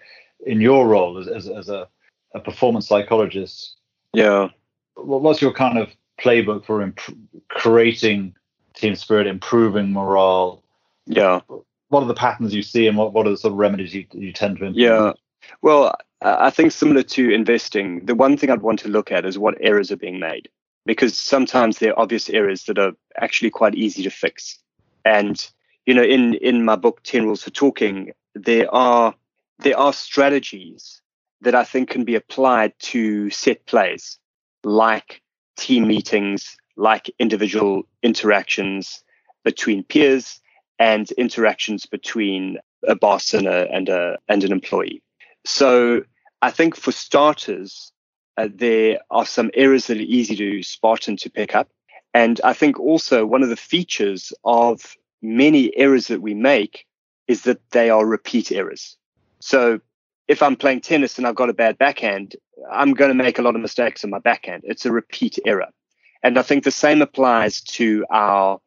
in 0.45 0.61
your 0.61 0.87
role 0.87 1.17
as 1.17 1.27
as, 1.27 1.47
as 1.47 1.69
a, 1.69 1.87
a 2.33 2.39
performance 2.39 2.87
psychologist? 2.87 3.75
Yeah. 4.13 4.49
What's 4.95 5.41
your 5.41 5.53
kind 5.53 5.77
of 5.77 5.89
playbook 6.19 6.65
for 6.65 6.81
imp- 6.81 7.17
creating 7.49 8.35
team 8.73 8.95
spirit, 8.95 9.27
improving 9.27 9.91
morale? 9.91 10.63
Yeah. 11.05 11.41
What 11.89 12.03
are 12.03 12.07
the 12.07 12.13
patterns 12.13 12.53
you 12.53 12.61
see, 12.61 12.87
and 12.87 12.97
what, 12.97 13.13
what 13.13 13.25
are 13.25 13.31
the 13.31 13.37
sort 13.37 13.53
of 13.53 13.57
remedies 13.57 13.95
you, 13.95 14.05
you 14.13 14.31
tend 14.31 14.57
to 14.57 14.65
implement? 14.65 14.77
Yeah. 14.77 15.13
Well, 15.61 15.95
I 16.21 16.49
think 16.49 16.71
similar 16.71 17.01
to 17.01 17.33
investing, 17.33 18.05
the 18.05 18.13
one 18.13 18.37
thing 18.37 18.49
I'd 18.49 18.61
want 18.61 18.79
to 18.79 18.89
look 18.89 19.11
at 19.11 19.25
is 19.25 19.39
what 19.39 19.55
errors 19.61 19.91
are 19.91 19.97
being 19.97 20.19
made, 20.19 20.49
because 20.85 21.17
sometimes 21.17 21.77
there 21.77 21.91
are 21.91 21.99
obvious 21.99 22.29
errors 22.29 22.63
that 22.65 22.77
are 22.77 22.93
actually 23.17 23.49
quite 23.49 23.75
easy 23.75 24.03
to 24.03 24.09
fix. 24.09 24.59
And 25.05 25.45
you 25.85 25.93
know, 25.93 26.03
in 26.03 26.35
in 26.35 26.65
my 26.65 26.75
book 26.75 27.01
Ten 27.03 27.25
Rules 27.25 27.43
for 27.43 27.51
Talking, 27.51 28.11
there 28.35 28.73
are 28.73 29.13
there 29.59 29.77
are 29.77 29.93
strategies 29.93 31.01
that 31.41 31.55
I 31.55 31.63
think 31.63 31.89
can 31.89 32.03
be 32.03 32.15
applied 32.15 32.73
to 32.79 33.29
set 33.29 33.65
plays, 33.65 34.19
like 34.63 35.21
team 35.57 35.87
meetings, 35.87 36.57
like 36.75 37.09
individual 37.19 37.83
interactions 38.03 39.03
between 39.43 39.83
peers, 39.83 40.39
and 40.79 41.11
interactions 41.11 41.85
between 41.85 42.57
a 42.87 42.95
boss 42.95 43.33
and 43.33 43.47
a 43.47 43.69
and 43.71 43.89
a 43.89 44.17
and 44.27 44.43
an 44.43 44.51
employee. 44.51 45.01
So 45.45 46.03
I 46.41 46.51
think 46.51 46.75
for 46.75 46.91
starters, 46.91 47.91
uh, 48.39 48.47
there 48.53 48.99
are 49.11 49.25
some 49.25 49.51
errors 49.53 49.87
that 49.87 49.97
are 49.97 50.01
easy 50.17 50.35
to 50.37 50.63
spot 50.63 51.09
and 51.09 51.19
to 51.19 51.29
pick 51.29 51.55
up. 51.55 51.69
And 52.13 52.39
I 52.41 52.53
think 52.53 52.79
also 52.79 53.25
one 53.25 53.43
of 53.43 53.49
the 53.49 53.57
features 53.57 54.31
of 54.45 54.95
many 55.21 55.75
errors 55.75 56.07
that 56.07 56.21
we 56.21 56.33
make 56.33 56.85
is 57.27 57.41
that 57.43 57.59
they 57.71 57.89
are 57.89 58.05
repeat 58.05 58.51
errors. 58.51 58.97
So 59.41 59.81
if 60.29 60.41
I'm 60.41 60.55
playing 60.55 60.81
tennis 60.81 61.17
and 61.17 61.27
I've 61.27 61.35
got 61.35 61.49
a 61.49 61.53
bad 61.53 61.77
backhand, 61.77 62.37
I'm 62.71 62.93
going 62.93 63.09
to 63.09 63.23
make 63.23 63.39
a 63.39 63.41
lot 63.41 63.55
of 63.55 63.61
mistakes 63.61 64.05
on 64.05 64.09
my 64.09 64.19
backhand. 64.19 64.63
It's 64.65 64.85
a 64.85 64.91
repeat 64.91 65.37
error. 65.45 65.67
And 66.23 66.39
I 66.39 66.41
think 66.41 66.63
the 66.63 66.71
same 66.71 67.01
applies 67.01 67.59
to 67.61 68.05
our 68.09 68.61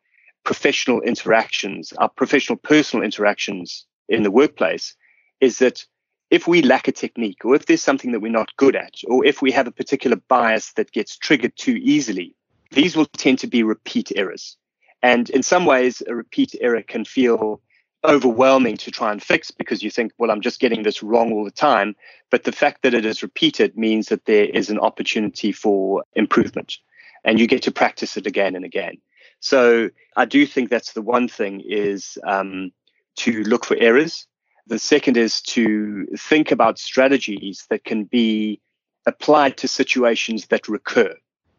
professional 0.45 1.01
interactions, 1.01 1.95
our 1.95 2.11
professional 2.11 2.59
personal 2.59 3.05
interactions 3.05 3.87
in 4.09 4.23
the 4.23 4.31
workplace, 4.31 4.95
is 5.41 5.59
that 5.61 5.87
if 6.33 6.49
we 6.49 6.63
lack 6.63 6.89
a 6.89 6.93
technique 6.93 7.45
or 7.45 7.55
if 7.55 7.67
there's 7.67 7.83
something 7.83 8.13
that 8.13 8.21
we're 8.21 8.33
not 8.33 8.57
good 8.57 8.75
at, 8.75 8.95
or 9.07 9.23
if 9.23 9.43
we 9.43 9.53
have 9.53 9.67
a 9.67 9.71
particular 9.71 10.17
bias 10.17 10.73
that 10.73 10.91
gets 10.91 11.19
triggered 11.19 11.55
too 11.57 11.79
easily, 11.83 12.35
these 12.71 12.97
will 12.97 13.05
tend 13.05 13.39
to 13.41 13.47
be 13.47 13.63
repeat 13.63 14.11
errors. 14.17 14.57
And 15.03 15.29
in 15.29 15.43
some 15.43 15.67
ways, 15.67 16.03
a 16.07 16.15
repeat 16.15 16.55
error 16.59 16.81
can 16.81 17.05
feel 17.05 17.61
overwhelming 18.03 18.79
to 18.79 18.91
try 18.91 19.13
and 19.13 19.23
fix 19.23 19.51
because 19.51 19.83
you 19.83 19.91
think, 19.91 20.13
well, 20.17 20.31
I'm 20.31 20.41
just 20.41 20.59
getting 20.59 20.83
this 20.83 21.03
wrong 21.03 21.33
all 21.33 21.45
the 21.45 21.51
time. 21.51 21.95
But 22.31 22.45
the 22.45 22.51
fact 22.51 22.81
that 22.83 22.95
it 22.95 23.05
is 23.05 23.23
repeated 23.23 23.77
means 23.77 24.07
that 24.07 24.25
there 24.25 24.47
is 24.47 24.71
an 24.71 24.79
opportunity 24.79 25.53
for 25.53 26.03
improvement 26.15 26.79
and 27.25 27.39
you 27.39 27.47
get 27.47 27.63
to 27.65 27.71
practice 27.71 28.17
it 28.17 28.27
again 28.27 28.57
and 28.57 28.65
again. 28.65 28.95
So 29.41 29.91
I 30.17 30.25
do 30.25 30.47
think 30.47 30.71
that's 30.71 30.95
the 30.95 31.03
one 31.03 31.29
thing 31.29 31.61
is 31.61 32.17
um, 32.27 32.73
to 33.17 33.43
look 33.43 33.67
for 33.67 33.77
errors. 33.77 34.27
The 34.67 34.79
second 34.79 35.17
is 35.17 35.43
to 35.43 36.07
think 36.17 36.51
about 36.51 36.79
strategies 36.79 37.67
that 37.71 37.85
can 37.85 38.05
be 38.05 38.61
applied 39.07 39.57
to 39.59 39.69
situations 39.69 40.47
that 40.47 40.69
recur. 40.69 41.15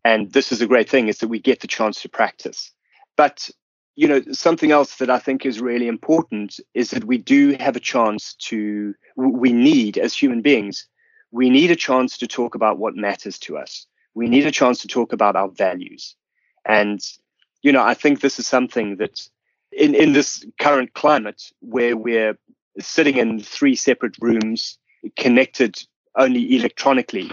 And 0.05 0.31
this 0.31 0.51
is 0.51 0.61
a 0.61 0.67
great 0.67 0.89
thing 0.89 1.07
is 1.07 1.17
that 1.19 1.27
we 1.27 1.39
get 1.39 1.59
the 1.59 1.67
chance 1.67 2.01
to 2.01 2.09
practice. 2.09 2.71
But 3.15 3.49
you 3.95 4.07
know, 4.07 4.21
something 4.31 4.71
else 4.71 4.95
that 4.97 5.09
I 5.09 5.19
think 5.19 5.45
is 5.45 5.61
really 5.61 5.87
important 5.87 6.59
is 6.73 6.91
that 6.91 7.05
we 7.05 7.17
do 7.17 7.55
have 7.59 7.75
a 7.75 7.81
chance 7.81 8.33
to, 8.35 8.95
we 9.15 9.53
need 9.53 9.97
as 9.97 10.15
human 10.15 10.41
beings, 10.41 10.87
we 11.31 11.49
need 11.49 11.71
a 11.71 11.75
chance 11.75 12.17
to 12.17 12.27
talk 12.27 12.55
about 12.55 12.79
what 12.79 12.95
matters 12.95 13.37
to 13.39 13.57
us. 13.57 13.85
We 14.15 14.27
need 14.27 14.45
a 14.45 14.51
chance 14.51 14.81
to 14.81 14.87
talk 14.87 15.13
about 15.13 15.35
our 15.35 15.49
values. 15.49 16.15
And, 16.65 16.99
you 17.61 17.71
know, 17.71 17.83
I 17.83 17.93
think 17.93 18.21
this 18.21 18.39
is 18.39 18.47
something 18.47 18.97
that 18.97 19.27
in, 19.71 19.95
in 19.95 20.13
this 20.13 20.45
current 20.59 20.93
climate 20.93 21.43
where 21.59 21.97
we're 21.97 22.37
sitting 22.79 23.17
in 23.17 23.39
three 23.39 23.75
separate 23.75 24.15
rooms, 24.19 24.77
connected 25.17 25.75
only 26.15 26.55
electronically, 26.55 27.31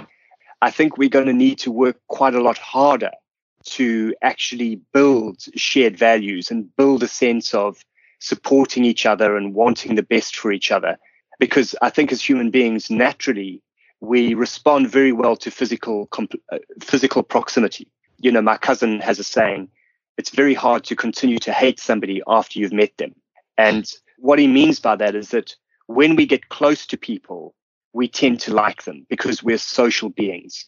I 0.63 0.71
think 0.71 0.99
we're 0.99 1.09
going 1.09 1.27
to 1.27 1.33
need 1.33 1.59
to 1.61 1.71
work 1.71 1.97
quite 2.09 2.35
a 2.35 2.43
lot 2.43 2.59
harder 2.59 3.11
to 3.63 4.15
actually 4.23 4.81
build 4.93 5.39
shared 5.55 5.97
values 5.97 6.51
and 6.51 6.75
build 6.77 7.03
a 7.03 7.09
sense 7.09 7.55
of 7.55 7.85
supporting 8.19 8.85
each 8.85 9.07
other 9.07 9.37
and 9.37 9.55
wanting 9.55 9.95
the 9.95 10.03
best 10.03 10.37
for 10.37 10.53
each 10.53 10.71
other. 10.71 10.99
Because 11.39 11.75
I 11.81 11.91
think 11.91 12.13
as 12.13 12.23
human 12.23 12.51
beings, 12.51 12.91
naturally, 12.91 13.63
we 14.01 14.35
respond 14.35 14.91
very 14.91 15.13
well 15.13 15.37
to 15.37 15.51
physical 15.51 16.09
uh, 16.53 16.59
physical 16.83 17.23
proximity. 17.23 17.89
You 18.19 18.33
know, 18.33 18.43
my 18.43 18.57
cousin 18.57 19.01
has 19.01 19.19
a 19.19 19.25
saying: 19.25 19.69
"It's 20.19 20.31
very 20.31 20.55
hard 20.55 20.85
to 20.85 20.97
continue 20.97 21.39
to 21.41 21.53
hate 21.53 21.79
somebody 21.81 22.23
after 22.27 22.59
you've 22.59 22.73
met 22.73 22.97
them." 22.99 23.15
And 23.57 23.91
what 24.21 24.39
he 24.39 24.47
means 24.47 24.79
by 24.79 24.97
that 24.97 25.15
is 25.15 25.31
that 25.31 25.55
when 25.87 26.17
we 26.17 26.27
get 26.27 26.49
close 26.49 26.87
to 26.87 26.97
people, 26.97 27.55
we 27.93 28.07
tend 28.07 28.41
to 28.41 28.55
like 28.55 28.85
them 28.85 29.07
because 29.09 29.43
we're 29.43 29.59
social 29.59 30.09
beings. 30.09 30.67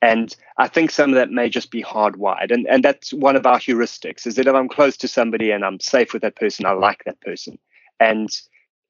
And 0.00 0.34
I 0.58 0.66
think 0.66 0.90
some 0.90 1.10
of 1.10 1.16
that 1.16 1.30
may 1.30 1.48
just 1.48 1.70
be 1.70 1.82
hardwired. 1.82 2.50
And, 2.50 2.66
and 2.66 2.82
that's 2.82 3.12
one 3.12 3.36
of 3.36 3.46
our 3.46 3.58
heuristics 3.58 4.26
is 4.26 4.34
that 4.34 4.48
if 4.48 4.54
I'm 4.54 4.68
close 4.68 4.96
to 4.98 5.08
somebody 5.08 5.50
and 5.50 5.64
I'm 5.64 5.78
safe 5.78 6.12
with 6.12 6.22
that 6.22 6.36
person, 6.36 6.66
I 6.66 6.72
like 6.72 7.04
that 7.04 7.20
person. 7.20 7.58
And 8.00 8.28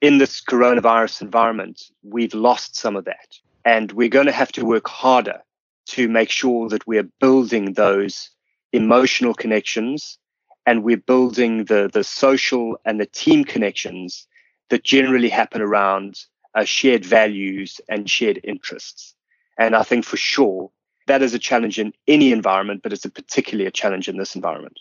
in 0.00 0.18
this 0.18 0.42
coronavirus 0.42 1.22
environment, 1.22 1.82
we've 2.02 2.34
lost 2.34 2.76
some 2.76 2.96
of 2.96 3.04
that. 3.04 3.36
And 3.64 3.92
we're 3.92 4.08
going 4.08 4.26
to 4.26 4.32
have 4.32 4.52
to 4.52 4.64
work 4.64 4.88
harder 4.88 5.40
to 5.88 6.08
make 6.08 6.30
sure 6.30 6.68
that 6.68 6.86
we're 6.86 7.08
building 7.20 7.74
those 7.74 8.30
emotional 8.72 9.34
connections 9.34 10.18
and 10.66 10.84
we're 10.84 10.96
building 10.96 11.64
the, 11.64 11.90
the 11.92 12.04
social 12.04 12.78
and 12.84 13.00
the 13.00 13.06
team 13.06 13.44
connections 13.44 14.26
that 14.70 14.84
generally 14.84 15.28
happen 15.28 15.60
around 15.60 16.24
uh, 16.54 16.64
shared 16.64 17.04
values 17.04 17.80
and 17.88 18.08
shared 18.08 18.40
interests. 18.44 19.14
And 19.58 19.74
I 19.74 19.82
think 19.82 20.04
for 20.04 20.16
sure, 20.16 20.70
that 21.06 21.22
is 21.22 21.34
a 21.34 21.38
challenge 21.38 21.78
in 21.78 21.92
any 22.06 22.32
environment, 22.32 22.82
but 22.82 22.92
it's 22.92 23.04
a 23.04 23.10
particularly 23.10 23.66
a 23.66 23.70
challenge 23.70 24.08
in 24.08 24.16
this 24.16 24.34
environment. 24.34 24.78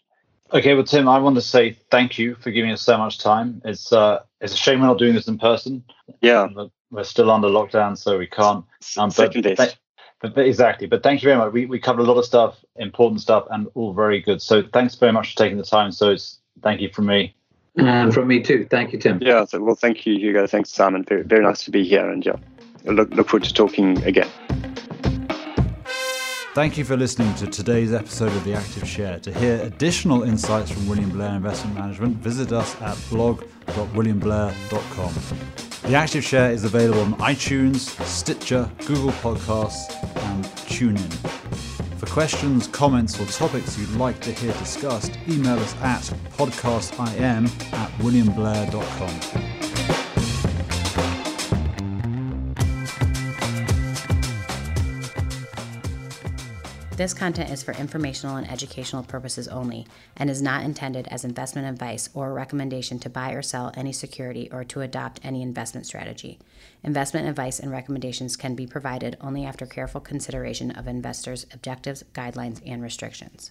Okay, 0.53 0.73
well, 0.73 0.83
Tim, 0.83 1.07
I 1.07 1.17
want 1.19 1.35
to 1.35 1.41
say 1.41 1.77
thank 1.89 2.19
you 2.19 2.35
for 2.35 2.51
giving 2.51 2.71
us 2.71 2.81
so 2.81 2.97
much 2.97 3.19
time. 3.19 3.61
It's 3.63 3.93
uh, 3.93 4.19
it's 4.41 4.53
a 4.53 4.57
shame 4.57 4.81
we're 4.81 4.87
not 4.87 4.97
doing 4.99 5.13
this 5.13 5.27
in 5.27 5.37
person. 5.37 5.83
Yeah, 6.21 6.47
we're 6.89 7.05
still 7.05 7.31
under 7.31 7.47
lockdown, 7.47 7.97
so 7.97 8.17
we 8.17 8.27
can't. 8.27 8.65
Um, 8.97 9.11
but, 9.15 9.33
but, 9.55 9.77
but, 10.21 10.35
but, 10.35 10.45
exactly. 10.45 10.87
But 10.87 11.03
thank 11.03 11.21
you 11.21 11.27
very 11.27 11.37
much. 11.37 11.53
We 11.53 11.65
we 11.65 11.79
covered 11.79 12.01
a 12.01 12.05
lot 12.05 12.17
of 12.17 12.25
stuff, 12.25 12.63
important 12.75 13.21
stuff, 13.21 13.45
and 13.51 13.67
all 13.75 13.93
very 13.93 14.21
good. 14.21 14.41
So 14.41 14.63
thanks 14.73 14.95
very 14.95 15.11
much 15.11 15.31
for 15.31 15.37
taking 15.37 15.57
the 15.57 15.63
time. 15.63 15.91
So 15.91 16.09
it's 16.09 16.39
thank 16.61 16.81
you 16.81 16.89
from 16.89 17.07
me. 17.07 17.35
And 17.77 18.13
from 18.13 18.27
me 18.27 18.41
too. 18.41 18.67
Thank 18.69 18.91
you, 18.91 18.99
Tim. 18.99 19.19
Yeah. 19.21 19.45
So, 19.45 19.61
well, 19.61 19.75
thank 19.75 20.05
you, 20.05 20.15
Hugo. 20.15 20.45
Thanks, 20.45 20.69
Simon. 20.69 21.05
Very, 21.05 21.23
very 21.23 21.41
nice 21.41 21.63
to 21.63 21.71
be 21.71 21.85
here, 21.85 22.09
and 22.09 22.25
yeah, 22.25 22.35
look 22.85 23.09
look 23.11 23.29
forward 23.29 23.45
to 23.45 23.53
talking 23.53 24.03
again. 24.03 24.27
Thank 26.53 26.77
you 26.77 26.83
for 26.83 26.97
listening 26.97 27.33
to 27.35 27.47
today's 27.47 27.93
episode 27.93 28.33
of 28.33 28.43
The 28.43 28.53
Active 28.53 28.85
Share. 28.85 29.19
To 29.19 29.33
hear 29.33 29.61
additional 29.61 30.23
insights 30.23 30.69
from 30.69 30.85
William 30.85 31.09
Blair 31.09 31.33
Investment 31.33 31.77
Management, 31.77 32.17
visit 32.17 32.51
us 32.51 32.75
at 32.81 32.97
blog.williamblair.com. 33.09 35.70
The 35.83 35.95
Active 35.95 36.23
Share 36.23 36.51
is 36.51 36.63
available 36.63 37.01
on 37.01 37.15
iTunes, 37.15 37.89
Stitcher, 38.05 38.69
Google 38.85 39.11
Podcasts, 39.13 39.91
and 40.29 40.45
TuneIn. 40.69 41.11
For 41.97 42.05
questions, 42.05 42.67
comments, 42.67 43.19
or 43.19 43.25
topics 43.25 43.77
you'd 43.77 43.91
like 43.91 44.19
to 44.21 44.31
hear 44.31 44.53
discussed, 44.53 45.17
email 45.27 45.57
us 45.59 45.75
at 45.81 46.03
podcastim 46.37 47.73
at 47.73 47.91
williamblair.com. 47.99 49.50
This 57.01 57.15
content 57.15 57.49
is 57.49 57.63
for 57.63 57.71
informational 57.71 58.35
and 58.35 58.47
educational 58.47 59.01
purposes 59.01 59.47
only 59.47 59.87
and 60.15 60.29
is 60.29 60.39
not 60.39 60.63
intended 60.63 61.07
as 61.07 61.25
investment 61.25 61.67
advice 61.67 62.09
or 62.13 62.29
a 62.29 62.33
recommendation 62.33 62.99
to 62.99 63.09
buy 63.09 63.31
or 63.31 63.41
sell 63.41 63.71
any 63.75 63.91
security 63.91 64.47
or 64.51 64.63
to 64.65 64.81
adopt 64.81 65.19
any 65.23 65.41
investment 65.41 65.87
strategy. 65.87 66.37
Investment 66.83 67.27
advice 67.27 67.59
and 67.59 67.71
recommendations 67.71 68.35
can 68.35 68.53
be 68.53 68.67
provided 68.67 69.17
only 69.19 69.43
after 69.43 69.65
careful 69.65 69.99
consideration 69.99 70.69
of 70.69 70.87
investors' 70.87 71.47
objectives, 71.51 72.03
guidelines, 72.13 72.61
and 72.67 72.83
restrictions. 72.83 73.49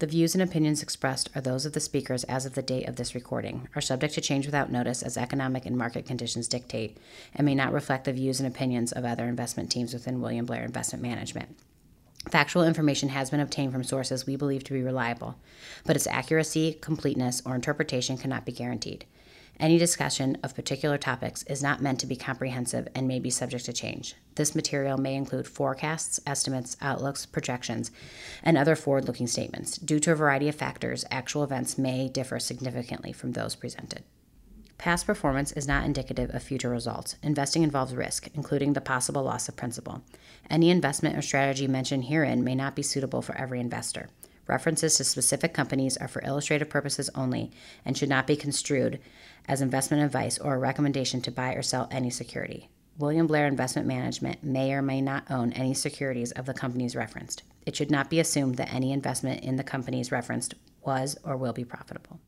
The 0.00 0.08
views 0.08 0.34
and 0.34 0.42
opinions 0.42 0.82
expressed 0.82 1.30
are 1.36 1.40
those 1.40 1.66
of 1.66 1.74
the 1.74 1.78
speakers 1.78 2.24
as 2.24 2.46
of 2.46 2.56
the 2.56 2.62
date 2.62 2.88
of 2.88 2.96
this 2.96 3.14
recording, 3.14 3.68
are 3.76 3.80
subject 3.80 4.14
to 4.14 4.20
change 4.20 4.44
without 4.44 4.72
notice 4.72 5.04
as 5.04 5.16
economic 5.16 5.66
and 5.66 5.78
market 5.78 6.04
conditions 6.04 6.48
dictate, 6.48 6.96
and 7.32 7.44
may 7.44 7.54
not 7.54 7.72
reflect 7.72 8.06
the 8.06 8.12
views 8.12 8.40
and 8.40 8.52
opinions 8.52 8.90
of 8.90 9.04
other 9.04 9.26
investment 9.26 9.70
teams 9.70 9.92
within 9.92 10.20
William 10.20 10.46
Blair 10.46 10.64
Investment 10.64 11.00
Management. 11.00 11.54
Factual 12.30 12.64
information 12.64 13.08
has 13.10 13.30
been 13.30 13.40
obtained 13.40 13.72
from 13.72 13.84
sources 13.84 14.26
we 14.26 14.36
believe 14.36 14.64
to 14.64 14.72
be 14.72 14.82
reliable, 14.82 15.36
but 15.86 15.96
its 15.96 16.06
accuracy, 16.06 16.76
completeness, 16.80 17.40
or 17.46 17.54
interpretation 17.54 18.18
cannot 18.18 18.44
be 18.44 18.52
guaranteed. 18.52 19.06
Any 19.60 19.78
discussion 19.78 20.36
of 20.42 20.54
particular 20.54 20.98
topics 20.98 21.42
is 21.44 21.62
not 21.62 21.82
meant 21.82 21.98
to 22.00 22.06
be 22.06 22.14
comprehensive 22.14 22.86
and 22.94 23.08
may 23.08 23.18
be 23.18 23.30
subject 23.30 23.64
to 23.64 23.72
change. 23.72 24.14
This 24.36 24.54
material 24.54 24.98
may 24.98 25.16
include 25.16 25.48
forecasts, 25.48 26.20
estimates, 26.26 26.76
outlooks, 26.80 27.26
projections, 27.26 27.90
and 28.44 28.56
other 28.56 28.76
forward 28.76 29.06
looking 29.06 29.26
statements. 29.26 29.76
Due 29.76 29.98
to 30.00 30.12
a 30.12 30.16
variety 30.16 30.48
of 30.48 30.54
factors, 30.54 31.04
actual 31.10 31.42
events 31.42 31.76
may 31.76 32.08
differ 32.08 32.38
significantly 32.38 33.12
from 33.12 33.32
those 33.32 33.56
presented. 33.56 34.04
Past 34.78 35.06
performance 35.06 35.50
is 35.52 35.66
not 35.66 35.84
indicative 35.84 36.32
of 36.32 36.40
future 36.40 36.70
results. 36.70 37.16
Investing 37.20 37.64
involves 37.64 37.96
risk, 37.96 38.28
including 38.34 38.72
the 38.72 38.80
possible 38.80 39.24
loss 39.24 39.48
of 39.48 39.56
principal. 39.56 40.04
Any 40.48 40.70
investment 40.70 41.16
or 41.16 41.22
strategy 41.22 41.66
mentioned 41.66 42.04
herein 42.04 42.44
may 42.44 42.54
not 42.54 42.76
be 42.76 42.84
suitable 42.84 43.20
for 43.20 43.36
every 43.36 43.58
investor. 43.58 44.08
References 44.46 44.94
to 44.96 45.04
specific 45.04 45.52
companies 45.52 45.96
are 45.96 46.06
for 46.06 46.22
illustrative 46.24 46.70
purposes 46.70 47.10
only 47.16 47.50
and 47.84 47.98
should 47.98 48.08
not 48.08 48.28
be 48.28 48.36
construed 48.36 49.00
as 49.48 49.60
investment 49.60 50.04
advice 50.04 50.38
or 50.38 50.54
a 50.54 50.58
recommendation 50.58 51.20
to 51.22 51.32
buy 51.32 51.54
or 51.54 51.62
sell 51.62 51.88
any 51.90 52.08
security. 52.08 52.70
William 52.98 53.26
Blair 53.26 53.46
Investment 53.46 53.86
Management 53.86 54.44
may 54.44 54.72
or 54.72 54.80
may 54.80 55.00
not 55.00 55.28
own 55.28 55.52
any 55.52 55.74
securities 55.74 56.30
of 56.32 56.46
the 56.46 56.54
companies 56.54 56.94
referenced. 56.94 57.42
It 57.66 57.74
should 57.74 57.90
not 57.90 58.10
be 58.10 58.20
assumed 58.20 58.56
that 58.56 58.72
any 58.72 58.92
investment 58.92 59.42
in 59.42 59.56
the 59.56 59.64
companies 59.64 60.12
referenced 60.12 60.54
was 60.84 61.18
or 61.24 61.36
will 61.36 61.52
be 61.52 61.64
profitable. 61.64 62.20